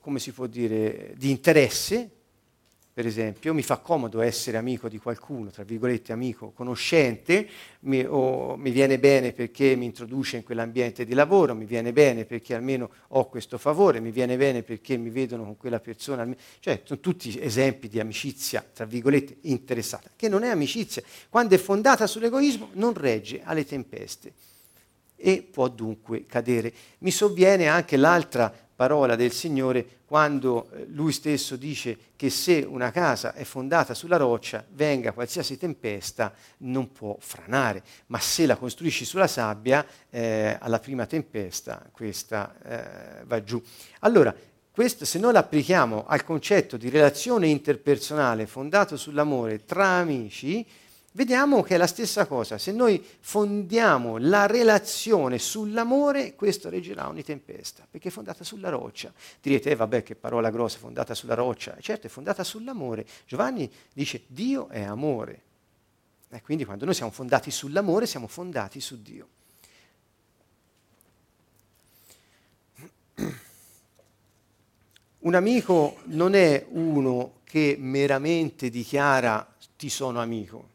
come 0.00 0.18
si 0.18 0.32
può 0.32 0.46
dire, 0.46 1.12
di 1.16 1.30
interesse, 1.30 2.10
per 2.96 3.04
esempio, 3.04 3.52
mi 3.52 3.62
fa 3.62 3.76
comodo 3.76 4.22
essere 4.22 4.56
amico 4.56 4.88
di 4.88 4.96
qualcuno, 4.96 5.50
tra 5.50 5.64
virgolette 5.64 6.14
amico 6.14 6.52
conoscente, 6.52 7.46
mi, 7.80 8.02
o 8.08 8.56
mi 8.56 8.70
viene 8.70 8.98
bene 8.98 9.32
perché 9.32 9.76
mi 9.76 9.84
introduce 9.84 10.38
in 10.38 10.44
quell'ambiente 10.44 11.04
di 11.04 11.12
lavoro, 11.12 11.54
mi 11.54 11.66
viene 11.66 11.92
bene 11.92 12.24
perché 12.24 12.54
almeno 12.54 12.88
ho 13.08 13.28
questo 13.28 13.58
favore, 13.58 14.00
mi 14.00 14.10
viene 14.10 14.38
bene 14.38 14.62
perché 14.62 14.96
mi 14.96 15.10
vedono 15.10 15.44
con 15.44 15.58
quella 15.58 15.78
persona, 15.78 16.26
cioè 16.58 16.80
sono 16.84 16.98
tutti 16.98 17.38
esempi 17.38 17.88
di 17.88 18.00
amicizia, 18.00 18.64
tra 18.72 18.86
virgolette, 18.86 19.36
interessata, 19.42 20.08
che 20.16 20.30
non 20.30 20.42
è 20.42 20.48
amicizia, 20.48 21.02
quando 21.28 21.54
è 21.54 21.58
fondata 21.58 22.06
sull'egoismo 22.06 22.70
non 22.72 22.94
regge 22.94 23.42
alle 23.44 23.66
tempeste 23.66 24.32
e 25.16 25.46
può 25.50 25.68
dunque 25.68 26.26
cadere. 26.26 26.72
Mi 26.98 27.10
sovviene 27.10 27.66
anche 27.66 27.96
l'altra 27.96 28.52
parola 28.76 29.16
del 29.16 29.32
Signore 29.32 29.96
quando 30.04 30.70
eh, 30.70 30.86
lui 30.90 31.10
stesso 31.10 31.56
dice 31.56 31.96
che 32.14 32.30
se 32.30 32.64
una 32.68 32.90
casa 32.90 33.32
è 33.32 33.42
fondata 33.42 33.94
sulla 33.94 34.18
roccia, 34.18 34.64
venga 34.74 35.12
qualsiasi 35.12 35.58
tempesta, 35.58 36.32
non 36.58 36.92
può 36.92 37.16
franare, 37.18 37.82
ma 38.06 38.18
se 38.20 38.46
la 38.46 38.56
costruisci 38.56 39.04
sulla 39.04 39.26
sabbia, 39.26 39.84
eh, 40.10 40.56
alla 40.60 40.78
prima 40.78 41.06
tempesta 41.06 41.82
questa 41.90 42.54
eh, 42.62 43.24
va 43.24 43.42
giù. 43.42 43.60
Allora, 44.00 44.34
questo, 44.70 45.06
se 45.06 45.18
noi 45.18 45.32
l'applichiamo 45.32 46.04
al 46.06 46.22
concetto 46.22 46.76
di 46.76 46.90
relazione 46.90 47.48
interpersonale 47.48 48.46
fondato 48.46 48.98
sull'amore 48.98 49.64
tra 49.64 49.86
amici, 49.86 50.64
vediamo 51.16 51.62
che 51.62 51.74
è 51.74 51.78
la 51.78 51.86
stessa 51.86 52.26
cosa. 52.26 52.58
Se 52.58 52.70
noi 52.72 53.04
fondiamo 53.20 54.18
la 54.18 54.46
relazione 54.46 55.38
sull'amore, 55.38 56.34
questo 56.34 56.68
reggerà 56.68 57.08
ogni 57.08 57.22
tempesta, 57.24 57.86
perché 57.90 58.08
è 58.08 58.12
fondata 58.12 58.44
sulla 58.44 58.68
roccia. 58.68 59.12
Direte, 59.40 59.70
eh, 59.70 59.74
vabbè, 59.74 60.02
che 60.02 60.14
parola 60.14 60.50
grossa, 60.50 60.78
fondata 60.78 61.14
sulla 61.14 61.34
roccia. 61.34 61.76
Certo, 61.80 62.06
è 62.06 62.10
fondata 62.10 62.44
sull'amore. 62.44 63.06
Giovanni 63.26 63.68
dice, 63.92 64.24
Dio 64.26 64.68
è 64.68 64.82
amore. 64.82 65.42
E 66.28 66.42
quindi 66.42 66.64
quando 66.64 66.84
noi 66.84 66.94
siamo 66.94 67.10
fondati 67.10 67.50
sull'amore, 67.50 68.06
siamo 68.06 68.26
fondati 68.26 68.80
su 68.80 69.00
Dio. 69.00 69.28
Un 75.20 75.34
amico 75.34 75.96
non 76.04 76.34
è 76.34 76.66
uno 76.68 77.40
che 77.44 77.76
meramente 77.78 78.68
dichiara 78.68 79.54
ti 79.76 79.88
sono 79.88 80.20
amico. 80.20 80.74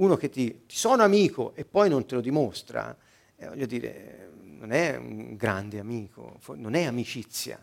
Uno 0.00 0.16
che 0.16 0.30
ti, 0.30 0.62
ti 0.66 0.76
sono 0.76 1.02
amico 1.02 1.52
e 1.54 1.66
poi 1.66 1.90
non 1.90 2.06
te 2.06 2.14
lo 2.14 2.22
dimostra, 2.22 2.96
eh, 3.36 3.48
voglio 3.48 3.66
dire, 3.66 4.30
non 4.42 4.72
è 4.72 4.96
un 4.96 5.36
grande 5.36 5.78
amico, 5.78 6.38
non 6.54 6.74
è 6.74 6.84
amicizia. 6.84 7.62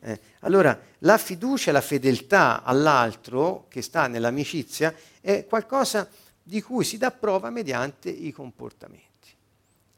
Eh, 0.00 0.20
allora, 0.40 0.78
la 0.98 1.16
fiducia 1.16 1.70
e 1.70 1.72
la 1.72 1.80
fedeltà 1.80 2.62
all'altro 2.62 3.66
che 3.68 3.80
sta 3.80 4.06
nell'amicizia 4.06 4.94
è 5.20 5.46
qualcosa 5.46 6.06
di 6.42 6.60
cui 6.60 6.84
si 6.84 6.98
dà 6.98 7.10
prova 7.10 7.48
mediante 7.48 8.10
i 8.10 8.32
comportamenti. 8.32 9.28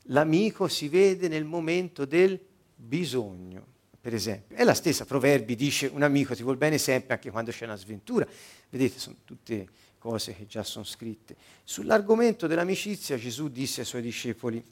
L'amico 0.09 0.69
si 0.69 0.89
vede 0.89 1.27
nel 1.27 1.45
momento 1.45 2.05
del 2.05 2.39
bisogno, 2.77 3.67
per 4.01 4.15
esempio. 4.15 4.57
È 4.57 4.63
la 4.63 4.75
stessa, 4.75 5.07
Proverbi 5.07 5.57
dice 5.57 5.91
un 5.93 6.03
amico 6.03 6.37
ti 6.37 6.45
vuol 6.45 6.57
bene 6.57 6.79
sempre 6.79 7.15
anche 7.15 7.33
quando 7.33 7.51
c'è 7.51 7.65
una 7.65 7.75
sventura. 7.75 8.25
Vedete, 8.69 8.99
sono 9.01 9.17
tutte 9.25 9.67
cose 10.05 10.35
che 10.35 10.47
già 10.47 10.63
sono 10.63 10.85
scritte. 10.85 11.35
Sull'argomento 11.65 12.47
dell'amicizia 12.47 13.17
Gesù 13.17 13.49
disse 13.49 13.81
ai 13.81 13.87
suoi 13.87 14.03
discepoli, 14.03 14.63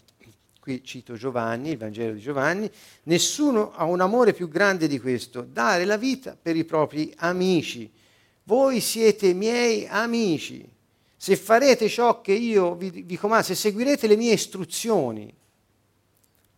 qui 0.61 0.85
cito 0.85 1.15
Giovanni, 1.15 1.71
il 1.71 1.79
Vangelo 1.79 2.13
di 2.13 2.21
Giovanni, 2.21 2.71
nessuno 3.05 3.73
ha 3.73 3.85
un 3.85 4.03
amore 4.03 4.35
più 4.35 4.51
grande 4.51 4.87
di 4.89 5.01
questo, 5.01 5.41
dare 5.41 5.87
la 5.87 5.97
vita 5.97 6.37
per 6.41 6.55
i 6.55 6.65
propri 6.65 7.15
amici. 7.17 7.91
Voi 8.43 8.81
siete 8.81 9.33
miei 9.33 9.87
amici. 9.87 10.69
Se 11.17 11.35
farete 11.37 11.89
ciò 11.89 12.21
che 12.21 12.35
io 12.35 12.75
vi, 12.75 12.91
vi 12.91 13.17
comando, 13.17 13.47
se 13.47 13.55
seguirete 13.55 14.07
le 14.07 14.17
mie 14.17 14.35
istruzioni, 14.35 15.33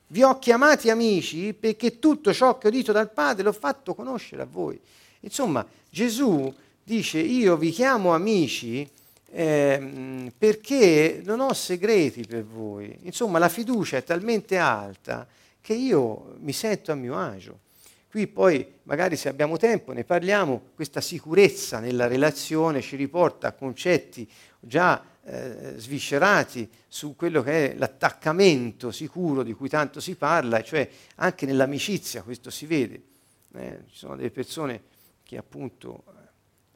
vi 0.08 0.22
ho 0.24 0.36
chiamati 0.40 0.90
amici 0.90 1.54
perché 1.54 2.00
tutto 2.00 2.34
ciò 2.34 2.58
che 2.58 2.66
ho 2.66 2.70
udito 2.70 2.90
dal 2.90 3.12
Padre 3.12 3.44
l'ho 3.44 3.52
fatto 3.52 3.94
conoscere 3.94 4.42
a 4.42 4.46
voi. 4.46 4.80
Insomma, 5.20 5.64
Gesù 5.88 6.52
dice 6.84 7.18
io 7.18 7.56
vi 7.56 7.70
chiamo 7.70 8.14
amici 8.14 8.88
eh, 9.32 10.30
perché 10.36 11.22
non 11.24 11.40
ho 11.40 11.52
segreti 11.52 12.24
per 12.24 12.44
voi. 12.44 12.96
Insomma, 13.02 13.38
la 13.38 13.48
fiducia 13.48 13.96
è 13.96 14.04
talmente 14.04 14.58
alta 14.58 15.26
che 15.60 15.74
io 15.74 16.36
mi 16.40 16.52
sento 16.52 16.92
a 16.92 16.94
mio 16.94 17.16
agio. 17.16 17.60
Qui 18.08 18.28
poi, 18.28 18.64
magari 18.84 19.16
se 19.16 19.28
abbiamo 19.28 19.56
tempo, 19.56 19.92
ne 19.92 20.04
parliamo, 20.04 20.66
questa 20.76 21.00
sicurezza 21.00 21.80
nella 21.80 22.06
relazione 22.06 22.80
ci 22.80 22.94
riporta 22.94 23.48
a 23.48 23.52
concetti 23.52 24.30
già 24.60 25.04
eh, 25.24 25.74
sviscerati 25.76 26.70
su 26.86 27.16
quello 27.16 27.42
che 27.42 27.72
è 27.72 27.74
l'attaccamento 27.76 28.92
sicuro 28.92 29.42
di 29.42 29.52
cui 29.52 29.68
tanto 29.68 29.98
si 29.98 30.14
parla, 30.14 30.62
cioè 30.62 30.88
anche 31.16 31.44
nell'amicizia 31.44 32.22
questo 32.22 32.50
si 32.50 32.66
vede. 32.66 33.02
Eh, 33.56 33.80
ci 33.88 33.96
sono 33.96 34.14
delle 34.14 34.30
persone 34.30 34.82
che 35.24 35.36
appunto 35.36 36.04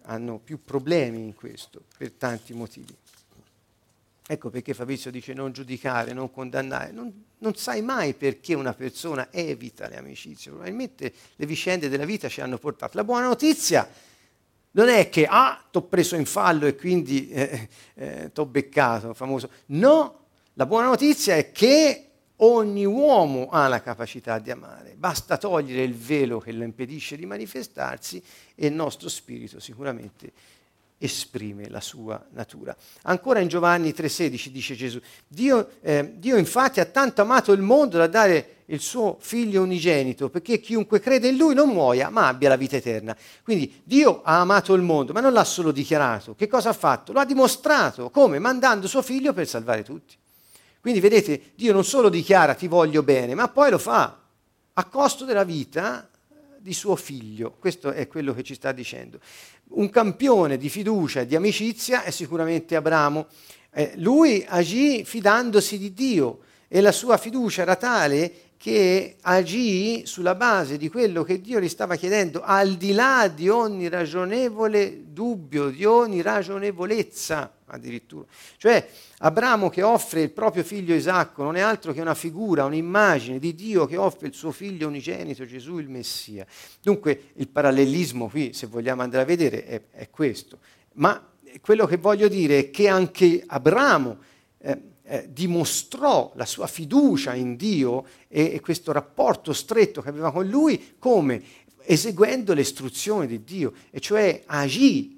hanno 0.08 0.38
più 0.38 0.62
problemi 0.64 1.20
in 1.20 1.34
questo 1.34 1.82
per 1.96 2.12
tanti 2.12 2.52
motivi. 2.52 2.94
Ecco 4.30 4.50
perché 4.50 4.74
Fabrizio 4.74 5.10
dice 5.10 5.32
non 5.32 5.52
giudicare, 5.52 6.12
non 6.12 6.30
condannare. 6.30 6.92
Non, 6.92 7.24
non, 7.38 7.54
sai 7.54 7.80
mai 7.80 8.12
perché 8.12 8.54
una 8.54 8.74
persona 8.74 9.28
evita 9.30 9.88
le 9.88 9.96
amicizie. 9.96 10.50
Probabilmente 10.50 11.12
le 11.36 11.46
vicende 11.46 11.88
della 11.88 12.04
vita 12.04 12.28
ci 12.28 12.42
hanno 12.42 12.58
portato. 12.58 12.96
La 12.96 13.04
buona 13.04 13.26
notizia 13.26 13.88
non 14.72 14.88
è 14.88 15.08
che, 15.08 15.26
ah, 15.26 15.64
ti 15.70 15.78
ho 15.78 15.82
preso 15.82 16.14
in 16.16 16.26
fallo 16.26 16.66
e 16.66 16.76
quindi 16.76 17.30
eh, 17.30 17.68
eh, 17.94 18.30
ti 18.32 18.40
ho 18.40 18.46
beccato, 18.46 19.14
famoso. 19.14 19.48
No, 19.66 20.26
la 20.54 20.66
buona 20.66 20.88
notizia 20.88 21.36
è 21.36 21.50
che 21.50 22.07
ogni 22.38 22.84
uomo 22.84 23.48
ha 23.48 23.68
la 23.68 23.80
capacità 23.80 24.38
di 24.38 24.50
amare. 24.50 24.94
Basta 24.96 25.36
togliere 25.36 25.82
il 25.82 25.94
velo 25.94 26.40
che 26.40 26.52
lo 26.52 26.64
impedisce 26.64 27.16
di 27.16 27.26
manifestarsi 27.26 28.22
e 28.54 28.66
il 28.66 28.72
nostro 28.72 29.08
spirito 29.08 29.60
sicuramente 29.60 30.32
esprime 30.98 31.68
la 31.68 31.80
sua 31.80 32.22
natura. 32.30 32.76
Ancora 33.02 33.38
in 33.38 33.48
Giovanni 33.48 33.90
3,16 33.90 34.48
dice 34.48 34.74
Gesù, 34.74 35.00
Dio, 35.26 35.70
eh, 35.80 36.14
Dio, 36.16 36.36
infatti 36.36 36.80
ha 36.80 36.84
tanto 36.84 37.22
amato 37.22 37.52
il 37.52 37.60
mondo 37.60 37.96
da 37.96 38.08
dare 38.08 38.56
il 38.66 38.80
suo 38.80 39.16
figlio 39.20 39.62
unigenito, 39.62 40.28
perché 40.28 40.60
chiunque 40.60 41.00
crede 41.00 41.28
in 41.28 41.36
lui 41.36 41.54
non 41.54 41.68
muoia, 41.68 42.10
ma 42.10 42.26
abbia 42.28 42.48
la 42.48 42.56
vita 42.56 42.76
eterna. 42.76 43.16
Quindi 43.42 43.80
Dio 43.84 44.22
ha 44.22 44.40
amato 44.40 44.74
il 44.74 44.82
mondo, 44.82 45.12
ma 45.12 45.20
non 45.20 45.32
l'ha 45.32 45.44
solo 45.44 45.70
dichiarato. 45.70 46.34
Che 46.34 46.48
cosa 46.48 46.70
ha 46.70 46.74
fatto? 46.74 47.12
Lo 47.12 47.20
ha 47.20 47.24
dimostrato. 47.24 48.10
Come? 48.10 48.38
Mandando 48.38 48.86
suo 48.86 49.00
figlio 49.00 49.32
per 49.32 49.46
salvare 49.46 49.82
tutti. 49.82 50.16
Quindi 50.80 51.00
vedete, 51.00 51.52
Dio 51.54 51.72
non 51.72 51.84
solo 51.84 52.08
dichiara 52.08 52.54
ti 52.54 52.68
voglio 52.68 53.02
bene, 53.02 53.34
ma 53.34 53.48
poi 53.48 53.70
lo 53.70 53.78
fa 53.78 54.18
a 54.72 54.84
costo 54.84 55.24
della 55.24 55.44
vita 55.44 56.08
di 56.58 56.72
suo 56.72 56.96
figlio. 56.96 57.56
Questo 57.58 57.90
è 57.90 58.06
quello 58.06 58.32
che 58.32 58.42
ci 58.42 58.54
sta 58.54 58.72
dicendo. 58.72 59.18
Un 59.70 59.90
campione 59.90 60.56
di 60.56 60.68
fiducia 60.68 61.20
e 61.20 61.26
di 61.26 61.36
amicizia 61.36 62.02
è 62.02 62.10
sicuramente 62.10 62.76
Abramo. 62.76 63.26
Eh, 63.72 63.92
lui 63.96 64.44
agì 64.48 65.04
fidandosi 65.04 65.78
di 65.78 65.92
Dio 65.92 66.40
e 66.68 66.80
la 66.80 66.92
sua 66.92 67.16
fiducia 67.16 67.62
era 67.62 67.76
tale 67.76 68.32
che 68.56 69.16
agì 69.22 70.02
sulla 70.04 70.34
base 70.34 70.76
di 70.76 70.88
quello 70.88 71.22
che 71.22 71.40
Dio 71.40 71.60
gli 71.60 71.68
stava 71.68 71.96
chiedendo, 71.96 72.42
al 72.42 72.74
di 72.74 72.92
là 72.92 73.28
di 73.28 73.48
ogni 73.48 73.88
ragionevole 73.88 75.04
dubbio, 75.12 75.70
di 75.70 75.84
ogni 75.84 76.22
ragionevolezza 76.22 77.52
addirittura. 77.68 78.26
Cioè 78.56 78.88
Abramo 79.18 79.68
che 79.68 79.82
offre 79.82 80.22
il 80.22 80.30
proprio 80.30 80.62
figlio 80.62 80.94
Isacco 80.94 81.42
non 81.42 81.56
è 81.56 81.60
altro 81.60 81.92
che 81.92 82.00
una 82.00 82.14
figura, 82.14 82.64
un'immagine 82.64 83.38
di 83.38 83.54
Dio 83.54 83.86
che 83.86 83.96
offre 83.96 84.28
il 84.28 84.34
suo 84.34 84.52
figlio 84.52 84.88
unigenito, 84.88 85.46
Gesù 85.46 85.78
il 85.78 85.88
Messia. 85.88 86.46
Dunque 86.82 87.30
il 87.34 87.48
parallelismo 87.48 88.28
qui, 88.28 88.52
se 88.52 88.66
vogliamo 88.66 89.02
andare 89.02 89.22
a 89.22 89.26
vedere, 89.26 89.64
è, 89.64 89.82
è 89.90 90.10
questo. 90.10 90.58
Ma 90.94 91.30
quello 91.60 91.86
che 91.86 91.96
voglio 91.96 92.28
dire 92.28 92.58
è 92.58 92.70
che 92.70 92.88
anche 92.88 93.42
Abramo... 93.46 94.18
Eh, 94.60 94.96
eh, 95.10 95.26
dimostrò 95.32 96.32
la 96.34 96.44
sua 96.44 96.66
fiducia 96.66 97.32
in 97.32 97.56
Dio 97.56 98.04
e, 98.28 98.52
e 98.52 98.60
questo 98.60 98.92
rapporto 98.92 99.54
stretto 99.54 100.02
che 100.02 100.10
aveva 100.10 100.30
con 100.30 100.46
lui 100.46 100.96
come 100.98 101.42
eseguendo 101.88 102.52
le 102.52 102.60
istruzioni 102.60 103.26
di 103.26 103.42
Dio, 103.42 103.72
e 103.90 104.00
cioè 104.00 104.42
agì, 104.44 105.17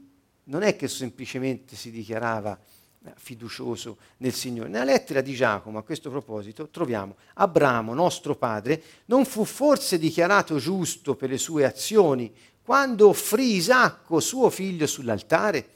non 0.50 0.62
è 0.62 0.76
che 0.76 0.88
semplicemente 0.88 1.76
si 1.76 1.90
dichiarava 1.90 2.58
eh, 3.04 3.12
fiducioso 3.16 3.96
nel 4.18 4.34
Signore. 4.34 4.68
Nella 4.68 4.84
lettera 4.84 5.20
di 5.20 5.32
Giacomo 5.34 5.78
a 5.78 5.82
questo 5.82 6.10
proposito 6.10 6.68
troviamo 6.68 7.16
Abramo, 7.34 7.94
nostro 7.94 8.36
padre, 8.36 8.82
non 9.06 9.24
fu 9.24 9.44
forse 9.44 9.98
dichiarato 9.98 10.58
giusto 10.58 11.14
per 11.14 11.30
le 11.30 11.38
sue 11.38 11.64
azioni 11.64 12.32
quando 12.62 13.08
offrì 13.08 13.54
Isacco, 13.54 14.20
suo 14.20 14.50
figlio, 14.50 14.86
sull'altare? 14.86 15.68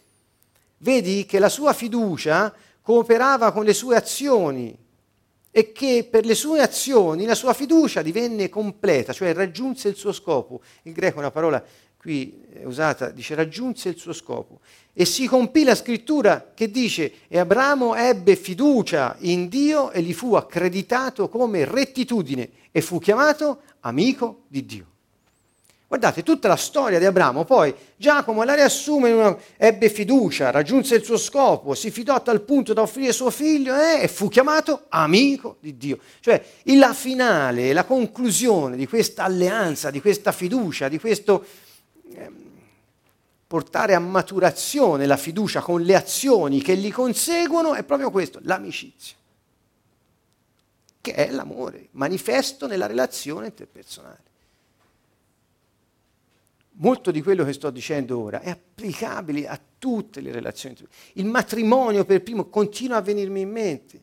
Vedi 0.78 1.24
che 1.24 1.38
la 1.38 1.48
sua 1.48 1.72
fiducia 1.72 2.54
cooperava 2.82 3.52
con 3.52 3.64
le 3.64 3.72
sue 3.72 3.96
azioni 3.96 4.76
e 5.50 5.72
che 5.72 6.06
per 6.10 6.26
le 6.26 6.34
sue 6.34 6.60
azioni 6.60 7.24
la 7.24 7.34
sua 7.34 7.54
fiducia 7.54 8.02
divenne 8.02 8.48
completa, 8.48 9.12
cioè 9.12 9.32
raggiunse 9.32 9.88
il 9.88 9.96
suo 9.96 10.12
scopo. 10.12 10.60
Il 10.82 10.92
greco 10.92 11.16
è 11.16 11.20
una 11.20 11.30
parola 11.30 11.64
qui 12.04 12.38
usata, 12.64 13.08
dice 13.08 13.34
raggiunse 13.34 13.88
il 13.88 13.96
suo 13.96 14.12
scopo. 14.12 14.60
E 14.92 15.06
si 15.06 15.26
compì 15.26 15.64
la 15.64 15.74
scrittura 15.74 16.52
che 16.54 16.70
dice 16.70 17.12
e 17.28 17.38
Abramo 17.38 17.94
ebbe 17.94 18.36
fiducia 18.36 19.16
in 19.20 19.48
Dio 19.48 19.90
e 19.90 20.02
gli 20.02 20.12
fu 20.12 20.34
accreditato 20.34 21.30
come 21.30 21.64
rettitudine 21.64 22.50
e 22.70 22.82
fu 22.82 22.98
chiamato 22.98 23.62
amico 23.80 24.42
di 24.48 24.66
Dio. 24.66 24.86
Guardate, 25.88 26.22
tutta 26.22 26.46
la 26.46 26.56
storia 26.56 26.98
di 26.98 27.06
Abramo, 27.06 27.44
poi 27.44 27.74
Giacomo 27.96 28.42
la 28.42 28.54
riassume, 28.54 29.08
in 29.08 29.14
una, 29.14 29.36
ebbe 29.56 29.88
fiducia, 29.88 30.50
raggiunse 30.50 30.96
il 30.96 31.04
suo 31.04 31.16
scopo, 31.16 31.74
si 31.74 31.90
fidò 31.90 32.14
a 32.14 32.20
tal 32.20 32.42
punto 32.42 32.74
da 32.74 32.82
offrire 32.82 33.12
suo 33.12 33.30
figlio 33.30 33.74
eh, 33.74 34.02
e 34.02 34.08
fu 34.08 34.28
chiamato 34.28 34.86
amico 34.90 35.56
di 35.60 35.78
Dio. 35.78 35.98
Cioè 36.20 36.44
la 36.64 36.92
finale, 36.92 37.72
la 37.72 37.84
conclusione 37.84 38.76
di 38.76 38.86
questa 38.86 39.24
alleanza, 39.24 39.90
di 39.90 40.00
questa 40.00 40.32
fiducia, 40.32 40.88
di 40.88 40.98
questo 40.98 41.44
portare 43.46 43.94
a 43.94 44.00
maturazione 44.00 45.06
la 45.06 45.16
fiducia 45.16 45.60
con 45.60 45.82
le 45.82 45.94
azioni 45.94 46.60
che 46.60 46.76
gli 46.76 46.90
conseguono 46.90 47.74
è 47.74 47.84
proprio 47.84 48.10
questo, 48.10 48.40
l'amicizia, 48.42 49.14
che 51.00 51.14
è 51.14 51.30
l'amore, 51.30 51.88
manifesto 51.92 52.66
nella 52.66 52.86
relazione 52.86 53.46
interpersonale. 53.46 54.22
molto 56.76 57.12
di 57.12 57.22
quello 57.22 57.44
che 57.44 57.52
sto 57.52 57.70
dicendo 57.70 58.18
ora 58.18 58.40
è 58.40 58.50
applicabile 58.50 59.46
a 59.46 59.60
tutte 59.78 60.20
le 60.20 60.32
relazioni. 60.32 60.76
Il 61.12 61.26
matrimonio 61.26 62.04
per 62.04 62.22
primo 62.22 62.46
continua 62.46 62.96
a 62.96 63.02
venirmi 63.02 63.40
in 63.40 63.50
mente. 63.50 64.02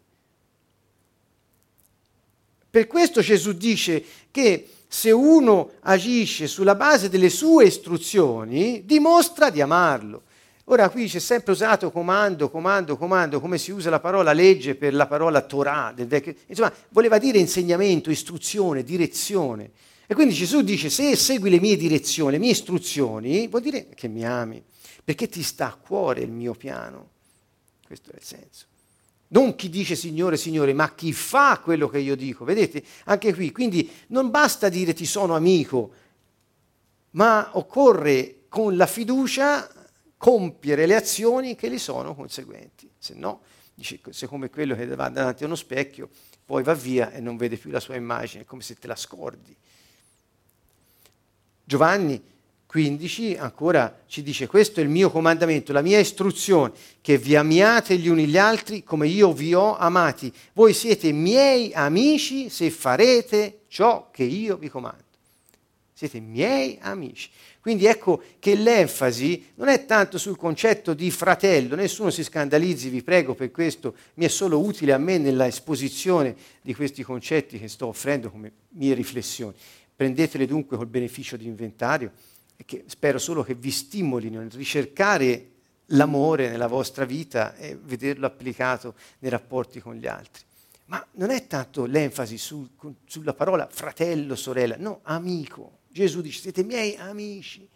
Per 2.70 2.88
questo 2.88 3.20
Gesù 3.20 3.52
dice 3.52 4.02
che 4.32 4.70
se 4.94 5.10
uno 5.10 5.72
agisce 5.84 6.48
sulla 6.48 6.76
base 6.76 7.08
delle 7.08 7.30
sue 7.30 7.64
istruzioni, 7.64 8.84
dimostra 8.84 9.50
di 9.50 9.62
amarlo. 9.62 10.24
Ora 10.66 10.90
qui 10.90 11.08
c'è 11.08 11.20
sempre 11.20 11.54
usato 11.54 11.92
comando, 11.92 12.50
comando, 12.50 12.98
comando, 12.98 13.40
come 13.40 13.58
si 13.58 13.72
usa 13.72 13.90
la 13.90 14.02
parola 14.02 14.34
legge 14.34 14.76
per 14.76 14.94
la 14.94 15.08
parola 15.08 15.40
Torah. 15.44 15.96
Insomma, 16.46 16.74
voleva 16.90 17.20
dire 17.20 17.38
insegnamento, 17.38 18.12
istruzione, 18.12 18.84
direzione. 18.84 19.72
E 20.08 20.14
quindi 20.14 20.34
Gesù 20.34 20.62
dice, 20.62 20.90
se 20.90 21.16
segui 21.16 21.50
le 21.50 21.62
mie 21.62 21.78
direzioni, 21.78 22.34
le 22.34 22.40
mie 22.40 22.52
istruzioni, 22.52 23.48
vuol 23.48 23.62
dire 23.62 23.88
che 23.96 24.10
mi 24.10 24.26
ami, 24.26 24.62
perché 25.02 25.30
ti 25.30 25.42
sta 25.42 25.68
a 25.68 25.76
cuore 25.76 26.20
il 26.20 26.32
mio 26.32 26.54
piano. 26.54 27.12
Questo 27.88 28.12
è 28.12 28.16
il 28.18 28.24
senso. 28.24 28.66
Non 29.34 29.56
chi 29.56 29.70
dice 29.70 29.96
Signore, 29.96 30.36
Signore, 30.36 30.74
ma 30.74 30.94
chi 30.94 31.14
fa 31.14 31.60
quello 31.64 31.88
che 31.88 32.00
io 32.00 32.16
dico. 32.16 32.44
Vedete, 32.44 32.84
anche 33.06 33.34
qui, 33.34 33.52
quindi 33.52 33.90
non 34.08 34.30
basta 34.30 34.68
dire 34.68 34.94
ti 34.94 35.06
sono 35.06 35.36
amico, 35.36 35.94
ma 37.12 37.52
occorre 37.54 38.44
con 38.50 38.76
la 38.76 38.88
fiducia 38.88 39.70
compiere 40.18 40.86
le 40.86 40.96
azioni 40.96 41.56
che 41.56 41.72
gli 41.72 41.80
sono 41.80 42.14
conseguenti. 42.14 42.90
Se 42.98 43.14
no, 43.14 43.42
dice, 43.74 44.02
se 44.10 44.28
come 44.28 44.50
quello 44.50 44.76
che 44.76 44.86
va 44.88 45.08
davanti 45.08 45.44
a 45.44 45.46
uno 45.46 45.56
specchio, 45.56 46.10
poi 46.46 46.62
va 46.64 46.74
via 46.74 47.12
e 47.12 47.22
non 47.22 47.38
vede 47.38 47.56
più 47.56 47.72
la 47.72 47.80
sua 47.80 47.96
immagine, 47.96 48.44
è 48.44 48.46
come 48.46 48.62
se 48.62 48.76
te 48.76 48.88
la 48.88 48.98
scordi. 48.98 49.56
Giovanni 51.64 52.22
15 52.72 53.36
ancora 53.36 54.04
ci 54.08 54.24
dice 54.24 54.48
questo 54.48 54.80
è 54.80 54.84
il 54.84 54.88
mio 54.88 55.12
comandamento, 55.12 55.74
la 55.74 55.82
mia 55.82 56.00
istruzione, 56.00 56.72
che 57.02 57.18
vi 57.18 57.36
amiate 57.36 57.98
gli 57.98 58.08
uni 58.08 58.26
gli 58.28 58.38
altri 58.38 58.82
come 58.82 59.10
io 59.10 59.34
vi 59.34 59.54
ho 59.54 59.76
amati. 59.76 60.32
Voi 60.54 60.74
siete 60.74 61.12
miei 61.12 61.74
amici 61.74 62.48
se 62.48 62.70
farete 62.70 63.64
ciò 63.68 64.08
che 64.10 64.24
io 64.24 64.56
vi 64.56 64.70
comando. 64.70 65.04
Siete 65.92 66.22
miei 66.22 66.78
amici. 66.80 67.30
Quindi 67.60 67.88
ecco 67.88 68.24
che 68.40 68.56
l'enfasi 68.56 69.52
non 69.56 69.68
è 69.68 69.86
tanto 69.86 70.18
sul 70.18 70.38
concetto 70.38 70.94
di 70.94 71.12
fratello, 71.12 71.76
nessuno 71.76 72.10
si 72.10 72.24
scandalizzi, 72.24 72.88
vi 72.88 73.04
prego 73.04 73.36
per 73.36 73.52
questo, 73.52 73.96
mi 74.14 74.24
è 74.24 74.30
solo 74.30 74.62
utile 74.62 74.94
a 74.94 74.98
me 74.98 75.18
nella 75.18 75.46
esposizione 75.46 76.34
di 76.62 76.74
questi 76.74 77.04
concetti 77.04 77.60
che 77.60 77.68
sto 77.68 77.88
offrendo 77.88 78.32
come 78.32 78.50
mie 78.70 78.94
riflessioni. 78.94 79.56
Prendetele 79.94 80.46
dunque 80.46 80.78
col 80.78 80.88
beneficio 80.88 81.36
di 81.36 81.48
inventario 81.48 82.14
e 82.62 82.66
che 82.66 82.84
spero 82.86 83.18
solo 83.18 83.42
che 83.42 83.56
vi 83.56 83.72
stimolino 83.72 84.40
a 84.40 84.48
ricercare 84.52 85.48
l'amore 85.88 86.48
nella 86.48 86.68
vostra 86.68 87.06
vita 87.06 87.56
e 87.56 87.76
vederlo 87.76 88.28
applicato 88.28 88.94
nei 89.20 89.32
rapporti 89.32 89.80
con 89.80 89.96
gli 89.96 90.06
altri. 90.06 90.44
Ma 90.86 91.04
non 91.14 91.32
è 91.32 91.48
tanto 91.48 91.86
l'enfasi 91.86 92.38
sul, 92.38 92.70
sulla 93.06 93.34
parola 93.34 93.68
fratello, 93.68 94.36
sorella, 94.36 94.76
no, 94.78 95.00
amico 95.04 95.80
Gesù 95.90 96.22
dice 96.22 96.40
siete 96.40 96.64
miei 96.64 96.96
amici. 96.96 97.68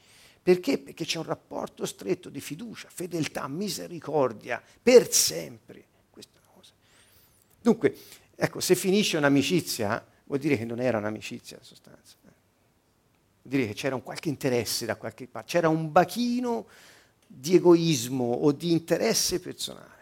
Perché? 0.41 0.77
Perché 0.77 1.03
c'è 1.03 1.17
un 1.17 1.23
rapporto 1.23 1.85
stretto 1.87 2.29
di 2.29 2.39
fiducia, 2.39 2.87
fedeltà, 2.91 3.47
misericordia, 3.47 4.61
per 4.81 5.11
sempre. 5.11 5.83
Dunque, 7.59 7.97
ecco, 8.35 8.59
se 8.59 8.75
finisce 8.75 9.17
un'amicizia, 9.17 10.05
vuol 10.25 10.37
dire 10.37 10.55
che 10.55 10.65
non 10.65 10.79
era 10.79 10.99
un'amicizia 10.99 11.57
in 11.57 11.63
sostanza. 11.63 12.15
Dire 13.47 13.67
che 13.67 13.73
c'era 13.73 13.93
un 13.93 14.01
qualche 14.01 14.29
interesse 14.29 14.87
da 14.87 14.95
qualche 14.95 15.27
parte, 15.27 15.51
c'era 15.51 15.69
un 15.69 15.91
bachino 15.91 16.65
di 17.27 17.55
egoismo 17.55 18.23
o 18.23 18.51
di 18.51 18.71
interesse 18.71 19.39
personale. 19.39 19.93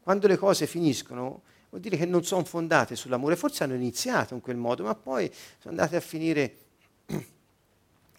Quando 0.00 0.26
le 0.26 0.38
cose 0.38 0.66
finiscono, 0.66 1.42
vuol 1.68 1.82
dire 1.82 1.98
che 1.98 2.06
non 2.06 2.24
sono 2.24 2.42
fondate 2.44 2.96
sull'amore, 2.96 3.36
forse 3.36 3.64
hanno 3.64 3.74
iniziato 3.74 4.32
in 4.32 4.40
quel 4.40 4.56
modo, 4.56 4.84
ma 4.84 4.94
poi 4.94 5.30
sono 5.58 5.74
andate 5.74 5.96
a 5.96 6.00
finire 6.00 6.56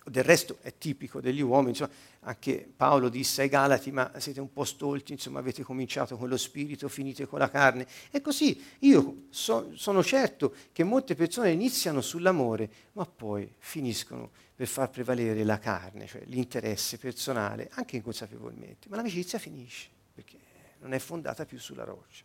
del 0.09 0.23
resto 0.23 0.57
è 0.61 0.77
tipico 0.77 1.19
degli 1.19 1.41
uomini, 1.41 1.69
insomma, 1.69 1.91
anche 2.21 2.67
Paolo 2.75 3.09
disse 3.09 3.41
ai 3.41 3.49
Galati, 3.49 3.91
ma 3.91 4.11
siete 4.17 4.39
un 4.39 4.51
po' 4.51 4.63
stolti, 4.63 5.13
insomma, 5.13 5.39
avete 5.39 5.63
cominciato 5.63 6.17
con 6.17 6.29
lo 6.29 6.37
spirito, 6.37 6.87
finite 6.87 7.25
con 7.25 7.39
la 7.39 7.49
carne. 7.49 7.87
E 8.11 8.21
così 8.21 8.61
io 8.79 9.25
so, 9.29 9.71
sono 9.75 10.03
certo 10.03 10.53
che 10.71 10.83
molte 10.83 11.15
persone 11.15 11.51
iniziano 11.51 12.01
sull'amore, 12.01 12.69
ma 12.93 13.05
poi 13.05 13.51
finiscono 13.57 14.29
per 14.55 14.67
far 14.67 14.89
prevalere 14.89 15.43
la 15.43 15.59
carne, 15.59 16.07
cioè 16.07 16.23
l'interesse 16.25 16.97
personale, 16.97 17.69
anche 17.73 17.95
inconsapevolmente. 17.95 18.87
Ma 18.89 18.95
l'amicizia 18.95 19.39
finisce, 19.39 19.87
perché 20.13 20.37
non 20.79 20.93
è 20.93 20.99
fondata 20.99 21.45
più 21.45 21.59
sulla 21.59 21.83
roccia. 21.83 22.23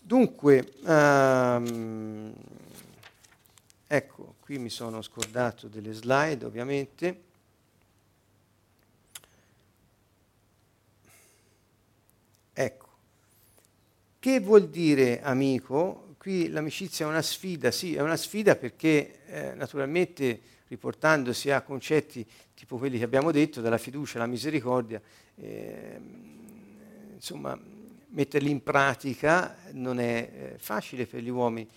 Dunque, 0.00 0.72
um, 0.84 2.32
Ecco, 3.90 4.34
qui 4.48 4.56
mi 4.56 4.70
sono 4.70 5.02
scordato 5.02 5.68
delle 5.68 5.92
slide 5.92 6.46
ovviamente. 6.46 7.20
Ecco, 12.54 12.88
che 14.18 14.40
vuol 14.40 14.70
dire 14.70 15.20
amico? 15.20 16.14
Qui 16.16 16.48
l'amicizia 16.48 17.04
è 17.04 17.08
una 17.10 17.20
sfida, 17.20 17.70
sì, 17.70 17.94
è 17.94 18.00
una 18.00 18.16
sfida 18.16 18.56
perché 18.56 19.20
eh, 19.26 19.54
naturalmente 19.54 20.40
riportandosi 20.68 21.50
a 21.50 21.60
concetti 21.60 22.26
tipo 22.54 22.78
quelli 22.78 22.96
che 22.96 23.04
abbiamo 23.04 23.30
detto, 23.30 23.60
dalla 23.60 23.76
fiducia 23.76 24.16
alla 24.16 24.26
misericordia, 24.26 24.98
eh, 25.34 26.00
insomma, 27.16 27.54
metterli 28.08 28.48
in 28.48 28.62
pratica 28.62 29.58
non 29.72 30.00
è 30.00 30.30
eh, 30.54 30.58
facile 30.58 31.04
per 31.04 31.20
gli 31.20 31.28
uomini. 31.28 31.68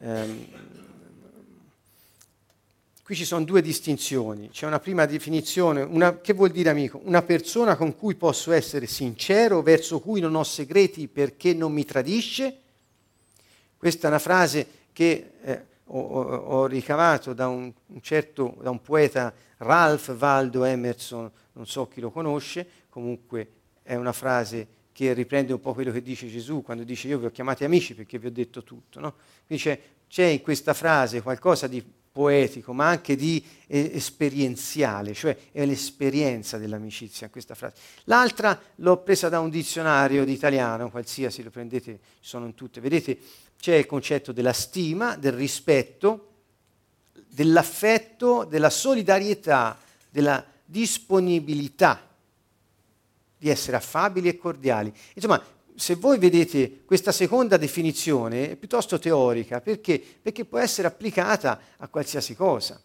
Eh, 0.00 0.99
Qui 3.10 3.18
ci 3.18 3.24
sono 3.24 3.44
due 3.44 3.60
distinzioni. 3.60 4.50
C'è 4.50 4.68
una 4.68 4.78
prima 4.78 5.04
definizione, 5.04 5.82
una, 5.82 6.20
che 6.20 6.32
vuol 6.32 6.50
dire 6.50 6.70
amico? 6.70 7.00
Una 7.02 7.22
persona 7.22 7.74
con 7.74 7.96
cui 7.96 8.14
posso 8.14 8.52
essere 8.52 8.86
sincero, 8.86 9.62
verso 9.62 9.98
cui 9.98 10.20
non 10.20 10.36
ho 10.36 10.44
segreti 10.44 11.08
perché 11.08 11.52
non 11.52 11.72
mi 11.72 11.84
tradisce. 11.84 12.60
Questa 13.76 14.06
è 14.06 14.10
una 14.10 14.20
frase 14.20 14.64
che 14.92 15.32
eh, 15.42 15.64
ho, 15.86 15.98
ho, 15.98 16.66
ricavato 16.66 17.32
da 17.32 17.48
un, 17.48 17.72
un, 17.86 18.00
certo, 18.00 18.56
da 18.62 18.70
un 18.70 18.80
poeta 18.80 19.34
Ralph 19.56 20.14
Waldo 20.16 20.62
Emerson, 20.62 21.28
non 21.54 21.66
so 21.66 21.88
chi 21.88 22.00
lo 22.00 22.12
conosce, 22.12 22.64
comunque 22.88 23.50
è 23.82 23.96
una 23.96 24.12
frase 24.12 24.68
che 24.92 25.14
riprende 25.14 25.52
un 25.52 25.60
po' 25.60 25.74
quello 25.74 25.90
che 25.90 26.02
dice 26.02 26.28
Gesù 26.28 26.62
quando 26.62 26.84
dice 26.84 27.08
io 27.08 27.18
vi 27.18 27.26
ho 27.26 27.30
chiamati 27.32 27.64
amici 27.64 27.92
perché 27.96 28.20
vi 28.20 28.28
ho 28.28 28.30
detto 28.30 28.62
tutto. 28.62 29.00
No? 29.00 29.14
Quindi 29.48 29.64
c'è, 29.64 29.80
c'è 30.06 30.26
in 30.26 30.42
questa 30.42 30.74
frase 30.74 31.22
qualcosa 31.22 31.66
di 31.66 31.98
poetico, 32.12 32.72
ma 32.72 32.88
anche 32.88 33.16
di 33.16 33.44
eh, 33.66 33.92
esperienziale, 33.94 35.14
cioè 35.14 35.36
è 35.52 35.64
l'esperienza 35.64 36.58
dell'amicizia 36.58 37.30
questa 37.30 37.54
frase. 37.54 37.76
L'altra 38.04 38.60
l'ho 38.76 38.98
presa 38.98 39.28
da 39.28 39.40
un 39.40 39.50
dizionario 39.50 40.24
di 40.24 40.32
italiano, 40.32 40.90
qualsiasi 40.90 41.42
lo 41.42 41.50
prendete, 41.50 42.00
sono 42.20 42.46
in 42.46 42.54
tutte. 42.54 42.80
Vedete, 42.80 43.18
c'è 43.58 43.74
il 43.74 43.86
concetto 43.86 44.32
della 44.32 44.52
stima, 44.52 45.16
del 45.16 45.32
rispetto, 45.32 46.26
dell'affetto, 47.28 48.44
della 48.44 48.70
solidarietà, 48.70 49.78
della 50.10 50.44
disponibilità 50.64 52.08
di 53.36 53.48
essere 53.48 53.76
affabili 53.76 54.28
e 54.28 54.36
cordiali. 54.36 54.92
Insomma, 55.14 55.42
se 55.80 55.94
voi 55.94 56.18
vedete 56.18 56.84
questa 56.84 57.10
seconda 57.10 57.56
definizione 57.56 58.50
è 58.50 58.56
piuttosto 58.56 58.98
teorica, 58.98 59.62
perché? 59.62 59.98
Perché 60.20 60.44
può 60.44 60.58
essere 60.58 60.86
applicata 60.86 61.58
a 61.78 61.88
qualsiasi 61.88 62.36
cosa. 62.36 62.78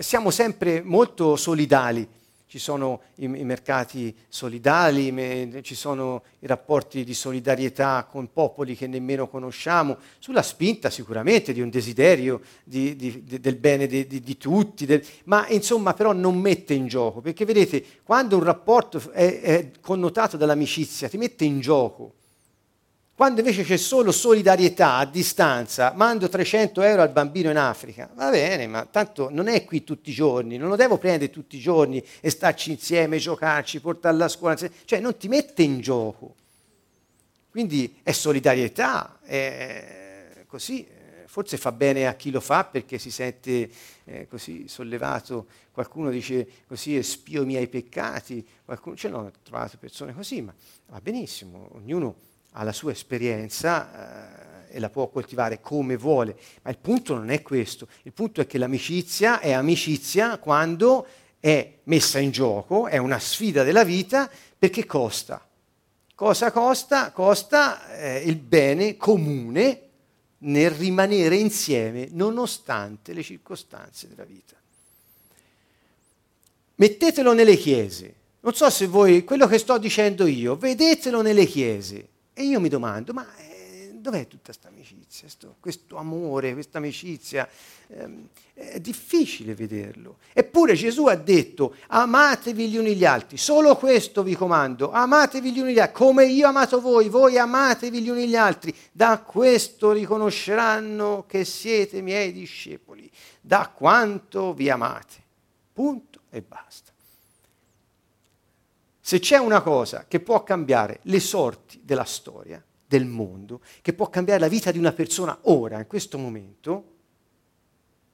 Siamo 0.00 0.32
sempre 0.32 0.82
molto 0.82 1.36
solidali, 1.36 2.06
ci 2.50 2.58
sono 2.58 3.02
i, 3.18 3.26
i 3.26 3.44
mercati 3.44 4.12
solidali, 4.28 5.12
me, 5.12 5.60
ci 5.62 5.76
sono 5.76 6.24
i 6.40 6.48
rapporti 6.48 7.04
di 7.04 7.14
solidarietà 7.14 8.08
con 8.10 8.32
popoli 8.32 8.74
che 8.74 8.88
nemmeno 8.88 9.28
conosciamo, 9.28 9.96
sulla 10.18 10.42
spinta 10.42 10.90
sicuramente 10.90 11.52
di 11.52 11.60
un 11.60 11.70
desiderio 11.70 12.40
di, 12.64 12.96
di, 12.96 13.22
di, 13.22 13.38
del 13.38 13.54
bene 13.54 13.86
di, 13.86 14.36
tutti, 14.36 14.84
del, 14.84 15.00
ma 15.26 15.46
insomma 15.46 15.94
però 15.94 16.12
non 16.12 16.40
mette 16.40 16.74
in 16.74 16.88
gioco, 16.88 17.20
perché 17.20 17.44
vedete, 17.44 17.84
quando 18.02 18.36
un 18.36 18.42
rapporto 18.42 19.00
è, 19.12 19.40
è 19.40 19.70
connotato 19.80 20.36
dall'amicizia, 20.36 21.08
ti 21.08 21.18
mette 21.18 21.44
in 21.44 21.60
gioco. 21.60 22.14
Quando 23.20 23.40
invece 23.40 23.64
c'è 23.64 23.76
solo 23.76 24.12
solidarietà 24.12 24.94
a 24.94 25.04
distanza, 25.04 25.92
mando 25.94 26.26
300 26.26 26.80
euro 26.80 27.02
al 27.02 27.10
bambino 27.10 27.50
in 27.50 27.58
Africa, 27.58 28.08
va 28.14 28.30
bene, 28.30 28.66
ma 28.66 28.86
tanto 28.86 29.28
non 29.28 29.46
è 29.46 29.62
qui 29.66 29.84
tutti 29.84 30.08
i 30.08 30.14
giorni, 30.14 30.56
non 30.56 30.70
lo 30.70 30.76
devo 30.76 30.96
prendere 30.96 31.28
tutti 31.28 31.58
i 31.58 31.60
giorni 31.60 32.02
e 32.18 32.30
starci 32.30 32.70
insieme, 32.70 33.18
giocarci, 33.18 33.80
portarlo 33.80 34.24
a 34.24 34.28
scuola, 34.28 34.56
cioè 34.56 35.00
non 35.00 35.18
ti 35.18 35.28
mette 35.28 35.62
in 35.62 35.80
gioco. 35.80 36.34
Quindi 37.50 38.00
è 38.02 38.12
solidarietà, 38.12 39.18
è 39.20 40.44
così, 40.46 40.88
forse 41.26 41.58
fa 41.58 41.72
bene 41.72 42.06
a 42.06 42.14
chi 42.14 42.30
lo 42.30 42.40
fa 42.40 42.64
perché 42.64 42.96
si 42.96 43.10
sente 43.10 43.70
eh, 44.04 44.28
così 44.28 44.66
sollevato, 44.66 45.46
qualcuno 45.72 46.08
dice 46.08 46.48
così 46.66 46.96
espio 46.96 47.42
i 47.42 47.44
miei 47.44 47.68
peccati, 47.68 48.42
qualcuno, 48.64 48.96
cioè 48.96 49.10
no, 49.10 49.18
ho 49.18 49.32
trovato 49.42 49.76
persone 49.76 50.14
così, 50.14 50.40
ma 50.40 50.54
va 50.86 50.98
benissimo, 51.02 51.68
ognuno 51.74 52.28
ha 52.52 52.62
la 52.62 52.72
sua 52.72 52.92
esperienza 52.92 54.68
eh, 54.68 54.76
e 54.76 54.78
la 54.78 54.90
può 54.90 55.08
coltivare 55.08 55.60
come 55.60 55.96
vuole, 55.96 56.36
ma 56.62 56.70
il 56.70 56.78
punto 56.78 57.14
non 57.14 57.30
è 57.30 57.42
questo, 57.42 57.88
il 58.02 58.12
punto 58.12 58.40
è 58.40 58.46
che 58.46 58.58
l'amicizia 58.58 59.40
è 59.40 59.52
amicizia 59.52 60.38
quando 60.38 61.06
è 61.40 61.78
messa 61.84 62.18
in 62.18 62.30
gioco, 62.30 62.86
è 62.86 62.98
una 62.98 63.18
sfida 63.18 63.62
della 63.62 63.84
vita 63.84 64.30
perché 64.58 64.84
costa. 64.84 65.44
Cosa 66.14 66.52
costa? 66.52 67.12
Costa 67.12 67.96
eh, 67.96 68.18
il 68.18 68.36
bene 68.36 68.96
comune 68.96 69.88
nel 70.38 70.70
rimanere 70.70 71.36
insieme 71.36 72.08
nonostante 72.10 73.12
le 73.12 73.22
circostanze 73.22 74.06
della 74.06 74.24
vita. 74.24 74.54
Mettetelo 76.76 77.32
nelle 77.32 77.56
chiese. 77.56 78.14
Non 78.40 78.54
so 78.54 78.68
se 78.70 78.86
voi, 78.86 79.24
quello 79.24 79.46
che 79.46 79.58
sto 79.58 79.76
dicendo 79.78 80.26
io, 80.26 80.56
vedetelo 80.56 81.20
nelle 81.22 81.44
chiese. 81.44 82.08
E 82.40 82.44
io 82.44 82.58
mi 82.58 82.70
domando, 82.70 83.12
ma 83.12 83.26
eh, 83.36 83.90
dov'è 83.92 84.26
tutta 84.26 84.44
questa 84.44 84.68
amicizia, 84.68 85.28
sto, 85.28 85.56
questo 85.60 85.98
amore, 85.98 86.54
questa 86.54 86.78
amicizia? 86.78 87.46
Eh, 87.86 88.08
è 88.54 88.80
difficile 88.80 89.54
vederlo. 89.54 90.16
Eppure 90.32 90.72
Gesù 90.72 91.04
ha 91.04 91.16
detto, 91.16 91.76
amatevi 91.88 92.70
gli 92.70 92.78
uni 92.78 92.96
gli 92.96 93.04
altri, 93.04 93.36
solo 93.36 93.76
questo 93.76 94.22
vi 94.22 94.34
comando, 94.34 94.90
amatevi 94.90 95.52
gli 95.52 95.60
uni 95.60 95.74
gli 95.74 95.80
altri, 95.80 95.94
come 95.94 96.24
io 96.24 96.48
amato 96.48 96.80
voi, 96.80 97.10
voi 97.10 97.36
amatevi 97.36 98.00
gli 98.00 98.08
uni 98.08 98.26
gli 98.26 98.36
altri. 98.36 98.74
Da 98.90 99.18
questo 99.18 99.92
riconosceranno 99.92 101.26
che 101.28 101.44
siete 101.44 102.00
miei 102.00 102.32
discepoli, 102.32 103.10
da 103.38 103.68
quanto 103.68 104.54
vi 104.54 104.70
amate. 104.70 105.16
Punto 105.74 106.20
e 106.30 106.40
basta. 106.40 106.89
Se 109.00 109.18
c'è 109.18 109.38
una 109.38 109.62
cosa 109.62 110.04
che 110.06 110.20
può 110.20 110.42
cambiare 110.42 111.00
le 111.04 111.20
sorti 111.20 111.80
della 111.82 112.04
storia, 112.04 112.62
del 112.86 113.06
mondo, 113.06 113.60
che 113.82 113.92
può 113.92 114.08
cambiare 114.08 114.40
la 114.40 114.48
vita 114.48 114.70
di 114.70 114.78
una 114.78 114.92
persona 114.92 115.38
ora, 115.42 115.78
in 115.78 115.86
questo 115.86 116.18
momento, 116.18 116.84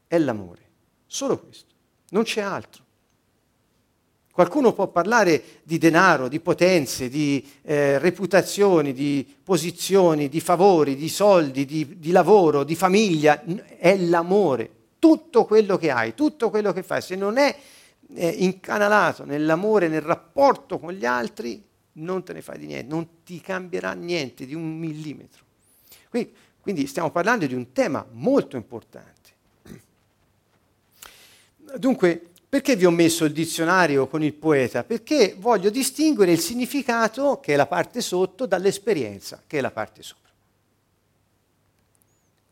è 0.07 0.19
l'amore. 0.19 0.63
Solo 1.07 1.39
questo. 1.39 1.75
Non 2.11 2.23
c'è 2.25 2.41
altro. 2.41 2.85
Qualcuno 4.31 4.75
può 4.75 4.89
parlare 4.89 5.43
di 5.63 5.79
denaro, 5.79 6.29
di 6.29 6.41
potenze, 6.41 7.09
di 7.09 7.43
eh, 7.63 7.99
reputazioni, 7.99 8.93
di 8.93 9.27
posizioni, 9.43 10.29
di 10.29 10.41
favori, 10.41 10.95
di 10.95 11.09
soldi, 11.09 11.65
di, 11.65 11.99
di 11.99 12.11
lavoro, 12.11 12.63
di 12.63 12.75
famiglia. 12.75 13.43
È 13.43 13.97
l'amore. 13.97 14.71
Tutto 14.99 15.47
quello 15.47 15.79
che 15.79 15.91
hai, 15.91 16.15
tutto 16.15 16.51
quello 16.51 16.75
che 16.75 16.83
fai, 16.83 17.01
se 17.01 17.17
non 17.17 17.39
è 17.39 17.57
eh, 18.15 18.29
incanalato 18.29 19.25
nell'amore, 19.25 19.89
nel 19.89 20.03
rapporto 20.03 20.79
con 20.79 20.93
gli 20.93 21.05
altri, 21.05 21.65
non 21.93 22.23
te 22.25 22.33
ne 22.33 22.43
fai 22.43 22.59
di 22.59 22.67
niente, 22.67 22.93
non 22.93 23.09
ti 23.25 23.41
cambierà 23.41 23.93
niente 23.93 24.47
di 24.47 24.55
un 24.55 24.79
millimetro. 24.79 25.45
Quindi, 26.09 26.33
quindi 26.61 26.87
stiamo 26.87 27.11
parlando 27.11 27.47
di 27.47 27.55
un 27.55 27.73
tema 27.73 28.07
molto 28.13 28.57
importante. 28.57 29.15
Dunque, 31.79 32.31
perché 32.49 32.77
vi 32.77 32.87
ho 32.87 32.91
messo 32.91 33.25
il 33.25 33.33
dizionario 33.33 34.07
con 34.07 34.23
il 34.23 34.33
poeta? 34.33 34.85
Perché 34.85 35.35
voglio 35.39 35.69
distinguere 35.69 36.33
il 36.33 36.41
significato, 36.41 37.41
che 37.41 37.55
è 37.55 37.57
la 37.57 37.67
parte 37.67 38.01
sotto, 38.01 38.47
dall'esperienza, 38.47 39.43
che 39.47 39.59
è 39.59 39.61
la 39.61 39.71
parte 39.71 40.03
sopra. 40.03 40.31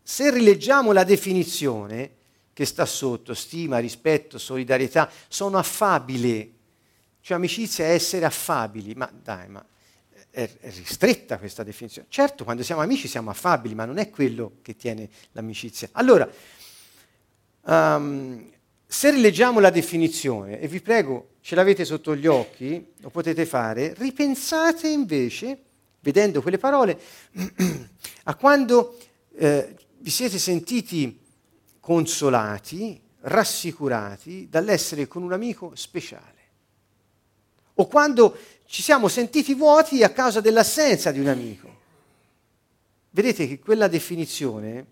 Se 0.03 0.31
rileggiamo 0.31 0.93
la 0.93 1.05
definizione, 1.05 2.11
che 2.55 2.65
sta 2.65 2.87
sotto, 2.87 3.35
stima, 3.35 3.79
rispetto, 3.79 4.39
solidarietà, 4.39 5.11
sono 5.29 5.59
affabili. 5.59 6.57
Cioè 7.21 7.37
amicizia 7.37 7.87
è 7.87 7.91
essere 7.91 8.25
affabili, 8.25 8.95
ma 8.95 9.11
dai, 9.13 9.49
ma 9.49 9.65
è, 10.31 10.49
è 10.61 10.71
ristretta 10.71 11.39
questa 11.39 11.63
definizione. 11.63 12.07
Certo, 12.11 12.45
quando 12.45 12.63
siamo 12.63 12.81
amici 12.81 13.09
siamo 13.09 13.31
affabili, 13.31 13.75
ma 13.75 13.85
non 13.85 13.99
è 13.99 14.09
quello 14.09 14.59
che 14.63 14.77
tiene 14.77 15.09
l'amicizia. 15.33 15.89
Allora, 15.93 16.29
um, 17.63 18.51
se 18.87 19.11
rileggiamo 19.11 19.59
la 19.59 19.71
definizione, 19.71 20.61
e 20.61 20.69
vi 20.69 20.81
prego, 20.81 21.31
ce 21.41 21.57
l'avete 21.57 21.85
sotto 21.85 22.15
gli 22.15 22.27
occhi, 22.27 22.93
lo 22.99 23.11
potete 23.11 23.47
fare, 23.47 23.95
ripensate 23.97 24.89
invece, 24.89 25.59
vedendo 26.01 26.41
quelle 26.41 26.59
parole, 26.59 27.01
a 28.25 28.35
quando 28.37 28.99
eh, 29.37 29.75
vi 29.99 30.11
siete 30.11 30.39
sentiti 30.39 31.24
consolati, 31.85 32.99
rassicurati 33.21 34.49
dall'essere 34.49 35.07
con 35.07 35.23
un 35.23 35.35
amico 35.35 35.73
speciale. 35.75 36.33
O 37.75 37.87
quando 37.89 38.39
ci 38.65 38.81
siamo 38.81 39.07
sentiti 39.09 39.53
vuoti 39.53 40.03
a 40.03 40.09
causa 40.09 40.41
dell'assenza 40.41 41.13
di 41.13 41.21
un 41.21 41.27
amico. 41.27 41.81
Vedete 43.11 43.47
che 43.47 43.59
quella 43.59 43.87
definizione 43.89 44.87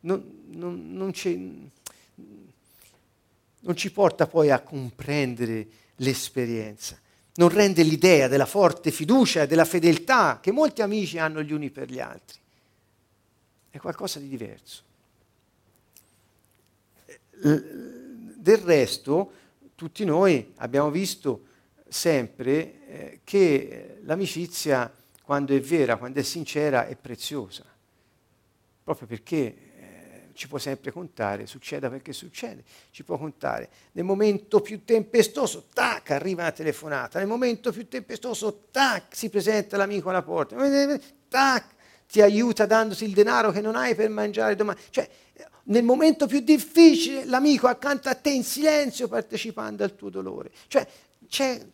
non, 0.00 0.44
non, 0.50 0.92
non, 0.92 1.70
non 3.58 3.76
ci 3.76 3.90
porta 3.90 4.28
poi 4.28 4.52
a 4.52 4.60
comprendere 4.60 5.66
l'esperienza, 5.96 6.96
non 7.34 7.48
rende 7.48 7.82
l'idea 7.82 8.28
della 8.28 8.46
forte 8.46 8.92
fiducia 8.92 9.42
e 9.42 9.46
della 9.48 9.64
fedeltà 9.64 10.38
che 10.40 10.52
molti 10.52 10.82
amici 10.82 11.18
hanno 11.18 11.42
gli 11.42 11.52
uni 11.52 11.70
per 11.70 11.90
gli 11.90 11.98
altri. 11.98 12.38
È 13.70 13.78
qualcosa 13.78 14.20
di 14.20 14.28
diverso. 14.28 14.90
Del 17.42 18.58
resto, 18.58 19.32
tutti 19.74 20.04
noi 20.04 20.52
abbiamo 20.58 20.90
visto 20.90 21.46
sempre 21.88 22.86
eh, 22.86 23.20
che 23.24 23.98
l'amicizia, 24.04 24.92
quando 25.24 25.52
è 25.54 25.60
vera, 25.60 25.96
quando 25.96 26.20
è 26.20 26.22
sincera, 26.22 26.86
è 26.86 26.94
preziosa, 26.94 27.64
proprio 28.84 29.08
perché 29.08 29.36
eh, 29.36 30.28
ci 30.34 30.46
può 30.46 30.58
sempre 30.58 30.92
contare, 30.92 31.46
succeda 31.46 31.90
perché 31.90 32.12
succede, 32.12 32.62
ci 32.90 33.02
può 33.02 33.18
contare. 33.18 33.68
Nel 33.92 34.04
momento 34.04 34.60
più 34.60 34.84
tempestoso, 34.84 35.66
tac, 35.72 36.12
arriva 36.12 36.42
una 36.42 36.52
telefonata, 36.52 37.18
nel 37.18 37.28
momento 37.28 37.72
più 37.72 37.88
tempestoso, 37.88 38.66
tac, 38.70 39.16
si 39.16 39.30
presenta 39.30 39.76
l'amico 39.76 40.10
alla 40.10 40.22
porta, 40.22 40.56
tac, 41.28 41.64
ti 42.08 42.20
aiuta 42.22 42.66
dandosi 42.66 43.04
il 43.04 43.14
denaro 43.14 43.50
che 43.50 43.60
non 43.60 43.74
hai 43.74 43.94
per 43.94 44.08
mangiare 44.10 44.54
domani. 44.54 44.78
Cioè, 44.90 45.08
nel 45.64 45.84
momento 45.84 46.26
più 46.26 46.40
difficile 46.40 47.24
l'amico 47.24 47.66
accanto 47.68 48.08
a 48.08 48.14
te 48.14 48.30
in 48.30 48.42
silenzio 48.42 49.08
partecipando 49.08 49.84
al 49.84 49.94
tuo 49.94 50.10
dolore. 50.10 50.50
Cioè 50.66 50.86
c'è, 51.28 51.64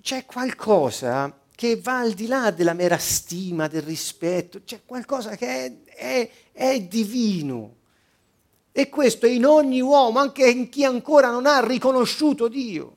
c'è 0.00 0.24
qualcosa 0.24 1.40
che 1.54 1.80
va 1.80 2.00
al 2.00 2.12
di 2.12 2.26
là 2.26 2.50
della 2.50 2.74
mera 2.74 2.98
stima, 2.98 3.68
del 3.68 3.82
rispetto, 3.82 4.60
c'è 4.64 4.80
qualcosa 4.84 5.36
che 5.36 5.46
è, 5.46 5.72
è, 5.84 6.30
è 6.52 6.80
divino. 6.82 7.74
E 8.72 8.88
questo 8.90 9.24
è 9.24 9.30
in 9.30 9.46
ogni 9.46 9.80
uomo, 9.80 10.18
anche 10.18 10.46
in 10.46 10.68
chi 10.68 10.84
ancora 10.84 11.30
non 11.30 11.46
ha 11.46 11.64
riconosciuto 11.64 12.48
Dio. 12.48 12.96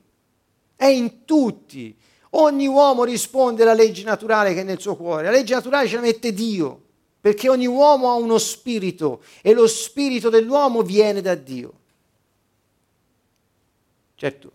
È 0.76 0.84
in 0.86 1.24
tutti. 1.24 1.96
Ogni 2.30 2.66
uomo 2.66 3.04
risponde 3.04 3.62
alla 3.62 3.72
legge 3.72 4.02
naturale 4.02 4.52
che 4.52 4.60
è 4.60 4.64
nel 4.64 4.78
suo 4.78 4.94
cuore. 4.94 5.24
La 5.24 5.30
legge 5.30 5.54
naturale 5.54 5.88
ce 5.88 5.94
la 5.96 6.02
mette 6.02 6.34
Dio 6.34 6.88
perché 7.20 7.48
ogni 7.48 7.66
uomo 7.66 8.10
ha 8.10 8.14
uno 8.14 8.38
spirito 8.38 9.22
e 9.42 9.52
lo 9.52 9.66
spirito 9.66 10.30
dell'uomo 10.30 10.82
viene 10.82 11.20
da 11.20 11.34
Dio. 11.34 11.78
Certo, 14.14 14.52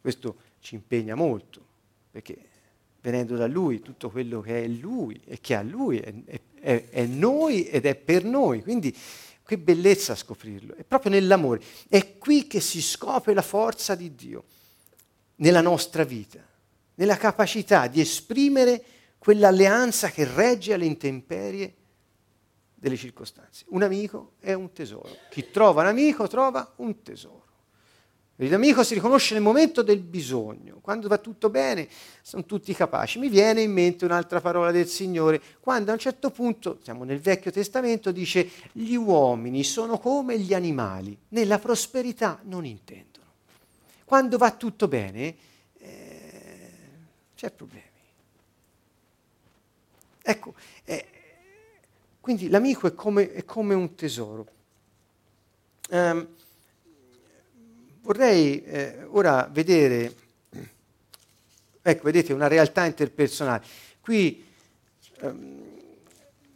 questo 0.00 0.36
ci 0.60 0.74
impegna 0.74 1.14
molto, 1.14 1.60
perché 2.10 2.36
venendo 3.00 3.36
da 3.36 3.46
Lui 3.46 3.80
tutto 3.80 4.10
quello 4.10 4.40
che 4.40 4.64
è 4.64 4.66
Lui 4.66 5.20
e 5.26 5.40
che 5.40 5.54
ha 5.54 5.62
Lui 5.62 5.98
è, 5.98 6.12
è, 6.60 6.88
è 6.90 7.06
noi 7.06 7.66
ed 7.68 7.86
è 7.86 7.94
per 7.94 8.24
noi, 8.24 8.62
quindi 8.62 8.94
che 9.44 9.56
bellezza 9.56 10.14
scoprirlo, 10.14 10.74
è 10.74 10.84
proprio 10.84 11.12
nell'amore, 11.12 11.62
è 11.88 12.18
qui 12.18 12.46
che 12.46 12.60
si 12.60 12.82
scopre 12.82 13.32
la 13.32 13.40
forza 13.40 13.94
di 13.94 14.14
Dio 14.14 14.44
nella 15.36 15.62
nostra 15.62 16.04
vita, 16.04 16.38
nella 16.96 17.16
capacità 17.16 17.86
di 17.86 18.00
esprimere 18.00 18.82
quell'alleanza 19.18 20.10
che 20.10 20.24
regge 20.24 20.72
alle 20.72 20.86
intemperie 20.86 21.74
delle 22.74 22.96
circostanze. 22.96 23.64
Un 23.68 23.82
amico 23.82 24.32
è 24.38 24.52
un 24.52 24.72
tesoro. 24.72 25.10
Chi 25.30 25.50
trova 25.50 25.82
un 25.82 25.88
amico 25.88 26.28
trova 26.28 26.72
un 26.76 27.02
tesoro. 27.02 27.46
L'amico 28.46 28.84
si 28.84 28.94
riconosce 28.94 29.34
nel 29.34 29.42
momento 29.42 29.82
del 29.82 29.98
bisogno, 29.98 30.78
quando 30.80 31.08
va 31.08 31.18
tutto 31.18 31.50
bene, 31.50 31.88
sono 32.22 32.44
tutti 32.44 32.72
capaci. 32.72 33.18
Mi 33.18 33.28
viene 33.28 33.62
in 33.62 33.72
mente 33.72 34.04
un'altra 34.04 34.40
parola 34.40 34.70
del 34.70 34.86
Signore, 34.86 35.42
quando 35.58 35.90
a 35.90 35.94
un 35.94 35.98
certo 35.98 36.30
punto, 36.30 36.78
siamo 36.80 37.02
nel 37.02 37.18
Vecchio 37.18 37.50
Testamento, 37.50 38.12
dice 38.12 38.48
gli 38.70 38.94
uomini 38.94 39.64
sono 39.64 39.98
come 39.98 40.38
gli 40.38 40.54
animali, 40.54 41.18
nella 41.30 41.58
prosperità 41.58 42.38
non 42.44 42.64
intendono. 42.64 43.26
Quando 44.04 44.38
va 44.38 44.52
tutto 44.52 44.86
bene, 44.86 45.36
eh, 45.80 46.70
c'è 47.34 47.50
problema. 47.50 47.87
Ecco, 50.30 50.52
eh, 50.84 51.06
quindi 52.20 52.50
l'amico 52.50 52.86
è 52.86 52.92
come, 52.92 53.32
è 53.32 53.46
come 53.46 53.72
un 53.72 53.94
tesoro. 53.94 54.46
Um, 55.88 56.28
vorrei 58.02 58.62
eh, 58.62 59.04
ora 59.04 59.48
vedere, 59.50 60.14
ecco, 61.80 62.02
vedete, 62.02 62.34
una 62.34 62.46
realtà 62.46 62.84
interpersonale. 62.84 63.64
Qui 64.02 64.44
um, 65.22 65.62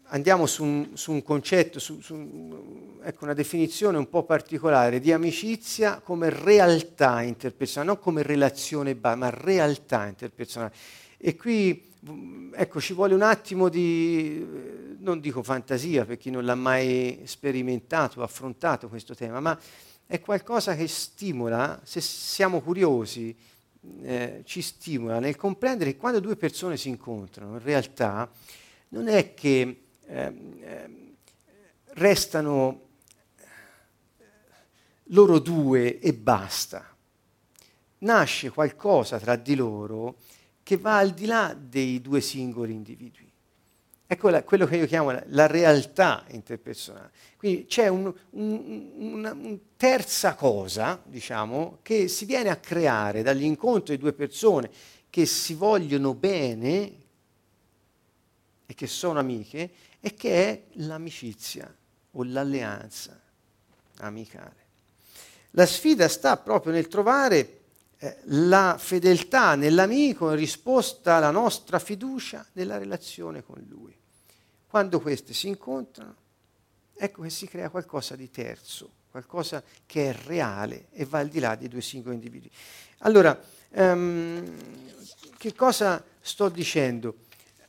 andiamo 0.03 0.45
su 0.45 0.65
un, 0.65 0.91
su 0.93 1.13
un 1.13 1.23
concetto, 1.23 1.79
su, 1.79 1.99
su 2.03 2.99
ecco, 3.03 3.25
una 3.25 3.33
definizione 3.33 3.97
un 3.97 4.11
po' 4.11 4.25
particolare 4.25 5.01
di 5.01 5.13
amicizia 5.13 6.01
come 6.01 6.29
realtà 6.29 7.23
interpersonale, 7.23 7.91
non 7.91 7.99
come 7.99 8.23
relazione, 8.23 8.93
ma 9.01 9.31
realtà 9.31 10.09
interpersonale. 10.09 10.75
E 11.17 11.37
qui 11.37 11.91
ecco, 12.53 12.81
ci 12.81 12.95
vuole 12.95 13.15
un 13.15 13.23
attimo 13.23 13.69
di, 13.69 14.45
non 14.99 15.21
dico 15.21 15.43
fantasia 15.43 16.05
per 16.05 16.17
chi 16.17 16.31
non 16.31 16.45
l'ha 16.45 16.55
mai 16.55 17.23
sperimentato, 17.25 18.23
affrontato 18.23 18.89
questo 18.89 19.15
tema, 19.15 19.41
ma 19.41 19.59
è 20.07 20.21
qualcosa 20.21 20.75
che 20.75 20.89
stimola, 20.89 21.81
se 21.85 22.01
siamo 22.01 22.61
curiosi, 22.61 23.35
eh, 24.03 24.43
ci 24.45 24.63
stimola 24.63 25.19
nel 25.19 25.37
comprendere 25.37 25.93
che 25.93 25.97
quando 25.97 26.21
due 26.21 26.37
persone 26.37 26.77
si 26.77 26.89
incontrano, 26.89 27.53
in 27.53 27.63
realtà 27.63 28.31
non 28.89 29.09
è 29.09 29.33
che 29.35 29.83
eh, 30.05 30.35
restano 31.95 32.81
loro 35.07 35.39
due 35.39 35.99
e 35.99 36.13
basta. 36.15 36.87
Nasce 37.99 38.51
qualcosa 38.51 39.19
tra 39.19 39.37
di 39.37 39.55
loro 39.55 40.17
che 40.73 40.79
va 40.79 40.97
al 40.97 41.11
di 41.11 41.27
là 41.27 41.55
dei 41.59 42.01
due 42.01 42.23
singoli 42.23 42.73
individui. 42.73 43.31
Ecco 44.07 44.31
la, 44.31 44.43
quello 44.43 44.65
che 44.67 44.77
io 44.77 44.87
chiamo 44.87 45.11
la, 45.11 45.23
la, 45.27 45.47
realtà 45.47 46.25
interpersonale. 46.31 47.11
Quindi 47.37 47.67
c'è 47.67 47.89
un, 47.89 48.11
un, 48.31 48.91
una 48.97 49.33
un 49.33 49.59
terza 49.77 50.35
cosa, 50.35 51.03
diciamo, 51.05 51.81
che 51.83 52.09
si 52.09 52.25
viene 52.25 52.49
a 52.49 52.57
creare 52.57 53.23
dall'incontro 53.23 53.95
di 53.95 54.01
due 54.01 54.15
persone 54.15 54.71
che 55.11 55.27
si 55.27 55.53
vogliono 55.53 56.15
bene 56.15 56.93
e 58.65 58.75
che 58.75 58.87
sono 58.87 59.19
amiche, 59.19 59.71
e 60.01 60.15
che 60.15 60.49
è 60.49 60.63
l'amicizia 60.77 61.71
o 62.13 62.25
l'alleanza 62.25 63.21
amicale. 63.99 64.57
La 65.51 65.67
sfida 65.67 66.09
sta 66.09 66.39
proprio 66.39 66.73
nel 66.73 66.89
trovare 66.89 67.61
la 68.25 68.77
fedeltà 68.79 69.55
nell'amico 69.55 70.31
in 70.31 70.37
risposta 70.37 71.17
alla 71.17 71.31
nostra 71.31 71.79
fiducia 71.79 72.45
nella 72.53 72.79
relazione 72.79 73.45
con 73.45 73.65
lui. 73.69 73.97
Quando 74.67 75.01
queste 75.01 75.33
si 75.33 75.49
incontrano, 75.49 76.17
ecco 76.95 77.23
che 77.23 77.31
si 77.31 77.47
crea 77.47 77.69
qualcosa 77.69 78.17
di 78.17 78.31
terzo, 78.31 78.91
qualcosa 79.11 79.63
che 79.87 80.11
è 80.11 80.17
reale 80.25 80.87
e 80.93 81.05
va 81.05 81.21
al 81.21 81.29
di 81.29 81.39
là 81.39 81.55
dei 81.55 81.69
due 81.69 81.83
singoli 81.83 82.15
individui. 82.15 82.51
Allora, 82.99 83.41
um, 83.71 84.57
che 85.37 85.55
cosa 85.55 86.03
sto 86.21 86.49
dicendo? 86.49 87.17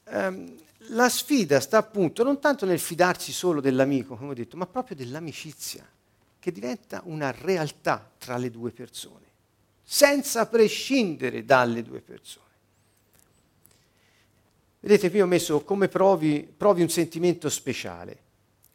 Um, 0.06 0.58
la 0.88 1.10
sfida 1.10 1.60
sta 1.60 1.78
appunto 1.78 2.24
non 2.24 2.40
tanto 2.40 2.66
nel 2.66 2.80
fidarsi 2.80 3.32
solo 3.32 3.62
dell'amico, 3.62 4.16
come 4.16 4.32
ho 4.32 4.36
detto, 4.36 4.58
ma 4.58 4.66
proprio 4.66 4.96
dell'amicizia, 4.96 5.88
che 6.40 6.52
diventa 6.52 7.02
una 7.06 7.32
realtà 7.32 8.12
tra 8.18 8.38
le 8.38 8.50
due 8.50 8.72
persone 8.72 9.32
senza 9.84 10.48
prescindere 10.48 11.44
dalle 11.44 11.84
due 11.84 12.02
persone. 12.02 12.42
Vedete, 14.80 15.10
qui 15.10 15.22
ho 15.22 15.28
messo 15.28 15.62
come 15.62 15.88
provi, 15.88 16.52
provi 16.58 16.82
un 16.82 16.90
sentimento 16.90 17.50
speciale, 17.50 18.22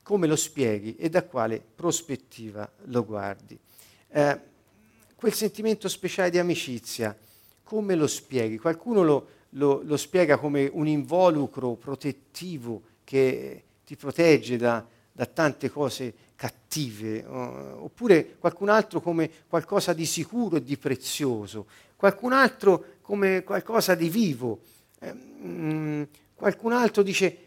come 0.02 0.26
lo 0.26 0.36
spieghi 0.36 0.96
e 0.96 1.10
da 1.10 1.24
quale 1.24 1.62
prospettiva 1.74 2.70
lo 2.84 3.04
guardi. 3.04 3.58
Eh, 4.10 4.40
quel 5.14 5.34
sentimento 5.34 5.88
speciale 5.88 6.30
di 6.30 6.38
amicizia, 6.38 7.16
come 7.62 7.94
lo 7.94 8.06
spieghi? 8.06 8.56
Qualcuno 8.56 9.02
lo, 9.02 9.28
lo, 9.50 9.82
lo 9.82 9.96
spiega 9.96 10.38
come 10.38 10.70
un 10.72 10.86
involucro 10.86 11.74
protettivo 11.74 12.82
che 13.04 13.64
ti 13.84 13.96
protegge 13.96 14.56
da, 14.56 14.86
da 15.12 15.26
tante 15.26 15.68
cose 15.70 16.14
cattive, 16.38 17.24
uh, 17.26 17.82
oppure 17.82 18.36
qualcun 18.38 18.68
altro 18.68 19.00
come 19.00 19.28
qualcosa 19.48 19.92
di 19.92 20.06
sicuro 20.06 20.58
e 20.58 20.62
di 20.62 20.76
prezioso, 20.76 21.66
qualcun 21.96 22.32
altro 22.32 22.84
come 23.02 23.42
qualcosa 23.42 23.96
di 23.96 24.08
vivo, 24.08 24.60
eh, 25.00 25.12
mm, 25.12 26.02
qualcun 26.36 26.72
altro 26.72 27.02
dice 27.02 27.38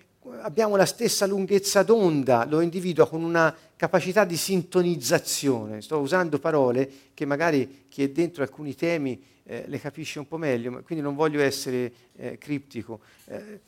abbiamo 0.42 0.76
la 0.76 0.86
stessa 0.86 1.26
lunghezza 1.26 1.84
d'onda, 1.84 2.46
lo 2.46 2.60
individua 2.60 3.08
con 3.08 3.24
una 3.24 3.56
capacità 3.78 4.26
di 4.26 4.36
sintonizzazione. 4.36 5.82
Sto 5.82 6.00
usando 6.00 6.38
parole 6.38 6.92
che 7.14 7.26
magari 7.26 7.86
chi 7.88 8.04
è 8.04 8.10
dentro 8.10 8.44
alcuni 8.44 8.76
temi 8.76 9.24
eh, 9.44 9.64
le 9.68 9.80
capisce 9.80 10.20
un 10.20 10.28
po' 10.28 10.38
meglio, 10.38 10.82
quindi 10.84 11.02
non 11.02 11.16
voglio 11.16 11.42
essere 11.42 11.92
eh, 12.18 12.38
criptico. 12.38 13.00
Eh, 13.26 13.60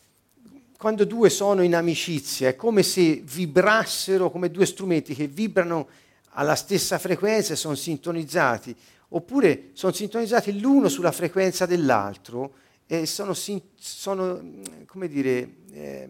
quando 0.83 1.05
due 1.05 1.29
sono 1.29 1.61
in 1.61 1.75
amicizia, 1.75 2.49
è 2.49 2.57
come 2.57 2.83
se 2.83 3.21
vibrassero 3.23 4.29
come 4.29 4.51
due 4.51 4.65
strumenti 4.65 5.15
che 5.15 5.27
vibrano 5.27 5.87
alla 6.31 6.55
stessa 6.55 6.99
frequenza 6.99 7.53
e 7.53 7.55
sono 7.55 7.75
sintonizzati, 7.75 8.75
oppure 9.07 9.69
sono 9.71 9.93
sintonizzati 9.93 10.59
l'uno 10.59 10.89
sulla 10.89 11.13
frequenza 11.13 11.65
dell'altro 11.65 12.55
e 12.85 13.05
sono, 13.05 13.33
sono 13.33 14.59
come 14.85 15.07
dire, 15.07 15.55
eh, 15.71 16.09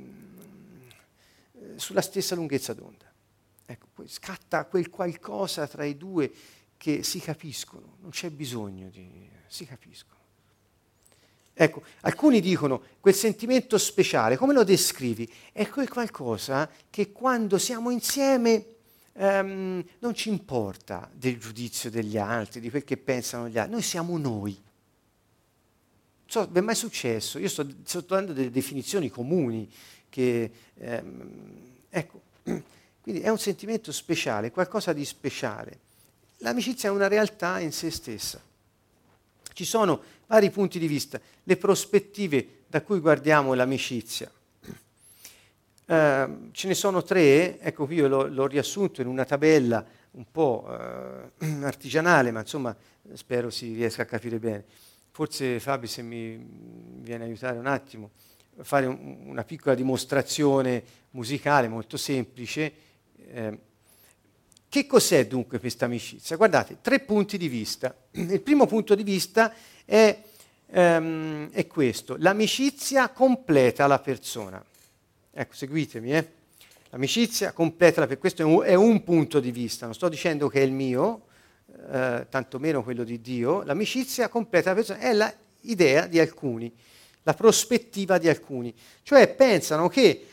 sulla 1.75 2.01
stessa 2.01 2.33
lunghezza 2.33 2.73
d'onda. 2.73 3.13
Ecco, 3.67 3.85
scatta 4.07 4.65
quel 4.65 4.89
qualcosa 4.89 5.67
tra 5.67 5.83
i 5.83 5.95
due 5.97 6.31
che 6.77 7.03
si 7.03 7.19
capiscono, 7.19 7.97
non 8.01 8.09
c'è 8.09 8.31
bisogno 8.31 8.89
di... 8.89 9.29
si 9.45 9.67
capiscono. 9.67 10.12
Ecco, 11.55 11.83
alcuni 12.01 12.41
dicono 12.41 12.81
quel 12.99 13.13
sentimento 13.13 13.77
speciale, 13.77 14.37
come 14.37 14.53
lo 14.53 14.63
descrivi? 14.63 15.31
È 15.51 15.67
quel 15.69 15.87
qualcosa 15.87 16.69
che 16.89 17.11
quando 17.11 17.59
siamo 17.59 17.91
insieme 17.91 18.65
um, 19.13 19.83
non 19.99 20.13
ci 20.15 20.29
importa 20.29 21.09
del 21.13 21.37
giudizio 21.37 21.91
degli 21.91 22.17
altri, 22.17 22.59
di 22.59 22.71
quel 22.71 22.83
che 22.83 22.97
pensano 22.97 23.47
gli 23.47 23.57
altri, 23.57 23.73
noi 23.73 23.83
siamo 23.83 24.17
noi. 24.17 24.59
So, 26.25 26.49
è 26.51 26.59
mai 26.61 26.75
successo? 26.75 27.37
Io 27.37 27.49
sto, 27.49 27.67
sto 27.83 28.01
dando 28.01 28.33
delle 28.33 28.49
definizioni 28.49 29.09
comuni 29.09 29.71
che, 30.09 30.51
um, 30.73 31.81
ecco, 31.87 32.21
quindi 33.01 33.21
è 33.21 33.29
un 33.29 33.37
sentimento 33.37 33.91
speciale, 33.91 34.49
qualcosa 34.49 34.91
di 34.91 35.05
speciale. 35.05 35.79
L'amicizia 36.37 36.89
è 36.89 36.91
una 36.91 37.07
realtà 37.07 37.59
in 37.59 37.71
se 37.71 37.91
stessa. 37.91 38.41
Ci 39.53 39.65
sono 39.65 40.01
vari 40.33 40.49
punti 40.49 40.79
di 40.79 40.87
vista, 40.87 41.21
le 41.43 41.57
prospettive 41.57 42.63
da 42.67 42.81
cui 42.81 42.99
guardiamo 42.99 43.53
l'amicizia. 43.53 44.31
Uh, 45.85 46.49
ce 46.51 46.67
ne 46.67 46.73
sono 46.73 47.03
tre, 47.03 47.59
ecco 47.59 47.85
qui 47.85 47.95
io 47.95 48.07
l'ho, 48.07 48.25
l'ho 48.27 48.47
riassunto 48.47 49.01
in 49.01 49.07
una 49.07 49.25
tabella 49.25 49.85
un 50.11 50.25
po' 50.31 50.65
uh, 50.65 51.45
artigianale, 51.63 52.31
ma 52.31 52.39
insomma 52.39 52.75
spero 53.13 53.51
si 53.51 53.73
riesca 53.73 54.03
a 54.03 54.05
capire 54.05 54.39
bene. 54.39 54.63
Forse 55.11 55.59
Fabio 55.59 55.87
se 55.87 56.01
mi 56.01 56.35
viene 57.01 57.25
a 57.25 57.27
aiutare 57.27 57.59
un 57.59 57.67
attimo, 57.67 58.11
fare 58.61 58.87
un, 58.87 59.25
una 59.25 59.43
piccola 59.43 59.75
dimostrazione 59.75 60.83
musicale 61.11 61.67
molto 61.67 61.97
semplice. 61.97 62.73
Eh, 63.27 63.59
che 64.73 64.87
cos'è 64.87 65.27
dunque 65.27 65.59
questa 65.59 65.85
amicizia? 65.85 66.35
Guardate, 66.35 66.77
tre 66.81 66.99
punti 67.01 67.37
di 67.37 67.47
vista. 67.47 67.95
Il 68.13 68.41
primo 68.41 68.65
punto 68.65 68.95
di 68.95 69.03
vista 69.03 69.53
è, 69.85 70.19
um, 70.65 71.47
è 71.51 71.67
questo, 71.67 72.15
l'amicizia 72.17 73.09
completa 73.09 73.85
la 73.85 73.99
persona. 73.99 74.65
Ecco, 75.31 75.53
seguitemi, 75.53 76.15
eh. 76.15 76.31
L'amicizia 76.89 77.51
completa 77.51 77.99
la 77.99 78.07
persona, 78.07 78.19
questo 78.19 78.41
è 78.41 78.45
un, 78.45 78.63
è 78.63 78.73
un, 78.73 79.03
punto 79.03 79.39
di 79.39 79.51
vista, 79.51 79.85
non 79.85 79.93
sto 79.93 80.09
dicendo 80.09 80.47
che 80.47 80.61
è 80.61 80.63
il 80.63 80.71
mio, 80.71 81.25
eh, 81.91 82.25
tantomeno 82.27 82.81
quello 82.81 83.03
di 83.03 83.21
Dio, 83.21 83.61
l'amicizia 83.61 84.27
completa 84.27 84.69
la 84.71 84.75
persona, 84.75 84.99
è 85.01 85.35
l'idea 85.61 86.07
di 86.07 86.19
alcuni, 86.19 86.73
la 87.21 87.35
prospettiva 87.35 88.17
di 88.17 88.27
alcuni. 88.27 88.73
Cioè 89.03 89.27
pensano 89.35 89.87
che 89.87 90.27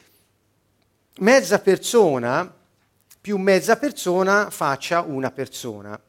mezza 1.19 1.59
persona 1.59 2.55
più 3.21 3.37
mezza 3.37 3.77
persona 3.77 4.51
faccia 4.51 5.03
una 5.03 5.31
persona. 5.31 6.01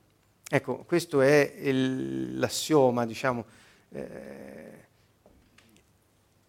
Ecco, 0.49 0.83
questo 0.85 1.21
è 1.21 1.53
il, 1.61 2.39
l'assioma, 2.39 3.05
diciamo, 3.05 3.45
eh, 3.89 4.87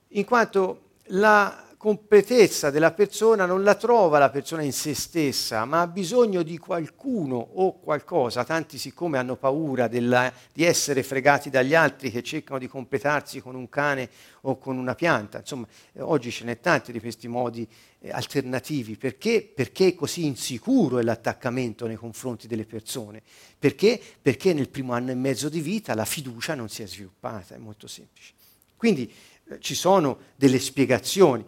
in 0.08 0.24
quanto 0.24 0.90
la 1.06 1.72
completezza 1.82 2.70
della 2.70 2.92
persona 2.92 3.44
non 3.44 3.64
la 3.64 3.74
trova 3.74 4.20
la 4.20 4.30
persona 4.30 4.62
in 4.62 4.72
se 4.72 4.94
stessa, 4.94 5.64
ma 5.64 5.80
ha 5.80 5.88
bisogno 5.88 6.42
di 6.42 6.56
qualcuno 6.56 7.36
o 7.36 7.80
qualcosa. 7.80 8.44
Tanti 8.44 8.78
siccome 8.78 9.18
hanno 9.18 9.34
paura 9.34 9.88
della, 9.88 10.32
di 10.52 10.62
essere 10.62 11.02
fregati 11.02 11.50
dagli 11.50 11.74
altri 11.74 12.12
che 12.12 12.22
cercano 12.22 12.60
di 12.60 12.68
completarsi 12.68 13.40
con 13.40 13.56
un 13.56 13.68
cane 13.68 14.08
o 14.42 14.58
con 14.58 14.78
una 14.78 14.94
pianta. 14.94 15.38
Insomma, 15.38 15.66
oggi 15.98 16.30
ce 16.30 16.44
n'è 16.44 16.60
tanti 16.60 16.92
di 16.92 17.00
questi 17.00 17.26
modi 17.26 17.68
alternativi. 18.10 18.96
Perché? 18.96 19.42
Perché 19.54 19.94
così 19.94 20.26
insicuro 20.26 20.98
è 20.98 21.02
l'attaccamento 21.02 21.86
nei 21.86 21.96
confronti 21.96 22.46
delle 22.46 22.64
persone. 22.64 23.22
Perché? 23.58 24.00
Perché 24.20 24.52
nel 24.52 24.68
primo 24.68 24.92
anno 24.92 25.10
e 25.10 25.14
mezzo 25.14 25.48
di 25.48 25.60
vita 25.60 25.94
la 25.94 26.04
fiducia 26.04 26.54
non 26.54 26.68
si 26.68 26.82
è 26.82 26.86
sviluppata, 26.86 27.54
è 27.54 27.58
molto 27.58 27.86
semplice. 27.86 28.32
Quindi 28.76 29.12
eh, 29.44 29.60
ci 29.60 29.74
sono 29.74 30.18
delle 30.34 30.58
spiegazioni 30.58 31.44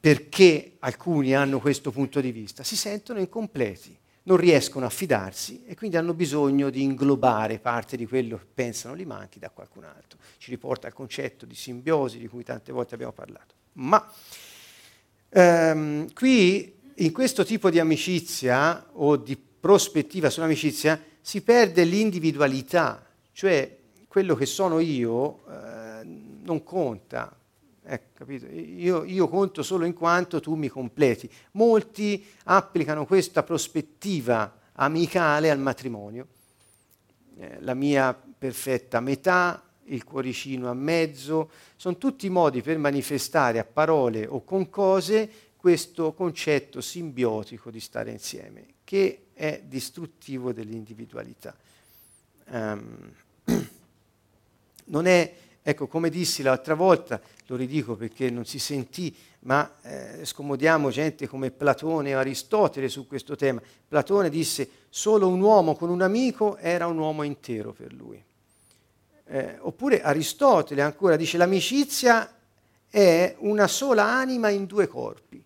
perché 0.00 0.76
alcuni 0.80 1.34
hanno 1.34 1.60
questo 1.60 1.92
punto 1.92 2.20
di 2.20 2.32
vista. 2.32 2.64
Si 2.64 2.74
sentono 2.74 3.20
incompleti, 3.20 3.96
non 4.24 4.36
riescono 4.36 4.84
a 4.84 4.90
fidarsi 4.90 5.64
e 5.64 5.76
quindi 5.76 5.96
hanno 5.96 6.14
bisogno 6.14 6.70
di 6.70 6.82
inglobare 6.82 7.60
parte 7.60 7.96
di 7.96 8.06
quello 8.06 8.36
che 8.36 8.46
pensano 8.52 8.96
gli 8.96 9.06
manchi 9.06 9.38
da 9.38 9.50
qualcun 9.50 9.84
altro. 9.84 10.18
Ci 10.38 10.50
riporta 10.50 10.88
al 10.88 10.92
concetto 10.92 11.46
di 11.46 11.54
simbiosi 11.54 12.18
di 12.18 12.26
cui 12.26 12.42
tante 12.42 12.72
volte 12.72 12.94
abbiamo 12.94 13.12
parlato. 13.12 13.54
Ma 13.74 14.04
ehm, 15.32 16.12
qui 16.12 16.78
in 16.96 17.12
questo 17.12 17.44
tipo 17.44 17.70
di 17.70 17.78
amicizia 17.78 18.86
o 18.92 19.16
di 19.16 19.36
prospettiva 19.36 20.30
sull'amicizia 20.30 21.00
si 21.20 21.42
perde 21.42 21.84
l'individualità, 21.84 23.04
cioè 23.32 23.78
quello 24.08 24.34
che 24.34 24.46
sono 24.46 24.78
io 24.78 25.44
eh, 25.48 26.04
non 26.04 26.62
conta, 26.62 27.36
Ecco, 27.84 28.30
io, 28.30 29.02
io, 29.02 29.28
conto 29.28 29.64
solo 29.64 29.84
in 29.84 29.92
quanto 29.92 30.38
tu 30.38 30.54
mi 30.54 30.68
completi. 30.68 31.28
Molti 31.52 32.24
applicano 32.44 33.06
questa 33.06 33.42
prospettiva 33.42 34.56
amicale 34.74 35.50
al 35.50 35.58
matrimonio. 35.58 36.28
Eh, 37.36 37.58
la 37.60 37.74
mia 37.74 38.14
perfetta 38.14 39.00
metà, 39.00 39.60
il 39.84 40.04
cuoricino 40.04 40.70
a 40.70 40.74
mezzo, 40.74 41.50
sono 41.76 41.96
tutti 41.96 42.28
modi 42.28 42.62
per 42.62 42.78
manifestare 42.78 43.58
a 43.58 43.64
parole 43.64 44.26
o 44.26 44.44
con 44.44 44.70
cose 44.70 45.30
questo 45.56 46.12
concetto 46.12 46.80
simbiotico 46.80 47.70
di 47.70 47.80
stare 47.80 48.10
insieme, 48.10 48.66
che 48.84 49.26
è 49.32 49.62
distruttivo 49.64 50.52
dell'individualità. 50.52 51.56
Um, 52.46 53.12
non 54.86 55.06
è 55.06 55.34
Ecco, 55.64 55.86
come 55.86 56.10
dissi 56.10 56.42
l'altra 56.42 56.74
volta, 56.74 57.20
lo 57.46 57.54
ridico 57.54 57.94
perché 57.94 58.30
non 58.30 58.44
si 58.44 58.58
sentì, 58.58 59.14
ma 59.40 59.76
eh, 59.82 60.24
scomodiamo 60.24 60.90
gente 60.90 61.28
come 61.28 61.52
Platone 61.52 62.10
e 62.10 62.14
Aristotele 62.14 62.88
su 62.88 63.06
questo 63.06 63.36
tema. 63.36 63.62
Platone 63.86 64.28
disse 64.28 64.68
solo 64.88 65.28
un 65.28 65.40
uomo 65.40 65.76
con 65.76 65.88
un 65.88 66.02
amico 66.02 66.56
era 66.56 66.88
un 66.88 66.98
uomo 66.98 67.22
intero 67.22 67.72
per 67.72 67.92
lui. 67.92 68.22
Eh, 69.24 69.56
oppure 69.60 70.02
Aristotele 70.02 70.82
ancora 70.82 71.16
dice 71.16 71.38
l'amicizia 71.38 72.36
è 72.88 73.34
una 73.38 73.66
sola 73.68 74.04
anima 74.04 74.48
in 74.50 74.66
due 74.66 74.86
corpi. 74.86 75.42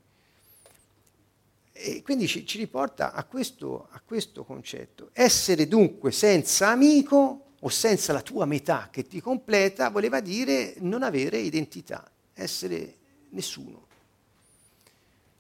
E 1.73 2.03
quindi 2.03 2.27
ci, 2.27 2.47
ci 2.47 2.59
riporta 2.59 3.13
a 3.13 3.23
questo, 3.25 3.89
a 3.91 4.01
questo 4.05 4.45
concetto. 4.45 5.11
Essere 5.13 5.69
dunque 5.69 6.11
senza 6.11 6.69
amico 6.69 7.43
o 7.61 7.69
senza 7.69 8.13
la 8.13 8.23
tua 8.23 8.47
metà 8.47 8.89
che 8.91 9.07
ti 9.07 9.21
completa, 9.21 9.91
voleva 9.91 10.21
dire 10.21 10.75
non 10.79 11.03
avere 11.03 11.39
identità, 11.39 12.09
essere 12.33 12.97
nessuno. 13.31 13.87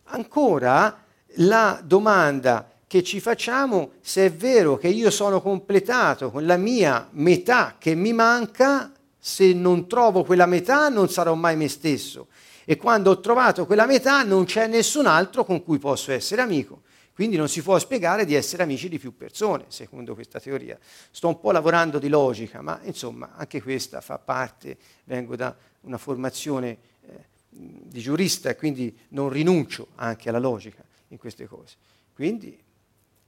Ancora 0.04 1.04
la 1.36 1.80
domanda 1.82 2.70
che 2.88 3.02
ci 3.02 3.20
facciamo 3.20 3.92
se 4.00 4.26
è 4.26 4.32
vero 4.32 4.76
che 4.76 4.88
io 4.88 5.10
sono 5.10 5.40
completato 5.40 6.30
con 6.30 6.46
la 6.46 6.56
mia 6.56 7.08
metà 7.12 7.76
che 7.78 7.94
mi 7.94 8.12
manca, 8.12 8.92
se 9.18 9.52
non 9.52 9.88
trovo 9.88 10.22
quella 10.22 10.46
metà 10.46 10.88
non 10.88 11.08
sarò 11.08 11.34
mai 11.34 11.56
me 11.56 11.68
stesso. 11.68 12.28
E 12.64 12.76
quando 12.76 13.10
ho 13.10 13.20
trovato 13.20 13.66
quella 13.66 13.86
metà 13.86 14.22
non 14.22 14.44
c'è 14.44 14.66
nessun 14.66 15.06
altro 15.06 15.44
con 15.44 15.62
cui 15.64 15.78
posso 15.78 16.12
essere 16.12 16.42
amico. 16.42 16.82
Quindi 17.12 17.36
non 17.36 17.48
si 17.48 17.62
può 17.62 17.78
spiegare 17.78 18.24
di 18.24 18.34
essere 18.34 18.62
amici 18.62 18.90
di 18.90 18.98
più 18.98 19.16
persone, 19.16 19.64
secondo 19.68 20.14
questa 20.14 20.38
teoria. 20.38 20.78
Sto 21.10 21.28
un 21.28 21.40
po' 21.40 21.50
lavorando 21.50 21.98
di 21.98 22.08
logica, 22.08 22.60
ma 22.60 22.78
insomma 22.82 23.32
anche 23.36 23.62
questa 23.62 24.00
fa 24.00 24.18
parte, 24.18 24.76
vengo 25.04 25.34
da 25.34 25.56
una 25.82 25.96
formazione 25.96 26.78
eh, 27.08 27.24
di 27.48 28.00
giurista 28.00 28.50
e 28.50 28.56
quindi 28.56 28.94
non 29.08 29.30
rinuncio 29.30 29.88
anche 29.94 30.28
alla 30.28 30.38
logica 30.38 30.84
in 31.08 31.16
queste 31.16 31.46
cose. 31.46 31.76
Quindi 32.12 32.64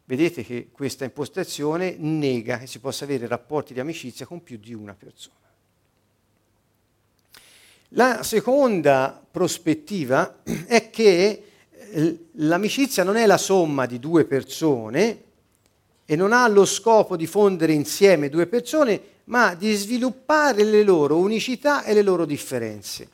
vedete 0.09 0.43
che 0.43 0.69
questa 0.73 1.05
impostazione 1.05 1.97
nega 1.99 2.57
che 2.57 2.67
si 2.67 2.79
possa 2.79 3.05
avere 3.05 3.27
rapporti 3.27 3.75
di 3.75 3.81
amicizia 3.81 4.25
con 4.25 4.43
più 4.43 4.57
di 4.57 4.73
una 4.73 4.95
persona. 4.95 5.37
La 7.91 8.23
seconda 8.23 9.23
prospettiva 9.31 10.39
è 10.67 10.89
che 10.89 11.43
l'amicizia 12.33 13.05
non 13.05 13.17
è 13.17 13.27
la 13.27 13.37
somma 13.37 13.85
di 13.85 13.99
due 13.99 14.25
persone 14.25 15.25
e 16.07 16.17
non 16.17 16.33
ha 16.33 16.49
lo 16.49 16.65
scopo 16.65 17.15
di 17.15 17.27
fondere 17.27 17.75
insieme 17.75 18.31
due 18.31 18.47
persone, 18.47 19.01
ma 19.25 19.55
di 19.55 19.75
sviluppare 19.75 20.65
le 20.65 20.85
loro 20.85 21.19
unicità 21.19 21.85
e 21.85 21.93
le 21.93 22.01
loro 22.01 22.25
differenze. 22.25 23.11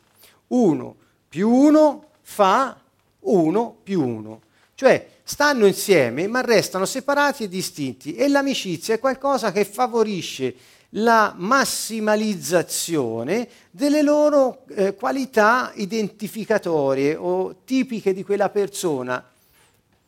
Uno 0.48 0.94
più 1.28 1.50
uno 1.50 2.10
fa 2.22 2.80
uno 3.18 3.78
più 3.82 4.00
uno. 4.00 4.42
Cioè 4.74 5.08
stanno 5.22 5.66
insieme 5.66 6.26
ma 6.26 6.40
restano 6.40 6.84
separati 6.84 7.44
e 7.44 7.48
distinti 7.48 8.14
e 8.14 8.28
l'amicizia 8.28 8.94
è 8.94 8.98
qualcosa 8.98 9.52
che 9.52 9.64
favorisce 9.64 10.54
la 10.96 11.34
massimalizzazione 11.36 13.48
delle 13.70 14.02
loro 14.02 14.64
eh, 14.68 14.94
qualità 14.94 15.72
identificatorie 15.74 17.16
o 17.16 17.56
tipiche 17.64 18.12
di 18.12 18.22
quella 18.22 18.48
persona. 18.48 19.24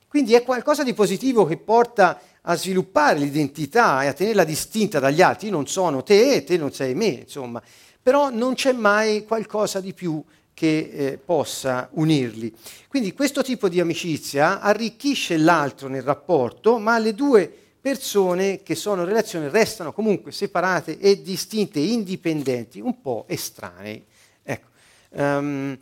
Quindi 0.07 0.35
è 0.35 0.45
qualcosa 0.45 0.85
di 0.85 0.95
positivo 0.95 1.45
che 1.45 1.57
porta 1.57 2.21
a 2.43 2.55
sviluppare 2.55 3.19
l'identità 3.19 4.05
e 4.05 4.07
a 4.07 4.13
tenerla 4.13 4.45
distinta 4.45 5.01
dagli 5.01 5.23
altri. 5.23 5.49
Io 5.49 5.53
non 5.53 5.67
sono 5.67 6.03
te 6.03 6.45
te 6.45 6.57
non 6.57 6.73
sei 6.73 6.95
me, 6.95 7.07
insomma. 7.07 7.61
Però 8.01 8.31
non 8.31 8.55
c'è 8.55 8.73
mai 8.73 9.25
qualcosa 9.25 9.81
di 9.81 9.93
più 9.93 10.23
che 10.57 10.91
eh, 10.91 11.19
possa 11.19 11.91
unirli. 11.93 12.51
Quindi 12.89 13.13
questo 13.13 13.43
tipo 13.43 13.69
di 13.69 13.79
amicizia 13.79 14.59
arricchisce 14.63 15.37
l'altro 15.37 15.87
nel 15.87 16.01
rapporto, 16.01 16.79
ma 16.79 16.99
le 16.99 17.13
due 17.13 17.53
persone 17.79 18.63
che 18.63 18.75
sono 18.75 19.03
in 19.03 19.09
relazione 19.09 19.51
restano 19.51 19.93
comunque 19.93 20.33
separate 20.33 20.99
e 20.99 21.21
distinte, 21.21 21.79
indipendenti, 21.79 22.81
un 22.81 23.03
po' 23.03 23.27
estranei. 23.29 24.03
Ecco. 24.43 24.69
Um, 25.11 25.79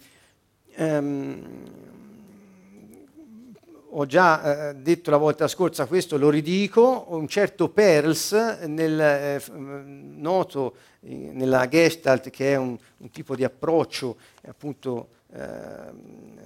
um, 0.79 1.94
ho 3.97 4.07
già 4.07 4.71
eh, 4.71 4.75
detto 4.75 5.11
la 5.11 5.17
volta 5.17 5.47
scorsa 5.47 5.87
questo, 5.87 6.19
lo 6.19 6.29
ridico, 6.29 7.07
un 7.11 7.29
certo 7.29 7.69
Perls, 7.69 8.33
nel, 8.67 9.01
eh, 9.01 9.43
noto 9.55 10.75
eh, 11.01 11.15
nella 11.15 11.69
Gestalt, 11.69 12.31
che 12.31 12.53
è 12.53 12.57
un, 12.57 12.77
un 12.97 13.11
tipo 13.11 13.37
di 13.37 13.45
approccio 13.45 14.17
appunto 14.47 15.09
eh, 15.33 15.93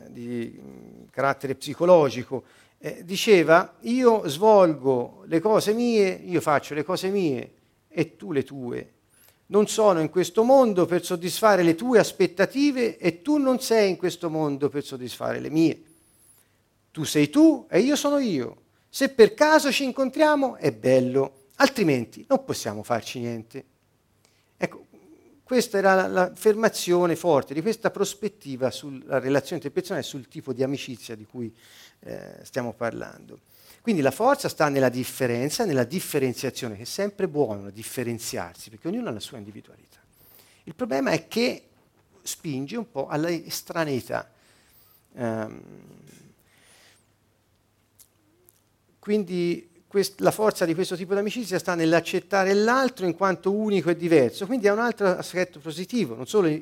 di 0.09 0.61
carattere 1.11 1.55
psicologico, 1.55 2.45
eh, 2.81 3.03
diceva 3.05 3.77
io 3.81 4.29
svolgo 4.29 5.23
le 5.27 5.41
cose 5.41 5.73
mie, 5.73 6.21
io 6.23 6.43
faccio 6.43 6.75
le 6.75 6.85
cose 6.85 7.09
mie 7.09 7.53
e 7.89 8.17
tu 8.17 8.31
le 8.31 8.45
tue. 8.45 8.93
Non 9.47 9.67
sono 9.69 10.01
in 10.01 10.11
questo 10.11 10.43
mondo 10.45 10.85
per 10.85 11.03
soddisfare 11.03 11.63
le 11.63 11.75
tue 11.75 11.99
aspettative 11.99 12.99
e 12.99 13.23
tu 13.23 13.39
non 13.39 13.59
sei 13.61 13.89
in 13.89 13.97
questo 13.97 14.29
mondo 14.29 14.69
per 14.69 14.85
soddisfare 14.85 15.41
le 15.41 15.49
mie. 15.49 15.83
Tu 16.99 17.05
sei 17.05 17.31
tu 17.31 17.65
e 17.71 17.79
io 17.79 17.95
sono 17.95 18.19
io. 18.19 18.63
Se 18.89 19.11
per 19.11 19.33
caso 19.33 19.71
ci 19.71 19.85
incontriamo 19.85 20.57
è 20.57 20.73
bello, 20.73 21.45
altrimenti 21.59 22.25
non 22.29 22.45
possiamo 22.45 22.83
farci 22.83 23.21
niente. 23.21 23.65
Ecco, 24.57 24.87
questa 25.45 25.79
era 25.79 26.09
l'affermazione 26.09 27.15
forte 27.15 27.55
di 27.55 27.63
questa 27.63 27.93
prospettiva 27.93 28.73
sulla 28.73 29.21
relazione 29.21 29.59
interpersonale 29.59 30.05
e 30.05 30.09
sul 30.09 30.27
tipo 30.27 30.53
di 30.53 30.65
amicizia 30.65 31.15
di 31.15 31.25
cui 31.25 31.55
eh, 32.01 32.41
stiamo 32.43 32.73
parlando. 32.73 33.43
Quindi 33.81 34.03
la 34.03 34.11
forza 34.11 34.49
sta 34.49 34.69
nella 34.69 34.89
differenza, 34.89 35.65
nella 35.65 35.85
differenziazione, 35.85 36.75
che 36.75 36.83
è 36.83 36.85
sempre 36.85 37.29
buono 37.29 37.71
differenziarsi, 37.71 38.71
perché 38.71 38.89
ognuno 38.89 39.09
ha 39.09 39.13
la 39.13 39.21
sua 39.21 39.39
individualità. 39.39 40.01
Il 40.65 40.75
problema 40.75 41.13
è 41.13 41.29
che 41.29 41.63
spinge 42.23 42.77
un 42.77 42.91
po' 42.91 43.07
alla 43.07 43.31
estraneità. 43.31 44.29
Um, 45.13 45.63
quindi 49.09 49.85
quest- 49.87 50.21
la 50.21 50.31
forza 50.31 50.67
di 50.67 50.75
questo 50.75 50.95
tipo 50.95 51.15
di 51.15 51.21
amicizia 51.21 51.59
sta 51.59 51.75
nell'accettare 51.75 52.53
l'altro 52.53 53.07
in 53.07 53.17
quanto 53.17 53.51
unico 53.51 53.89
e 53.89 53.97
diverso, 53.97 54.45
quindi 54.45 54.67
è 54.67 54.71
un 54.71 54.81
altro 54.81 55.07
aspetto 55.07 55.61
positivo, 55.61 56.15
non 56.15 56.27
solo 56.27 56.55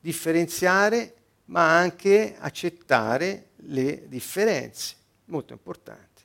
differenziare 0.00 1.14
ma 1.46 1.76
anche 1.76 2.36
accettare 2.38 3.48
le 3.66 4.08
differenze, 4.08 4.94
molto 5.26 5.52
importante. 5.52 6.22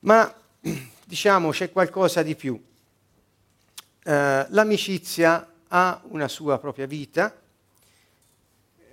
Ma 0.00 0.34
diciamo 1.04 1.50
c'è 1.50 1.70
qualcosa 1.70 2.22
di 2.22 2.34
più. 2.34 2.58
Eh, 4.04 4.46
l'amicizia 4.48 5.52
ha 5.68 6.00
una 6.04 6.28
sua 6.28 6.58
propria 6.58 6.86
vita, 6.86 7.38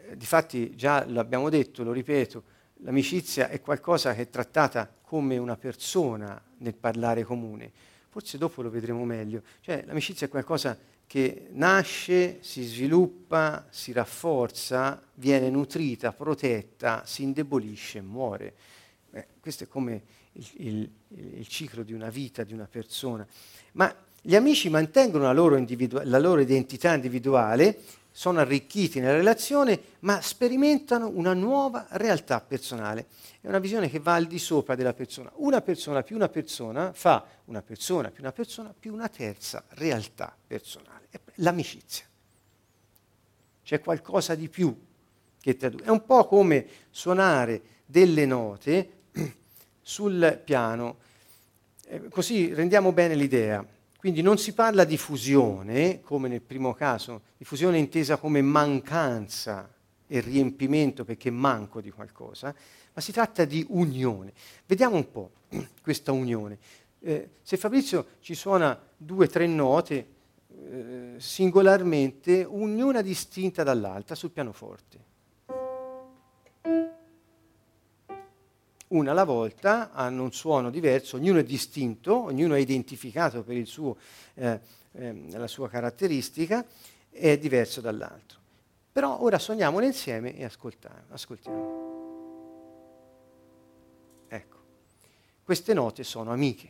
eh, 0.09 0.18
difatti 0.18 0.76
già 0.76 1.05
l'abbiamo 1.07 1.47
detto, 1.47 1.84
lo 1.84 1.93
ripeto, 1.93 2.43
l'amicizia 2.80 3.50
è 3.50 3.62
qualcosa 3.62 4.14
che 4.14 4.24
è 4.24 4.30
trattata 4.30 4.92
come 5.02 5.38
una 5.38 5.56
persona 5.56 6.42
nel 6.58 6.76
parlare 6.76 7.24
comune. 7.24 7.72
Forse 8.10 8.38
dopo 8.38 8.62
lo 8.62 8.70
vedremo 8.70 9.04
meglio. 9.06 9.42
Cioè, 9.62 9.84
l'amicizia 9.86 10.28
è 10.28 10.30
qualcosa 10.30 10.78
che 11.08 11.48
nasce, 11.52 12.40
si 12.42 12.64
sviluppa, 12.64 13.68
si 13.70 13.92
rafforza, 13.92 15.02
viene 15.16 15.50
nutrita, 15.50 16.12
protetta, 16.12 17.04
si 17.06 17.24
indebolisce 17.24 18.00
e 18.00 18.02
muore. 18.02 18.54
Beh, 19.10 19.28
questo 19.40 19.66
è 19.66 19.68
come 19.68 20.02
il, 20.34 20.50
il, 20.58 20.90
il, 21.38 21.48
ciclo 21.48 21.84
di 21.84 21.94
una 21.94 22.10
vita, 22.10 22.44
di 22.44 22.54
una 22.54 22.68
persona. 22.70 23.26
Ma 23.74 23.94
gli 24.22 24.36
amici 24.36 24.70
mantengono 24.70 25.26
la 25.26 25.34
loro, 25.34 25.56
individu- 25.56 26.04
la 26.04 26.20
loro 26.20 26.42
identità 26.42 26.94
individuale, 26.94 27.78
sono 28.18 28.39
arricchiti 28.39 29.01
nella 29.01 29.18
relazione, 29.18 29.80
ma 29.99 30.22
sperimentano 30.22 31.09
una 31.13 31.34
nuova 31.34 31.86
realtà 31.91 32.39
personale. 32.39 33.07
È 33.41 33.47
una 33.47 33.59
visione 33.59 33.89
che 33.89 33.99
va 33.99 34.13
al 34.16 34.26
di 34.26 34.39
sopra 34.39 34.76
della 34.76 34.93
persona. 34.93 35.32
Una 35.36 35.59
persona 35.59 36.01
più 36.01 36.16
una 36.16 36.30
persona 36.30 36.93
fa 36.93 37.26
una 37.45 37.61
persona 37.61 38.09
più 38.11 38.24
una 38.24 38.32
persona 38.32 38.74
più 38.78 38.93
una 38.93 39.09
terza 39.09 39.63
realtà 39.70 40.36
personale 40.47 40.95
l'amicizia. 41.36 42.05
C'è 43.63 43.80
qualcosa 43.80 44.36
di 44.36 44.47
più 44.47 44.76
che 45.41 45.57
tra 45.57 45.70
due. 45.70 45.84
È 45.84 45.89
un 45.89 46.05
po' 46.05 46.26
come 46.26 46.68
suonare 46.89 47.61
delle 47.86 48.26
note 48.26 48.91
sul 49.82 50.41
piano, 50.43 50.97
eh, 51.88 52.07
così 52.09 52.53
rendiamo 52.53 52.91
bene 52.91 53.16
l'idea. 53.16 53.66
Quindi 54.06 54.22
non 54.22 54.38
si 54.38 54.53
parla 54.53 54.84
di 54.84 54.99
fusione, 54.99 55.99
come 56.01 56.28
nel 56.28 56.43
primo 56.43 56.76
caso, 56.76 57.24
di 57.38 57.43
fusione 57.43 57.80
intesa 57.80 58.18
come 58.18 58.39
mancanza 58.43 59.68
e 60.06 60.20
riempimento 60.20 61.03
perché 61.03 61.32
manco 61.32 61.82
di 61.82 61.89
qualcosa, 61.89 62.53
ma 62.93 63.01
si 63.01 63.12
tratta 63.12 63.45
di 63.45 63.66
unione. 63.68 64.32
Vediamo 64.68 64.95
un 64.95 65.10
po' 65.10 65.32
questa 65.82 66.12
unione. 66.12 66.60
Eh, 66.99 67.30
se 67.41 67.58
Fabrizio 67.58 68.10
ci 68.20 68.36
suona 68.36 68.80
due 68.95 69.26
o 69.26 69.28
tre 69.28 69.47
note, 69.47 70.08
eh, 70.49 71.14
singolarmente, 71.18 72.45
ognuna 72.45 73.01
distinta 73.01 73.64
dall'altra 73.64 74.14
sul 74.14 74.30
pianoforte. 74.30 74.99
Una 78.96 79.12
alla 79.12 79.26
volta 79.26 79.91
hanno 79.91 80.24
un 80.24 80.32
suono 80.32 80.70
diverso, 80.70 81.18
ognuno 81.18 81.39
è 81.39 81.43
distinto, 81.43 82.16
ognuno 82.16 82.54
è 82.54 82.60
identificato 82.60 83.43
per 83.43 83.68
suo, 83.68 83.98
eh, 84.36 84.58
eh, 84.93 85.26
la 85.32 85.48
sua 85.48 85.68
caratteristica 85.68 86.66
e 87.10 87.34
è 87.34 87.38
diverso 87.38 87.82
dall'altro. 87.82 88.39
Però 88.93 89.22
ora 89.22 89.38
suoniamole 89.38 89.86
insieme 89.86 90.38
e 90.38 90.46
ascoltiamo. 90.46 91.04
Ecco, 94.30 94.58
queste 95.43 95.74
note 95.74 96.06
sono 96.06 96.32
amiche. 96.32 96.70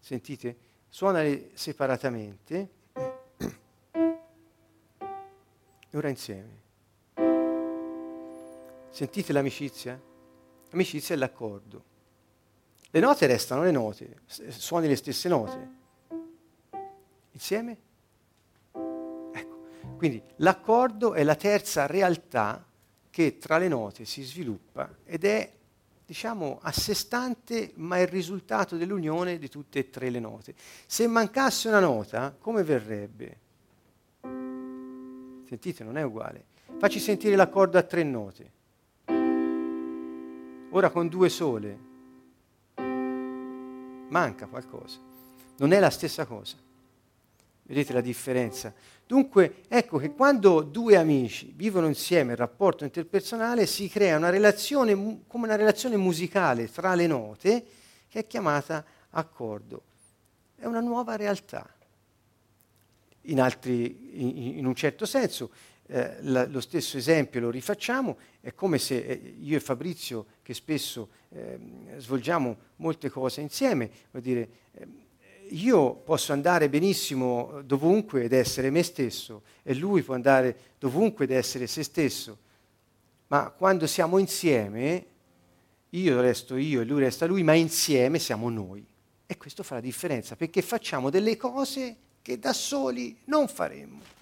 Sentite? 0.00 0.68
suonali 0.86 1.52
separatamente 1.54 2.68
e 5.88 5.96
ora 5.96 6.08
insieme. 6.10 6.58
Sentite 8.90 9.32
l'amicizia? 9.32 10.09
L'amicizia 10.70 11.14
è 11.14 11.18
l'accordo. 11.18 11.84
Le 12.90 13.00
note 13.00 13.26
restano 13.26 13.62
le 13.62 13.70
note, 13.70 14.20
suoni 14.26 14.88
le 14.88 14.96
stesse 14.96 15.28
note. 15.28 15.70
Insieme? 17.32 17.78
Ecco, 18.72 19.58
quindi 19.96 20.20
l'accordo 20.36 21.14
è 21.14 21.22
la 21.22 21.36
terza 21.36 21.86
realtà 21.86 22.64
che 23.10 23.38
tra 23.38 23.58
le 23.58 23.68
note 23.68 24.04
si 24.04 24.22
sviluppa 24.22 24.88
ed 25.04 25.24
è 25.24 25.52
diciamo, 26.10 26.58
a 26.60 26.72
sé 26.72 26.92
stante, 26.94 27.70
ma 27.76 27.98
è 27.98 28.00
il 28.00 28.08
risultato 28.08 28.76
dell'unione 28.76 29.38
di 29.38 29.48
tutte 29.48 29.78
e 29.78 29.90
tre 29.90 30.10
le 30.10 30.18
note. 30.18 30.54
Se 30.84 31.06
mancasse 31.06 31.68
una 31.68 31.78
nota, 31.78 32.34
come 32.36 32.64
verrebbe? 32.64 33.38
Sentite, 35.46 35.84
non 35.84 35.96
è 35.96 36.02
uguale. 36.02 36.46
Facci 36.78 36.98
sentire 36.98 37.36
l'accordo 37.36 37.78
a 37.78 37.82
tre 37.82 38.02
note. 38.02 38.50
Ora 40.72 40.90
con 40.90 41.08
due 41.08 41.28
sole. 41.28 41.78
Manca 44.08 44.46
qualcosa. 44.46 44.98
Non 45.56 45.72
è 45.72 45.80
la 45.80 45.90
stessa 45.90 46.26
cosa. 46.26 46.56
Vedete 47.62 47.92
la 47.92 48.00
differenza? 48.00 48.72
Dunque, 49.04 49.62
ecco 49.66 49.98
che 49.98 50.12
quando 50.12 50.62
due 50.62 50.96
amici 50.96 51.52
vivono 51.54 51.88
insieme 51.88 52.32
il 52.32 52.38
rapporto 52.38 52.84
interpersonale 52.84 53.66
si 53.66 53.88
crea 53.88 54.16
una 54.16 54.30
relazione 54.30 55.22
come 55.26 55.46
una 55.46 55.56
relazione 55.56 55.96
musicale 55.96 56.70
tra 56.70 56.94
le 56.94 57.06
note 57.08 57.64
che 58.08 58.20
è 58.20 58.26
chiamata 58.28 58.84
accordo. 59.10 59.82
È 60.54 60.66
una 60.66 60.80
nuova 60.80 61.16
realtà. 61.16 61.68
In, 63.22 63.40
altri, 63.40 64.22
in, 64.22 64.58
in 64.58 64.66
un 64.66 64.74
certo 64.74 65.04
senso, 65.04 65.50
eh, 65.92 66.18
la, 66.20 66.46
lo 66.46 66.60
stesso 66.60 66.96
esempio 66.96 67.40
lo 67.40 67.50
rifacciamo, 67.50 68.16
è 68.40 68.54
come 68.54 68.78
se 68.78 68.98
eh, 68.98 69.34
io 69.40 69.56
e 69.56 69.60
Fabrizio, 69.60 70.26
che 70.40 70.54
spesso 70.54 71.08
eh, 71.30 71.58
svolgiamo 71.98 72.56
molte 72.76 73.10
cose 73.10 73.40
insieme, 73.40 73.90
vuol 74.12 74.22
dire, 74.22 74.48
ehm, 74.72 74.92
io 75.48 75.94
posso 75.94 76.32
andare 76.32 76.68
benissimo 76.68 77.60
dovunque 77.64 78.22
ed 78.22 78.32
essere 78.32 78.70
me 78.70 78.84
stesso 78.84 79.42
e 79.64 79.74
lui 79.74 80.02
può 80.02 80.14
andare 80.14 80.56
dovunque 80.78 81.24
ed 81.24 81.32
essere 81.32 81.66
se 81.66 81.82
stesso, 81.82 82.38
ma 83.26 83.50
quando 83.50 83.88
siamo 83.88 84.18
insieme, 84.18 85.06
io 85.90 86.20
resto 86.20 86.56
io 86.56 86.82
e 86.82 86.84
lui 86.84 87.00
resta 87.00 87.26
lui, 87.26 87.42
ma 87.42 87.54
insieme 87.54 88.20
siamo 88.20 88.48
noi. 88.48 88.86
E 89.26 89.36
questo 89.36 89.64
fa 89.64 89.74
la 89.74 89.80
differenza, 89.80 90.36
perché 90.36 90.62
facciamo 90.62 91.10
delle 91.10 91.36
cose 91.36 91.96
che 92.22 92.38
da 92.38 92.52
soli 92.52 93.16
non 93.24 93.48
faremmo. 93.48 94.18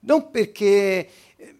Non 0.00 0.30
perché, 0.30 1.08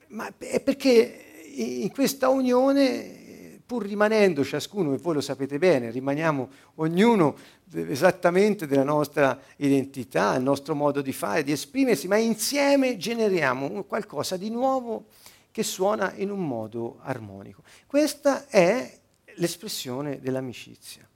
ma 0.09 0.33
è 0.39 0.61
perché 0.61 1.43
in 1.55 1.91
questa 1.91 2.29
unione 2.29 3.25
pur 3.67 3.85
rimanendo 3.85 4.45
ciascuno, 4.45 4.95
e 4.95 4.99
voi 4.99 5.15
lo 5.15 5.21
sapete 5.21 5.59
bene, 5.59 5.91
rimaniamo 5.91 6.51
ognuno 6.77 7.37
esattamente 7.73 8.69
della 8.69 8.85
nostra 8.85 9.41
identità, 9.57 10.37
il 10.37 10.43
nostro 10.45 10.77
modo 10.77 11.03
di 11.03 11.13
fare, 11.13 11.43
di 11.43 11.51
esprimersi, 11.51 12.07
ma 12.07 12.17
insieme 12.17 12.97
generiamo 12.97 13.83
qualcosa 13.83 14.37
di 14.37 14.51
nuovo 14.51 15.07
che 15.51 15.65
suona 15.65 16.13
in 16.15 16.31
un 16.31 16.47
modo 16.47 16.99
armonico. 17.01 17.63
Questa 17.87 18.47
è 18.47 18.99
l'espressione 19.35 20.21
dell'amicizia 20.21 21.09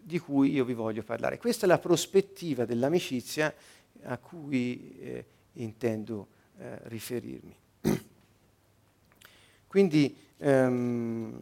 di 0.00 0.18
cui 0.18 0.52
io 0.52 0.64
vi 0.64 0.74
voglio 0.74 1.02
parlare. 1.02 1.38
Questa 1.38 1.66
è 1.66 1.68
la 1.68 1.78
prospettiva 1.78 2.64
dell'amicizia 2.64 3.52
a 4.04 4.18
cui 4.18 4.96
eh, 5.00 5.24
intendo 5.54 6.28
eh, 6.58 6.78
riferirmi. 6.84 7.56
Quindi 9.66 10.16
ehm, 10.38 11.38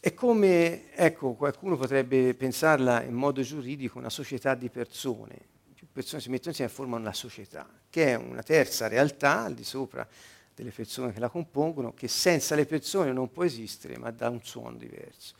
è 0.00 0.14
come, 0.14 0.94
ecco, 0.94 1.34
qualcuno 1.34 1.76
potrebbe 1.76 2.34
pensarla 2.34 3.02
in 3.02 3.14
modo 3.14 3.42
giuridico, 3.42 3.98
una 3.98 4.08
società 4.08 4.54
di 4.54 4.70
persone. 4.70 5.48
Più 5.74 5.86
persone 5.92 6.22
si 6.22 6.30
mettono 6.30 6.50
insieme 6.50 6.70
e 6.70 6.74
formano 6.74 7.02
una 7.02 7.12
società, 7.12 7.68
che 7.90 8.06
è 8.06 8.14
una 8.14 8.42
terza 8.42 8.88
realtà 8.88 9.44
al 9.44 9.54
di 9.54 9.64
sopra 9.64 10.06
delle 10.54 10.70
persone 10.70 11.12
che 11.12 11.20
la 11.20 11.28
compongono, 11.28 11.94
che 11.94 12.08
senza 12.08 12.54
le 12.54 12.66
persone 12.66 13.12
non 13.12 13.30
può 13.30 13.44
esistere, 13.44 13.98
ma 13.98 14.10
dà 14.10 14.28
un 14.28 14.42
suono 14.42 14.76
diverso. 14.76 15.34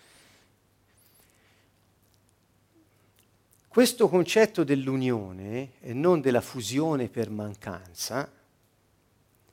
Questo 3.72 4.08
concetto 4.08 4.64
dell'unione 4.64 5.74
e 5.78 5.92
non 5.92 6.20
della 6.20 6.40
fusione 6.40 7.08
per 7.08 7.30
mancanza, 7.30 8.28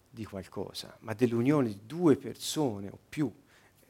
di 0.10 0.26
qualcosa, 0.26 0.98
ma 1.02 1.14
dell'unione 1.14 1.68
di 1.68 1.80
due 1.86 2.16
persone 2.16 2.88
o 2.90 2.98
più 3.08 3.32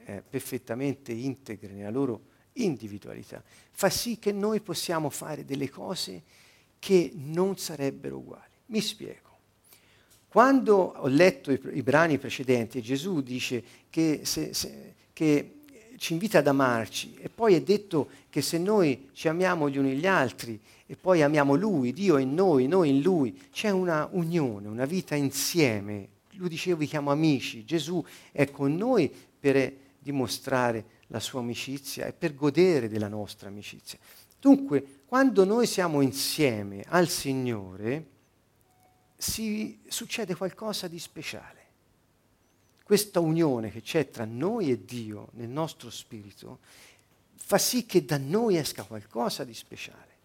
eh, 0.03 0.21
perfettamente 0.30 1.13
integre 1.13 1.71
nella 1.71 1.91
loro 1.91 2.23
individualità, 2.53 3.41
fa 3.71 3.89
sì 3.89 4.19
che 4.19 4.34
noi 4.34 4.59
possiamo 4.59 5.09
fare 5.09 5.45
delle 5.45 5.69
cose 5.69 6.23
che 6.78 7.13
non 7.15 7.57
sarebbero 7.57 8.17
uguali. 8.17 8.51
Mi 8.65 8.82
spiego. 8.82 9.38
Quando 10.28 10.75
ho 10.75 11.07
letto 11.07 11.53
i, 11.53 11.61
i 11.71 11.84
brani 11.84 12.17
precedenti, 12.17 12.82
Gesù 12.82 13.21
dice 13.21 13.63
che, 13.89 14.25
se, 14.25 14.53
se, 14.53 14.93
che 15.13 15.57
ci 15.97 16.13
invita 16.13 16.39
ad 16.39 16.47
amarci 16.47 17.15
e 17.19 17.29
poi 17.29 17.55
è 17.55 17.61
detto 17.61 18.09
che 18.29 18.41
se 18.41 18.57
noi 18.57 19.09
ci 19.13 19.27
amiamo 19.27 19.69
gli 19.69 19.77
uni 19.77 19.95
gli 19.95 20.05
altri 20.07 20.59
e 20.85 20.95
poi 20.95 21.21
amiamo 21.21 21.55
Lui, 21.55 21.91
Dio 21.91 22.17
in 22.17 22.33
noi, 22.33 22.67
noi 22.67 22.89
in 22.89 23.01
Lui, 23.01 23.37
c'è 23.51 23.69
una 23.69 24.07
unione, 24.11 24.67
una 24.67 24.85
vita 24.85 25.15
insieme. 25.15 26.09
Lui 26.33 26.49
diceva 26.49 26.77
vi 26.77 26.85
chiamo 26.85 27.11
amici, 27.11 27.65
Gesù 27.65 28.03
è 28.31 28.49
con 28.51 28.75
noi 28.75 29.11
per 29.39 29.75
dimostrare 29.99 30.85
la 31.07 31.19
sua 31.19 31.39
amicizia 31.39 32.05
e 32.05 32.13
per 32.13 32.35
godere 32.35 32.89
della 32.89 33.07
nostra 33.07 33.49
amicizia. 33.49 33.97
Dunque, 34.39 35.01
quando 35.05 35.45
noi 35.45 35.65
siamo 35.65 36.01
insieme 36.01 36.83
al 36.87 37.09
Signore, 37.09 38.05
si 39.17 39.79
succede 39.87 40.35
qualcosa 40.35 40.87
di 40.87 40.99
speciale. 40.99 41.57
Questa 42.88 43.19
unione 43.19 43.69
che 43.69 43.81
c'è 43.81 44.09
tra 44.09 44.23
noi 44.23 44.71
e 44.71 44.85
Dio 44.85 45.27
nel 45.33 45.49
nostro 45.49 45.89
spirito 45.89 46.59
fa 47.35 47.57
sì 47.57 47.85
che 47.85 48.05
da 48.05 48.17
noi 48.17 48.55
esca 48.55 48.83
qualcosa 48.83 49.43
di 49.43 49.53
speciale. 49.53 50.15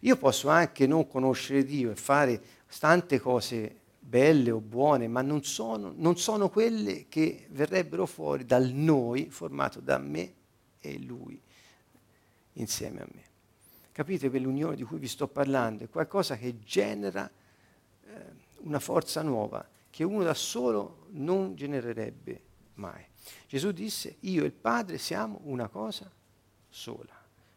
Io 0.00 0.18
posso 0.18 0.50
anche 0.50 0.86
non 0.86 1.08
conoscere 1.08 1.64
Dio 1.64 1.90
e 1.90 1.96
fare 1.96 2.42
tante 2.78 3.18
cose 3.18 3.76
belle 3.98 4.50
o 4.50 4.60
buone, 4.60 5.08
ma 5.08 5.22
non 5.22 5.42
sono, 5.42 5.94
non 5.96 6.18
sono 6.18 6.50
quelle 6.50 7.06
che 7.08 7.46
verrebbero 7.48 8.04
fuori 8.04 8.44
dal 8.44 8.68
noi 8.68 9.30
formato 9.30 9.80
da 9.80 9.96
me 9.96 10.34
e 10.80 10.98
Lui 10.98 11.40
insieme 12.52 13.00
a 13.00 13.06
me. 13.10 13.22
Capite 13.90 14.28
che 14.28 14.38
l'unione 14.38 14.76
di 14.76 14.82
cui 14.82 14.98
vi 14.98 15.08
sto 15.08 15.28
parlando 15.28 15.84
è 15.84 15.88
qualcosa 15.88 16.36
che 16.36 16.58
genera 16.62 17.26
eh, 18.04 18.10
una 18.64 18.80
forza 18.80 19.22
nuova 19.22 19.66
che 19.92 20.04
uno 20.04 20.24
da 20.24 20.32
solo 20.32 21.04
non 21.10 21.54
genererebbe 21.54 22.40
mai. 22.76 23.04
Gesù 23.46 23.72
disse, 23.72 24.16
io 24.20 24.42
e 24.42 24.46
il 24.46 24.52
Padre 24.52 24.96
siamo 24.96 25.40
una 25.44 25.68
cosa 25.68 26.10
sola. 26.70 27.12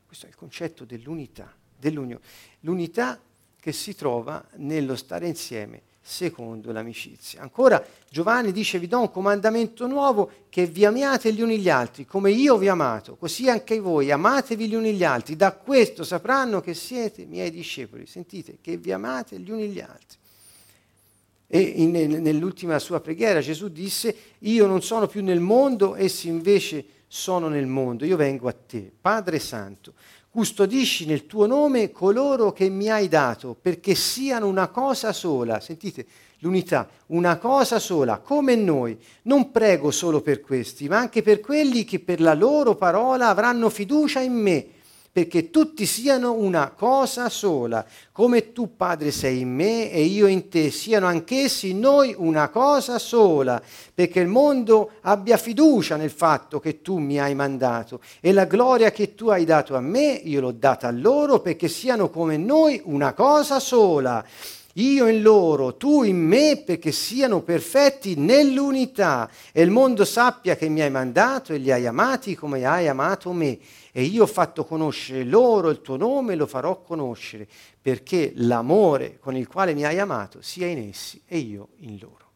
Questo 0.05 0.25
è 0.25 0.29
il 0.29 0.35
concetto 0.35 0.83
dell'unità, 0.83 1.55
dell'unione. 1.77 2.21
L'unità 2.59 3.17
che 3.57 3.71
si 3.71 3.95
trova 3.95 4.45
nello 4.57 4.97
stare 4.97 5.27
insieme 5.27 5.83
secondo 6.01 6.73
l'amicizia. 6.73 7.41
Ancora 7.41 7.83
Giovanni 8.09 8.51
dice 8.51 8.79
vi 8.79 8.87
do 8.87 8.99
un 8.99 9.09
comandamento 9.09 9.87
nuovo 9.87 10.29
che 10.49 10.65
vi 10.65 10.83
amiate 10.83 11.31
gli 11.31 11.41
uni 11.41 11.57
gli 11.57 11.69
altri 11.69 12.05
come 12.05 12.31
io 12.31 12.57
vi 12.57 12.67
ho 12.67 12.73
amato, 12.73 13.15
così 13.15 13.49
anche 13.49 13.79
voi 13.79 14.11
amatevi 14.11 14.67
gli 14.67 14.75
uni 14.75 14.93
gli 14.93 15.05
altri, 15.05 15.37
da 15.37 15.53
questo 15.53 16.03
sapranno 16.03 16.59
che 16.59 16.73
siete 16.73 17.25
miei 17.25 17.49
discepoli. 17.49 18.05
Sentite, 18.05 18.57
che 18.59 18.75
vi 18.75 18.91
amate 18.91 19.39
gli 19.39 19.49
uni 19.49 19.69
gli 19.69 19.79
altri. 19.79 20.17
E 21.55 21.85
nell'ultima 21.85 22.79
sua 22.79 22.99
preghiera 22.99 23.39
Gesù 23.39 23.69
disse 23.69 24.15
io 24.39 24.65
non 24.65 24.81
sono 24.81 25.07
più 25.07 25.23
nel 25.23 25.39
mondo, 25.39 25.95
essi 25.95 26.27
invece 26.27 26.85
sono 27.07 27.47
nel 27.47 27.65
mondo, 27.65 28.03
io 28.03 28.17
vengo 28.17 28.49
a 28.49 28.53
te, 28.53 28.91
Padre 28.99 29.39
Santo 29.39 29.93
custodisci 30.35 31.05
nel 31.05 31.27
tuo 31.27 31.45
nome 31.45 31.93
coloro 31.93 32.51
che 32.51 32.67
mi 32.67 32.89
hai 32.89 33.07
dato, 33.07 33.55
perché 33.59 33.95
siano 33.95 34.49
una 34.49 34.67
cosa 34.67 35.13
sola. 35.13 35.61
Sentite 35.61 36.05
l'unità, 36.39 36.89
una 37.05 37.37
cosa 37.37 37.79
sola, 37.79 38.17
come 38.17 38.57
noi. 38.57 38.99
Non 39.21 39.49
prego 39.51 39.91
solo 39.91 40.19
per 40.19 40.41
questi, 40.41 40.89
ma 40.89 40.97
anche 40.97 41.21
per 41.21 41.39
quelli 41.39 41.85
che 41.85 42.01
per 42.01 42.19
la 42.19 42.33
loro 42.33 42.75
parola 42.75 43.29
avranno 43.29 43.69
fiducia 43.69 44.19
in 44.19 44.33
me 44.33 44.67
perché 45.15 45.49
tutti 45.49 45.85
siano 45.85 46.33
una 46.33 46.71
cosa 46.71 47.29
sola, 47.29 47.85
come 48.11 48.51
tu 48.51 48.75
Padre 48.75 49.11
sei 49.11 49.39
in 49.39 49.55
me 49.55 49.89
e 49.89 50.01
io 50.01 50.27
in 50.27 50.49
te, 50.49 50.69
siano 50.71 51.05
anch'essi 51.05 51.69
in 51.69 51.79
noi 51.79 52.13
una 52.17 52.49
cosa 52.49 52.99
sola, 52.99 53.61
perché 53.93 54.19
il 54.19 54.27
mondo 54.27 54.91
abbia 55.03 55.37
fiducia 55.37 55.95
nel 55.95 56.09
fatto 56.09 56.59
che 56.59 56.81
tu 56.81 56.97
mi 56.97 57.17
hai 57.17 57.33
mandato 57.33 58.01
e 58.19 58.33
la 58.33 58.43
gloria 58.43 58.91
che 58.91 59.15
tu 59.15 59.29
hai 59.29 59.45
dato 59.45 59.77
a 59.77 59.79
me, 59.79 60.19
io 60.21 60.41
l'ho 60.41 60.51
data 60.51 60.89
a 60.89 60.91
loro, 60.91 61.39
perché 61.39 61.69
siano 61.69 62.09
come 62.09 62.35
noi 62.35 62.81
una 62.83 63.13
cosa 63.13 63.61
sola 63.61 64.21
io 64.77 65.07
in 65.07 65.21
loro, 65.21 65.77
tu 65.77 66.03
in 66.03 66.17
me, 66.17 66.61
perché 66.65 66.91
siano 66.91 67.41
perfetti 67.41 68.15
nell'unità 68.15 69.29
e 69.53 69.61
il 69.61 69.71
mondo 69.71 70.03
sappia 70.03 70.57
che 70.57 70.67
mi 70.67 70.81
hai 70.81 70.91
mandato 70.91 71.53
e 71.53 71.57
li 71.57 71.71
hai 71.71 71.85
amati 71.85 72.35
come 72.35 72.65
hai 72.65 72.89
amato 72.89 73.31
me. 73.31 73.57
E 73.97 74.03
io 74.03 74.23
ho 74.23 74.27
fatto 74.27 74.65
conoscere 74.65 75.23
loro 75.23 75.69
il 75.69 75.79
tuo 75.79 75.95
nome 75.95 76.33
e 76.33 76.35
lo 76.35 76.47
farò 76.47 76.81
conoscere, 76.81 77.47
perché 77.81 78.33
l'amore 78.35 79.19
con 79.19 79.37
il 79.37 79.47
quale 79.47 79.73
mi 79.73 79.85
hai 79.85 79.99
amato 79.99 80.41
sia 80.41 80.67
in 80.67 80.79
essi 80.79 81.21
e 81.25 81.37
io 81.37 81.69
in 81.77 81.97
loro. 82.01 82.29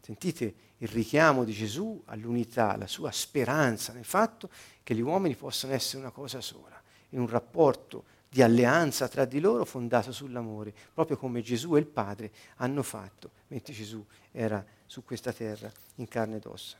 Sentite 0.00 0.54
il 0.78 0.88
richiamo 0.88 1.44
di 1.44 1.52
Gesù 1.52 2.02
all'unità, 2.06 2.76
la 2.76 2.88
sua 2.88 3.12
speranza 3.12 3.92
nel 3.92 4.04
fatto 4.04 4.50
che 4.82 4.92
gli 4.92 5.00
uomini 5.00 5.36
possano 5.36 5.74
essere 5.74 6.00
una 6.00 6.10
cosa 6.10 6.40
sola, 6.40 6.82
in 7.10 7.20
un 7.20 7.28
rapporto 7.28 8.02
di 8.28 8.42
alleanza 8.42 9.06
tra 9.06 9.24
di 9.24 9.38
loro 9.38 9.64
fondato 9.64 10.10
sull'amore, 10.10 10.74
proprio 10.92 11.16
come 11.16 11.42
Gesù 11.42 11.76
e 11.76 11.78
il 11.78 11.86
Padre 11.86 12.32
hanno 12.56 12.82
fatto 12.82 13.30
mentre 13.46 13.72
Gesù 13.72 14.04
era 14.32 14.66
su 14.84 15.04
questa 15.04 15.32
terra 15.32 15.70
in 15.94 16.08
carne 16.08 16.38
ed 16.38 16.46
ossa. 16.46 16.76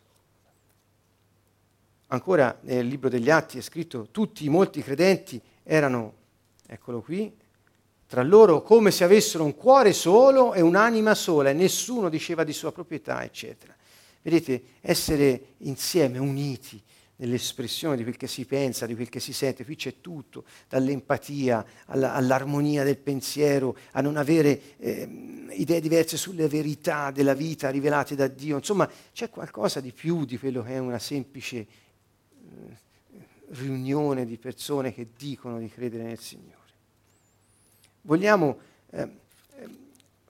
Ancora 2.10 2.58
nel 2.62 2.86
libro 2.86 3.10
degli 3.10 3.28
Atti 3.28 3.58
è 3.58 3.60
scritto 3.60 4.08
tutti 4.10 4.44
i 4.44 4.48
molti 4.48 4.82
credenti 4.82 5.40
erano, 5.62 6.14
eccolo 6.66 7.02
qui, 7.02 7.30
tra 8.06 8.22
loro 8.22 8.62
come 8.62 8.90
se 8.90 9.04
avessero 9.04 9.44
un 9.44 9.54
cuore 9.54 9.92
solo 9.92 10.54
e 10.54 10.62
un'anima 10.62 11.14
sola 11.14 11.50
e 11.50 11.52
nessuno 11.52 12.08
diceva 12.08 12.44
di 12.44 12.54
sua 12.54 12.72
proprietà, 12.72 13.22
eccetera. 13.22 13.76
Vedete, 14.22 14.62
essere 14.80 15.54
insieme, 15.58 16.16
uniti, 16.16 16.82
nell'espressione 17.16 17.96
di 17.96 18.04
quel 18.04 18.16
che 18.16 18.26
si 18.26 18.46
pensa, 18.46 18.86
di 18.86 18.94
quel 18.94 19.10
che 19.10 19.20
si 19.20 19.34
sente. 19.34 19.64
Qui 19.66 19.76
c'è 19.76 20.00
tutto, 20.00 20.44
dall'empatia 20.66 21.64
alla, 21.86 22.14
all'armonia 22.14 22.84
del 22.84 22.96
pensiero, 22.96 23.76
a 23.92 24.00
non 24.00 24.16
avere 24.16 24.78
eh, 24.78 25.46
idee 25.50 25.80
diverse 25.80 26.16
sulle 26.16 26.48
verità 26.48 27.10
della 27.10 27.34
vita 27.34 27.68
rivelate 27.68 28.14
da 28.14 28.28
Dio. 28.28 28.56
Insomma, 28.56 28.90
c'è 29.12 29.28
qualcosa 29.28 29.80
di 29.80 29.92
più 29.92 30.24
di 30.24 30.38
quello 30.38 30.62
che 30.62 30.70
è 30.70 30.78
una 30.78 30.98
semplice 30.98 31.66
riunione 33.50 34.26
di 34.26 34.36
persone 34.36 34.92
che 34.92 35.08
dicono 35.16 35.58
di 35.58 35.68
credere 35.68 36.04
nel 36.04 36.18
Signore. 36.18 36.56
Vogliamo, 38.02 38.58
eh, 38.90 39.08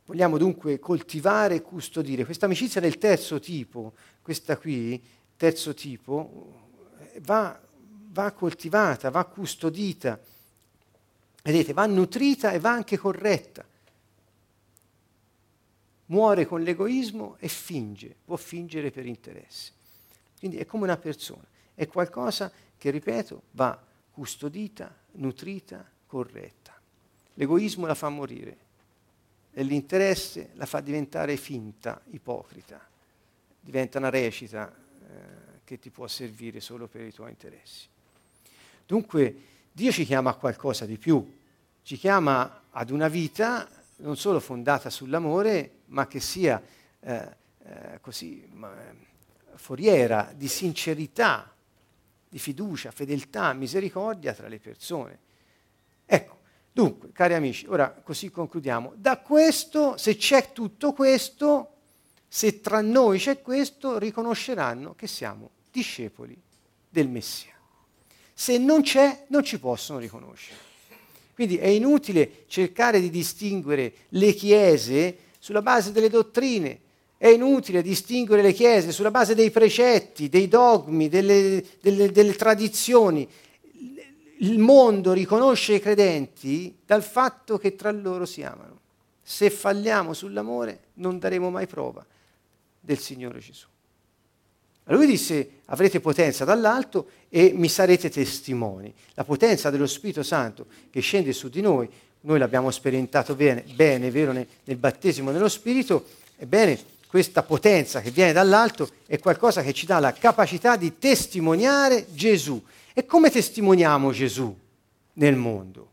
vogliamo 0.05 0.39
dunque 0.39 0.79
coltivare 0.79 1.57
e 1.57 1.63
custodire 1.63 2.25
questa 2.25 2.47
amicizia 2.47 2.81
del 2.81 2.99
terzo 2.99 3.39
tipo, 3.41 3.95
questa 4.23 4.57
qui, 4.57 5.03
terzo 5.37 5.75
tipo, 5.75 6.69
va, 7.21 7.61
va 8.11 8.33
coltivata, 8.33 9.11
va 9.11 9.25
custodita, 9.25 10.19
vedete, 11.43 11.73
va 11.73 11.87
nutrita 11.87 12.53
e 12.53 12.59
va 12.59 12.73
anche 12.73 12.99
corretta. 12.99 13.67
Muore 16.07 16.47
con 16.47 16.63
l'egoismo 16.63 17.37
e 17.39 17.49
finge, 17.49 18.17
può 18.25 18.37
fingere 18.37 18.91
per 18.91 19.05
interesse. 19.05 19.73
Quindi 20.39 20.57
è 20.57 20.65
come 20.65 20.85
una 20.85 20.97
persona, 20.97 21.45
è 21.79 21.87
qualcosa 21.87 22.51
che, 22.77 22.91
ripeto, 22.91 23.43
va 23.53 23.81
custodita, 24.11 24.93
nutrita, 25.13 25.89
corretta. 26.07 26.77
L'egoismo 27.35 27.87
la 27.87 27.95
fa 27.95 28.09
morire 28.09 28.57
e 29.53 29.63
l'interesse 29.63 30.51
la 30.55 30.67
fa 30.67 30.81
diventare 30.81 31.37
finta, 31.37 32.01
ipocrita, 32.11 32.85
diventa 33.61 33.99
una 33.99 34.11
recita. 34.11 34.69
Eh, 34.71 35.47
che 35.69 35.79
ti 35.79 35.91
può 35.91 36.07
servire 36.09 36.61
solo 36.61 36.87
per 36.87 37.03
i 37.03 37.13
tuoi 37.13 37.29
interessi. 37.29 37.89
Dunque 38.87 39.37
Dio 39.71 39.93
ci 39.93 40.07
chiama 40.07 40.31
a 40.31 40.35
qualcosa 40.35 40.87
di 40.87 40.97
più, 40.97 41.39
ci 41.83 41.99
chiama 41.99 42.63
ad 42.71 42.89
una 42.89 43.09
vita 43.09 43.69
non 43.97 44.17
solo 44.17 44.41
fondata 44.41 44.89
sull'amore, 44.89 45.81
ma 45.89 46.07
che 46.07 46.21
sia 46.21 46.63
eh, 47.01 47.37
eh, 47.65 47.99
così 48.01 48.49
ma, 48.51 48.73
foriera 49.57 50.33
di 50.35 50.49
sincerità, 50.49 51.55
di 52.29 52.39
fiducia, 52.39 52.91
fedeltà, 52.91 53.53
misericordia 53.53 54.33
tra 54.33 54.49
le 54.49 54.59
persone. 54.59 55.19
Ecco, 56.05 56.39
dunque, 56.73 57.11
cari 57.13 57.35
amici, 57.35 57.67
ora 57.67 57.91
così 57.91 58.31
concludiamo. 58.31 58.93
Da 58.97 59.19
questo, 59.19 59.97
se 59.97 60.17
c'è 60.17 60.53
tutto 60.53 60.93
questo, 60.93 61.73
se 62.29 62.61
tra 62.61 62.81
noi 62.81 63.19
c'è 63.19 63.41
questo, 63.41 63.99
riconosceranno 63.99 64.95
che 64.95 65.07
siamo 65.07 65.51
discepoli 65.71 66.39
del 66.89 67.09
Messia. 67.09 67.55
Se 68.33 68.59
non 68.59 68.83
c'è, 68.83 69.27
non 69.29 69.43
ci 69.43 69.59
possono 69.59 69.99
riconoscere. 69.99 70.67
Quindi 71.35 71.57
è 71.57 71.67
inutile 71.67 72.45
cercare 72.49 73.01
di 73.01 73.11
distinguere 73.11 73.93
le 74.11 74.33
chiese 74.33 75.19
sulla 75.39 75.63
base 75.63 75.93
delle 75.93 76.09
dottrine, 76.09 76.81
è 77.19 77.27
inutile 77.27 77.83
distinguere 77.83 78.43
le 78.43 78.53
chiese 78.53 78.93
sulla 78.93 79.11
base 79.11 79.35
dei 79.35 79.51
precetti, 79.51 80.29
dei 80.29 80.47
dogmi, 80.47 81.09
delle, 81.09 81.65
delle, 81.81 82.13
delle 82.13 82.35
tradizioni. 82.35 83.29
Il 84.39 84.59
mondo 84.59 85.13
riconosce 85.13 85.75
i 85.75 85.81
credenti 85.81 86.79
dal 86.87 87.03
fatto 87.03 87.59
che 87.59 87.75
tra 87.75 87.91
loro 87.91 88.25
si 88.25 88.45
amano. 88.45 88.79
Se 89.21 89.51
falliamo 89.51 90.15
sull'amore 90.15 90.81
non 90.95 91.19
daremo 91.19 91.51
mai 91.51 91.67
prova 91.67 92.07
del 92.81 92.99
Signore 92.99 93.41
Gesù. 93.41 93.67
Ma 94.85 94.95
lui 94.95 95.07
disse, 95.07 95.51
avrete 95.67 95.99
potenza 95.99 96.45
dall'alto 96.45 97.11
e 97.29 97.53
mi 97.53 97.69
sarete 97.69 98.11
testimoni. 98.11 98.95
La 99.15 99.25
potenza 99.25 99.71
dello 99.71 99.89
Spirito 99.89 100.23
Santo 100.23 100.67
che 100.89 101.01
scende 101.01 101.33
su 101.33 101.49
di 101.49 101.61
noi, 101.61 101.91
noi 102.21 102.39
l'abbiamo 102.39 102.71
sperimentato 102.71 103.35
bene, 103.35 103.65
bene 103.75 104.09
vero, 104.13 104.31
nel, 104.31 104.47
nel 104.65 104.77
battesimo 104.77 105.33
dello 105.33 105.49
Spirito, 105.49 106.07
ebbene, 106.37 106.97
questa 107.09 107.43
potenza 107.43 108.01
che 108.01 108.11
viene 108.11 108.33
dall'alto 108.33 108.91
è 109.07 109.19
qualcosa 109.19 109.63
che 109.63 109.73
ci 109.73 109.87
dà 109.87 109.99
la 109.99 110.13
capacità 110.13 110.77
di 110.77 110.99
testimoniare 110.99 112.07
Gesù. 112.13 112.63
E 112.93 113.07
come 113.07 113.31
testimoniamo 113.31 114.13
Gesù 114.13 114.55
nel 115.15 115.35
mondo? 115.35 115.87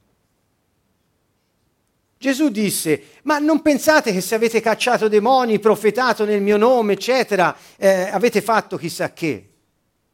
Gesù 2.18 2.50
disse, 2.50 3.04
ma 3.24 3.40
non 3.40 3.62
pensate 3.62 4.12
che 4.12 4.20
se 4.20 4.36
avete 4.36 4.60
cacciato 4.60 5.08
demoni, 5.08 5.60
profetato 5.60 6.26
nel 6.26 6.42
mio 6.42 6.58
nome, 6.58 6.94
eccetera, 6.94 7.56
eh, 7.78 8.10
avete 8.10 8.42
fatto 8.42 8.78
chissà 8.78 9.14
che. 9.14 9.50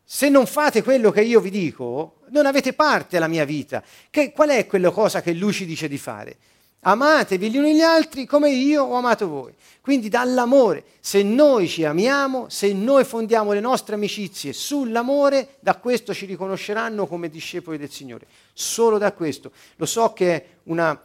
Se 0.03 0.27
non 0.27 0.45
fate 0.45 0.83
quello 0.83 1.09
che 1.09 1.21
io 1.21 1.39
vi 1.39 1.49
dico, 1.49 2.17
non 2.29 2.45
avete 2.45 2.73
parte 2.73 3.17
alla 3.17 3.27
mia 3.27 3.45
vita. 3.45 3.81
Che, 4.09 4.31
qual 4.33 4.49
è 4.49 4.67
quella 4.67 4.91
cosa 4.91 5.21
che 5.21 5.31
lui 5.33 5.53
ci 5.53 5.65
dice 5.65 5.87
di 5.87 5.97
fare? 5.97 6.35
Amatevi 6.83 7.51
gli 7.51 7.57
uni 7.57 7.75
gli 7.75 7.81
altri 7.81 8.25
come 8.25 8.49
io 8.51 8.83
ho 8.83 8.95
amato 8.95 9.27
voi. 9.27 9.53
Quindi 9.81 10.09
dall'amore, 10.09 10.83
se 10.99 11.21
noi 11.23 11.67
ci 11.67 11.83
amiamo, 11.83 12.49
se 12.49 12.73
noi 12.73 13.03
fondiamo 13.03 13.51
le 13.51 13.59
nostre 13.59 13.95
amicizie 13.95 14.53
sull'amore, 14.53 15.55
da 15.59 15.75
questo 15.75 16.13
ci 16.13 16.25
riconosceranno 16.25 17.07
come 17.07 17.29
discepoli 17.29 17.77
del 17.77 17.89
Signore. 17.89 18.25
Solo 18.53 18.97
da 18.97 19.11
questo. 19.11 19.51
Lo 19.75 19.85
so 19.85 20.13
che 20.13 20.33
è 20.35 20.45
una 20.63 20.99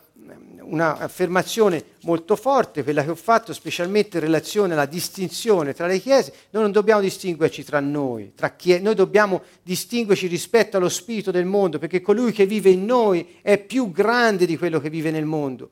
un'affermazione 0.61 1.85
molto 2.03 2.37
forte, 2.37 2.83
quella 2.83 3.05
che 3.05 3.11
ho 3.11 3.17
fatto 3.17 3.53
specialmente 3.53 4.17
in 4.19 4.25
relazione 4.25 4.73
alla 4.73 4.87
distinzione 4.87 5.75
tra 5.75 5.87
le 5.87 6.01
chiese, 6.01 6.33
noi 6.51 6.63
non 6.63 6.73
dobbiamo 6.73 7.01
distinguerci 7.01 7.65
tra 7.65 7.81
noi, 7.81 8.33
tra 8.35 8.51
chiese, 8.51 8.81
noi 8.81 8.95
dobbiamo 8.95 9.43
distinguerci 9.63 10.27
rispetto 10.27 10.77
allo 10.77 10.89
spirito 10.89 11.31
del 11.31 11.45
mondo, 11.45 11.79
perché 11.79 12.01
colui 12.01 12.33
che 12.33 12.47
vive 12.47 12.71
in 12.71 12.85
noi 12.85 13.39
è 13.43 13.59
più 13.59 13.91
grande 13.91 14.47
di 14.47 14.57
quello 14.57 14.81
che 14.81 14.91
vive 14.91 15.11
nel 15.11 15.25
mondo. 15.25 15.71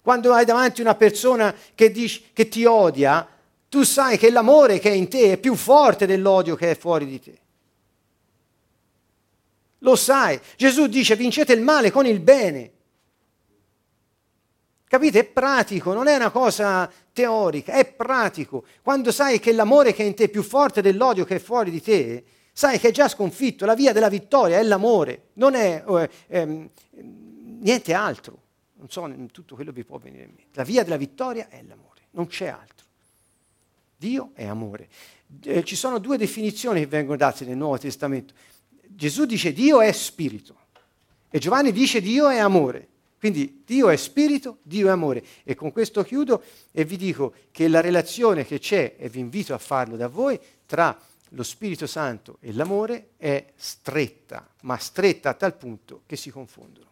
Quando 0.00 0.32
hai 0.32 0.44
davanti 0.44 0.80
una 0.80 0.94
persona 0.94 1.54
che, 1.74 1.90
dici, 1.90 2.24
che 2.32 2.48
ti 2.48 2.64
odia, 2.64 3.26
tu 3.68 3.82
sai 3.82 4.18
che 4.18 4.30
l'amore 4.30 4.78
che 4.78 4.90
è 4.90 4.94
in 4.94 5.08
te 5.08 5.32
è 5.32 5.38
più 5.38 5.54
forte 5.54 6.06
dell'odio 6.06 6.54
che 6.54 6.70
è 6.70 6.76
fuori 6.76 7.06
di 7.06 7.20
te. 7.20 7.38
Lo 9.78 9.96
sai. 9.96 10.40
Gesù 10.56 10.86
dice 10.86 11.16
vincete 11.16 11.52
il 11.52 11.60
male 11.60 11.90
con 11.90 12.06
il 12.06 12.20
bene. 12.20 12.70
Capite? 14.94 15.18
È 15.18 15.24
pratico, 15.24 15.92
non 15.92 16.06
è 16.06 16.14
una 16.14 16.30
cosa 16.30 16.88
teorica, 17.12 17.72
è 17.72 17.84
pratico. 17.84 18.64
Quando 18.80 19.10
sai 19.10 19.40
che 19.40 19.52
l'amore 19.52 19.92
che 19.92 20.04
è 20.04 20.06
in 20.06 20.14
te 20.14 20.24
è 20.24 20.28
più 20.28 20.44
forte 20.44 20.82
dell'odio 20.82 21.24
che 21.24 21.34
è 21.34 21.38
fuori 21.40 21.72
di 21.72 21.82
te, 21.82 22.22
sai 22.52 22.78
che 22.78 22.90
è 22.90 22.92
già 22.92 23.08
sconfitto. 23.08 23.66
La 23.66 23.74
via 23.74 23.92
della 23.92 24.08
vittoria 24.08 24.60
è 24.60 24.62
l'amore, 24.62 25.30
non 25.32 25.56
è 25.56 25.82
eh, 25.84 26.10
eh, 26.28 26.70
niente 27.00 27.92
altro. 27.92 28.42
Non 28.74 28.88
so 28.88 29.12
tutto 29.32 29.56
quello 29.56 29.72
vi 29.72 29.82
può 29.82 29.98
venire 29.98 30.22
in 30.22 30.30
mente. 30.36 30.52
La 30.52 30.62
via 30.62 30.84
della 30.84 30.96
vittoria 30.96 31.48
è 31.48 31.60
l'amore, 31.66 32.02
non 32.12 32.28
c'è 32.28 32.46
altro. 32.46 32.86
Dio 33.96 34.30
è 34.32 34.44
amore. 34.46 34.88
Eh, 35.42 35.64
ci 35.64 35.74
sono 35.74 35.98
due 35.98 36.16
definizioni 36.16 36.78
che 36.78 36.86
vengono 36.86 37.16
date 37.16 37.44
nel 37.44 37.56
Nuovo 37.56 37.78
Testamento. 37.78 38.32
Gesù 38.86 39.24
dice 39.24 39.52
Dio 39.52 39.80
è 39.80 39.90
spirito 39.90 40.56
e 41.30 41.40
Giovanni 41.40 41.72
dice 41.72 42.00
Dio 42.00 42.28
è 42.28 42.38
amore. 42.38 42.90
Quindi 43.24 43.62
Dio 43.64 43.88
è 43.88 43.96
spirito, 43.96 44.58
Dio 44.60 44.88
è 44.88 44.90
amore. 44.90 45.24
E 45.44 45.54
con 45.54 45.72
questo 45.72 46.04
chiudo 46.04 46.42
e 46.70 46.84
vi 46.84 46.98
dico 46.98 47.32
che 47.52 47.68
la 47.68 47.80
relazione 47.80 48.44
che 48.44 48.58
c'è, 48.58 48.96
e 48.98 49.08
vi 49.08 49.18
invito 49.18 49.54
a 49.54 49.58
farlo 49.58 49.96
da 49.96 50.08
voi, 50.08 50.38
tra 50.66 50.94
lo 51.30 51.42
Spirito 51.42 51.86
Santo 51.86 52.36
e 52.40 52.52
l'amore 52.52 53.12
è 53.16 53.46
stretta, 53.56 54.46
ma 54.64 54.76
stretta 54.76 55.30
a 55.30 55.32
tal 55.32 55.56
punto 55.56 56.02
che 56.04 56.16
si 56.16 56.28
confondono. 56.28 56.86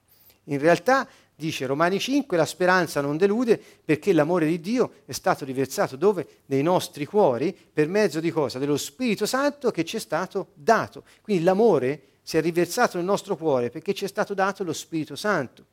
In 0.45 0.59
realtà, 0.59 1.07
dice 1.35 1.67
Romani 1.67 2.01
5, 2.01 2.35
la 2.35 2.47
speranza 2.47 3.03
non 3.03 3.19
delude 3.19 3.63
perché 3.85 4.15
l'amore 4.15 4.47
di 4.47 4.59
Dio 4.59 5.03
è 5.05 5.13
stato 5.13 5.45
riversato 5.45 5.97
dove? 5.97 6.27
Nei 6.47 6.63
nostri 6.63 7.05
cuori, 7.05 7.55
per 7.55 7.89
mezzo 7.89 8.21
di 8.21 8.31
cosa? 8.31 8.59
Dello 8.59 8.79
Spirito 8.79 9.27
Santo 9.27 9.71
che 9.71 9.85
ci 9.85 9.97
è 9.97 10.01
stato 10.01 10.53
dato. 10.55 11.05
Quindi 11.21 11.45
l'amore 11.45 12.05
si 12.23 12.39
è 12.39 12.41
riversato 12.41 12.97
nel 12.97 13.05
nostro 13.05 13.37
cuore 13.37 13.69
perché 13.69 13.93
ci 13.93 14.07
è 14.07 14.09
stato 14.09 14.33
dato 14.33 14.65
lo 14.65 14.73
Spirito 14.73 15.15
Santo. 15.15 15.67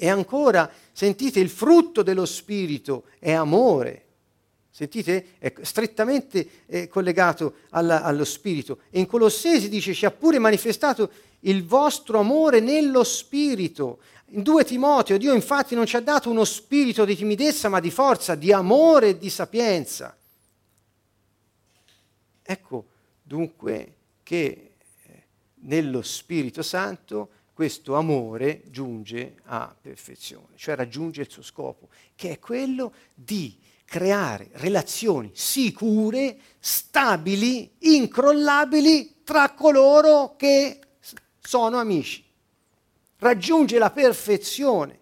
E 0.00 0.08
ancora, 0.08 0.70
sentite, 0.92 1.40
il 1.40 1.48
frutto 1.48 2.04
dello 2.04 2.24
Spirito 2.24 3.06
è 3.18 3.32
amore. 3.32 4.04
Sentite? 4.70 5.30
È 5.38 5.52
strettamente 5.62 6.48
eh, 6.66 6.86
collegato 6.86 7.54
alla, 7.70 8.04
allo 8.04 8.24
Spirito. 8.24 8.82
E 8.90 9.00
in 9.00 9.06
Colossesi 9.06 9.68
dice, 9.68 9.92
ci 9.94 10.06
ha 10.06 10.12
pure 10.12 10.38
manifestato 10.38 11.10
il 11.40 11.64
vostro 11.64 12.20
amore 12.20 12.60
nello 12.60 13.02
Spirito. 13.02 13.98
In 14.26 14.42
2 14.42 14.62
Timoteo, 14.62 15.18
Dio 15.18 15.34
infatti 15.34 15.74
non 15.74 15.84
ci 15.84 15.96
ha 15.96 16.00
dato 16.00 16.30
uno 16.30 16.44
spirito 16.44 17.04
di 17.04 17.16
timidezza, 17.16 17.68
ma 17.68 17.80
di 17.80 17.90
forza, 17.90 18.36
di 18.36 18.52
amore 18.52 19.08
e 19.08 19.18
di 19.18 19.30
sapienza. 19.30 20.16
Ecco 22.40 22.86
dunque 23.20 23.94
che 24.22 24.74
eh, 25.02 25.22
nello 25.62 26.02
Spirito 26.02 26.62
Santo 26.62 27.30
questo 27.58 27.96
amore 27.96 28.62
giunge 28.70 29.34
a 29.46 29.74
perfezione, 29.80 30.54
cioè 30.54 30.76
raggiunge 30.76 31.22
il 31.22 31.28
suo 31.28 31.42
scopo, 31.42 31.88
che 32.14 32.30
è 32.30 32.38
quello 32.38 32.94
di 33.12 33.58
creare 33.84 34.50
relazioni 34.52 35.32
sicure, 35.34 36.38
stabili, 36.60 37.68
incrollabili 37.78 39.22
tra 39.24 39.54
coloro 39.54 40.36
che 40.36 40.78
sono 41.40 41.78
amici. 41.78 42.24
Raggiunge 43.16 43.76
la 43.78 43.90
perfezione. 43.90 45.00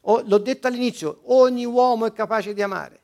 O, 0.00 0.22
l'ho 0.24 0.38
detto 0.38 0.68
all'inizio, 0.68 1.20
ogni 1.24 1.66
uomo 1.66 2.06
è 2.06 2.14
capace 2.14 2.54
di 2.54 2.62
amare. 2.62 3.00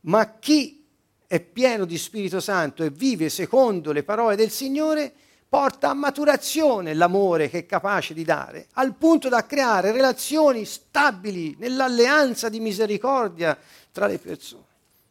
Ma 0.00 0.38
chi 0.38 0.82
è 1.26 1.40
pieno 1.40 1.84
di 1.84 1.98
Spirito 1.98 2.40
Santo 2.40 2.84
e 2.84 2.88
vive 2.88 3.28
secondo 3.28 3.92
le 3.92 4.02
parole 4.02 4.34
del 4.34 4.48
Signore, 4.48 5.12
porta 5.48 5.88
a 5.88 5.94
maturazione 5.94 6.92
l'amore 6.92 7.48
che 7.48 7.60
è 7.60 7.66
capace 7.66 8.12
di 8.12 8.22
dare, 8.22 8.66
al 8.72 8.94
punto 8.94 9.28
da 9.28 9.46
creare 9.46 9.92
relazioni 9.92 10.64
stabili 10.64 11.56
nell'alleanza 11.58 12.48
di 12.48 12.60
misericordia 12.60 13.58
tra 13.90 14.06
le 14.06 14.18
persone. 14.18 14.66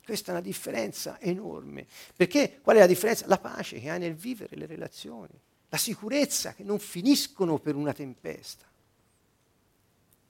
Questa 0.05 0.29
è 0.29 0.35
una 0.35 0.43
differenza 0.43 1.19
enorme. 1.19 1.85
Perché 2.15 2.59
qual 2.61 2.77
è 2.77 2.79
la 2.79 2.85
differenza? 2.85 3.25
La 3.27 3.39
pace 3.39 3.79
che 3.79 3.89
hai 3.89 3.99
nel 3.99 4.15
vivere 4.15 4.55
le 4.55 4.65
relazioni, 4.65 5.33
la 5.69 5.77
sicurezza 5.77 6.53
che 6.53 6.63
non 6.63 6.79
finiscono 6.79 7.57
per 7.57 7.75
una 7.75 7.91
tempesta, 7.91 8.63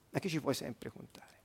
ma 0.10 0.20
che 0.20 0.30
ci 0.30 0.40
puoi 0.40 0.56
sempre 0.56 0.90
contare. 0.90 1.36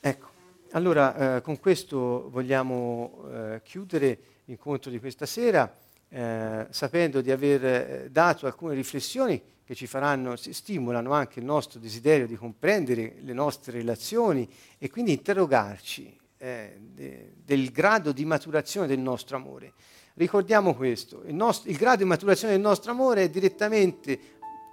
Ecco, 0.00 0.28
allora 0.72 1.36
eh, 1.36 1.40
con 1.42 1.58
questo 1.60 2.28
vogliamo 2.28 3.24
eh, 3.30 3.60
chiudere 3.62 4.18
l'incontro 4.44 4.90
di 4.90 4.98
questa 4.98 5.26
sera 5.26 5.74
eh, 6.12 6.66
sapendo 6.70 7.20
di 7.20 7.30
aver 7.30 7.64
eh, 7.64 8.08
dato 8.10 8.46
alcune 8.46 8.74
riflessioni 8.74 9.40
che 9.64 9.76
ci 9.76 9.86
faranno, 9.86 10.34
stimolano 10.34 11.12
anche 11.12 11.38
il 11.38 11.44
nostro 11.44 11.78
desiderio 11.78 12.26
di 12.26 12.34
comprendere 12.34 13.18
le 13.20 13.32
nostre 13.32 13.70
relazioni 13.72 14.48
e 14.78 14.90
quindi 14.90 15.12
interrogarci 15.12 16.18
eh, 16.38 16.76
de, 16.80 17.34
del 17.44 17.70
grado 17.70 18.10
di 18.10 18.24
maturazione 18.24 18.88
del 18.88 18.98
nostro 18.98 19.36
amore. 19.36 19.72
Ricordiamo 20.14 20.74
questo, 20.74 21.22
il, 21.26 21.34
nostro, 21.34 21.70
il 21.70 21.76
grado 21.76 21.98
di 21.98 22.08
maturazione 22.08 22.54
del 22.54 22.62
nostro 22.62 22.90
amore 22.90 23.22
è 23.22 23.30
direttamente 23.30 24.18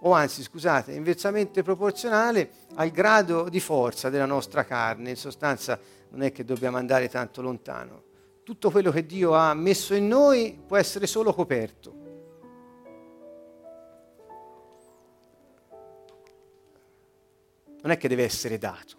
o 0.02 0.14
anzi 0.14 0.42
scusate, 0.42 0.94
inversamente 0.94 1.62
proporzionale 1.62 2.50
al 2.76 2.90
grado 2.90 3.50
di 3.50 3.60
forza 3.60 4.10
della 4.10 4.26
nostra 4.26 4.66
carne. 4.66 5.12
In 5.12 5.16
sostanza 5.16 5.80
non 6.10 6.24
è 6.24 6.32
che 6.32 6.44
dobbiamo 6.44 6.78
andare 6.78 7.10
tanto 7.10 7.44
lontano 7.44 8.07
tutto 8.48 8.72
quello 8.72 8.92
che 8.92 9.06
Dio 9.06 9.34
ha 9.34 9.54
messo 9.54 9.94
in 9.94 10.08
noi 10.08 10.58
può 10.66 10.78
essere 10.78 11.06
solo 11.06 11.34
coperto. 11.34 11.94
Non 17.82 17.92
è 17.92 17.98
che 17.98 18.08
deve 18.08 18.24
essere 18.24 18.58
dato. 18.58 18.96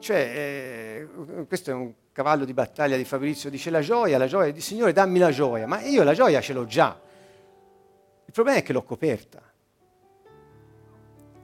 Cioè, 0.00 0.16
eh, 0.18 1.44
questo 1.46 1.70
è 1.70 1.74
un 1.74 1.92
cavallo 2.10 2.44
di 2.44 2.52
battaglia 2.52 2.96
di 2.96 3.04
Fabrizio, 3.04 3.50
dice 3.50 3.70
la 3.70 3.82
gioia, 3.82 4.18
la 4.18 4.26
gioia, 4.26 4.52
Signore 4.58 4.92
dammi 4.92 5.20
la 5.20 5.30
gioia, 5.30 5.68
ma 5.68 5.80
io 5.82 6.02
la 6.02 6.12
gioia 6.12 6.40
ce 6.40 6.54
l'ho 6.54 6.64
già. 6.64 7.00
Il 8.24 8.32
problema 8.32 8.58
è 8.58 8.62
che 8.64 8.72
l'ho 8.72 8.82
coperta. 8.82 9.40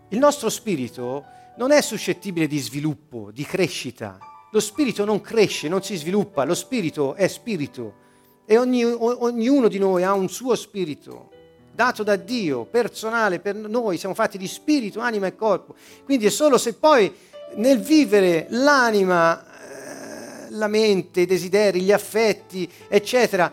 Il 0.08 0.18
nostro 0.18 0.48
spirito 0.48 1.36
non 1.58 1.72
è 1.72 1.82
suscettibile 1.82 2.46
di 2.46 2.58
sviluppo, 2.58 3.30
di 3.32 3.44
crescita. 3.44 4.18
Lo 4.52 4.60
spirito 4.60 5.04
non 5.04 5.20
cresce, 5.20 5.68
non 5.68 5.82
si 5.82 5.96
sviluppa, 5.96 6.44
lo 6.44 6.54
spirito 6.54 7.14
è 7.14 7.26
spirito 7.26 8.06
e 8.46 8.56
ogni, 8.56 8.84
ognuno 8.84 9.68
di 9.68 9.78
noi 9.78 10.04
ha 10.04 10.14
un 10.14 10.28
suo 10.30 10.54
spirito 10.54 11.30
dato 11.74 12.02
da 12.02 12.16
Dio, 12.16 12.64
personale 12.64 13.40
per 13.40 13.56
noi, 13.56 13.98
siamo 13.98 14.14
fatti 14.14 14.38
di 14.38 14.46
spirito, 14.46 15.00
anima 15.00 15.26
e 15.26 15.36
corpo. 15.36 15.74
Quindi 16.04 16.26
è 16.26 16.30
solo 16.30 16.58
se 16.58 16.74
poi 16.74 17.12
nel 17.56 17.80
vivere 17.80 18.46
l'anima, 18.50 19.44
eh, 19.44 20.50
la 20.50 20.66
mente, 20.68 21.22
i 21.22 21.26
desideri, 21.26 21.82
gli 21.82 21.92
affetti, 21.92 22.68
eccetera, 22.88 23.52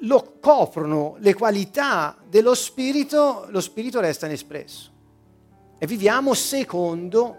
lo 0.00 0.36
coprono 0.40 1.16
le 1.18 1.34
qualità 1.34 2.16
dello 2.28 2.54
spirito, 2.54 3.46
lo 3.50 3.60
spirito 3.60 4.00
resta 4.00 4.26
inespresso. 4.26 4.91
E 5.82 5.86
viviamo 5.88 6.32
secondo 6.32 7.38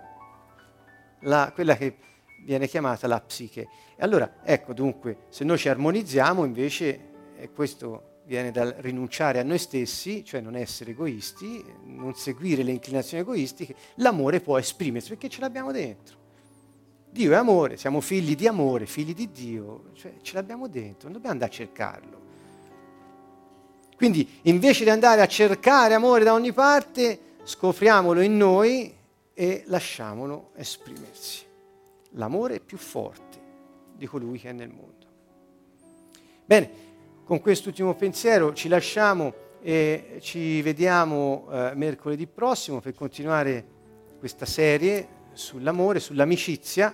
la, 1.21 1.53
quella 1.53 1.77
che 1.77 1.95
viene 2.43 2.67
chiamata 2.67 3.07
la 3.07 3.21
psiche. 3.21 3.61
E 3.95 4.03
allora, 4.03 4.41
ecco 4.43 4.73
dunque, 4.73 5.27
se 5.29 5.45
noi 5.45 5.57
ci 5.57 5.69
armonizziamo 5.69 6.43
invece, 6.43 7.11
e 7.37 7.53
questo 7.53 8.19
viene 8.25 8.51
dal 8.51 8.75
rinunciare 8.79 9.39
a 9.39 9.43
noi 9.43 9.59
stessi, 9.59 10.25
cioè 10.25 10.41
non 10.41 10.57
essere 10.57 10.91
egoisti, 10.91 11.63
non 11.85 12.15
seguire 12.15 12.63
le 12.63 12.71
inclinazioni 12.73 13.23
egoistiche, 13.23 13.75
l'amore 13.95 14.41
può 14.41 14.57
esprimersi 14.57 15.07
perché 15.07 15.29
ce 15.29 15.39
l'abbiamo 15.39 15.71
dentro. 15.71 16.17
Dio 17.11 17.31
è 17.31 17.35
amore, 17.35 17.77
siamo 17.77 18.01
figli 18.01 18.35
di 18.35 18.45
amore, 18.45 18.87
figli 18.87 19.13
di 19.13 19.31
Dio, 19.31 19.91
cioè 19.93 20.15
ce 20.21 20.33
l'abbiamo 20.33 20.67
dentro, 20.67 21.03
non 21.03 21.13
dobbiamo 21.13 21.31
andare 21.31 21.49
a 21.49 21.55
cercarlo. 21.55 22.21
Quindi 23.95 24.27
invece 24.41 24.83
di 24.83 24.89
andare 24.89 25.21
a 25.21 25.27
cercare 25.27 25.93
amore 25.93 26.25
da 26.25 26.33
ogni 26.33 26.51
parte, 26.51 27.31
scopriamolo 27.43 28.21
in 28.21 28.37
noi 28.37 28.95
e 29.33 29.63
lasciamolo 29.67 30.51
esprimersi. 30.55 31.45
L'amore 32.11 32.55
è 32.55 32.59
più 32.59 32.77
forte 32.77 33.41
di 33.95 34.05
colui 34.05 34.39
che 34.39 34.49
è 34.49 34.53
nel 34.53 34.69
mondo. 34.69 35.07
Bene, 36.45 36.71
con 37.23 37.39
quest'ultimo 37.41 37.95
pensiero 37.95 38.53
ci 38.53 38.67
lasciamo 38.67 39.33
e 39.61 40.17
ci 40.19 40.61
vediamo 40.61 41.47
eh, 41.49 41.71
mercoledì 41.73 42.27
prossimo 42.27 42.81
per 42.81 42.93
continuare 42.93 43.65
questa 44.19 44.45
serie 44.45 45.21
sull'amore, 45.31 45.99
sull'amicizia 45.99 46.93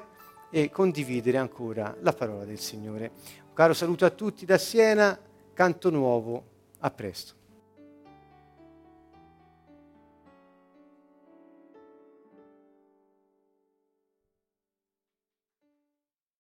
e 0.52 0.70
condividere 0.70 1.38
ancora 1.38 1.96
la 2.02 2.14
parola 2.14 2.46
del 2.46 2.60
Signore. 2.60 3.12
Un 3.48 3.54
caro 3.54 3.74
saluto 3.74 4.06
a 4.06 4.10
tutti 4.12 4.46
da 4.46 4.58
Siena, 4.58 5.20
canto 5.54 5.90
nuovo, 5.90 6.44
a 6.80 6.92
presto. 6.92 7.39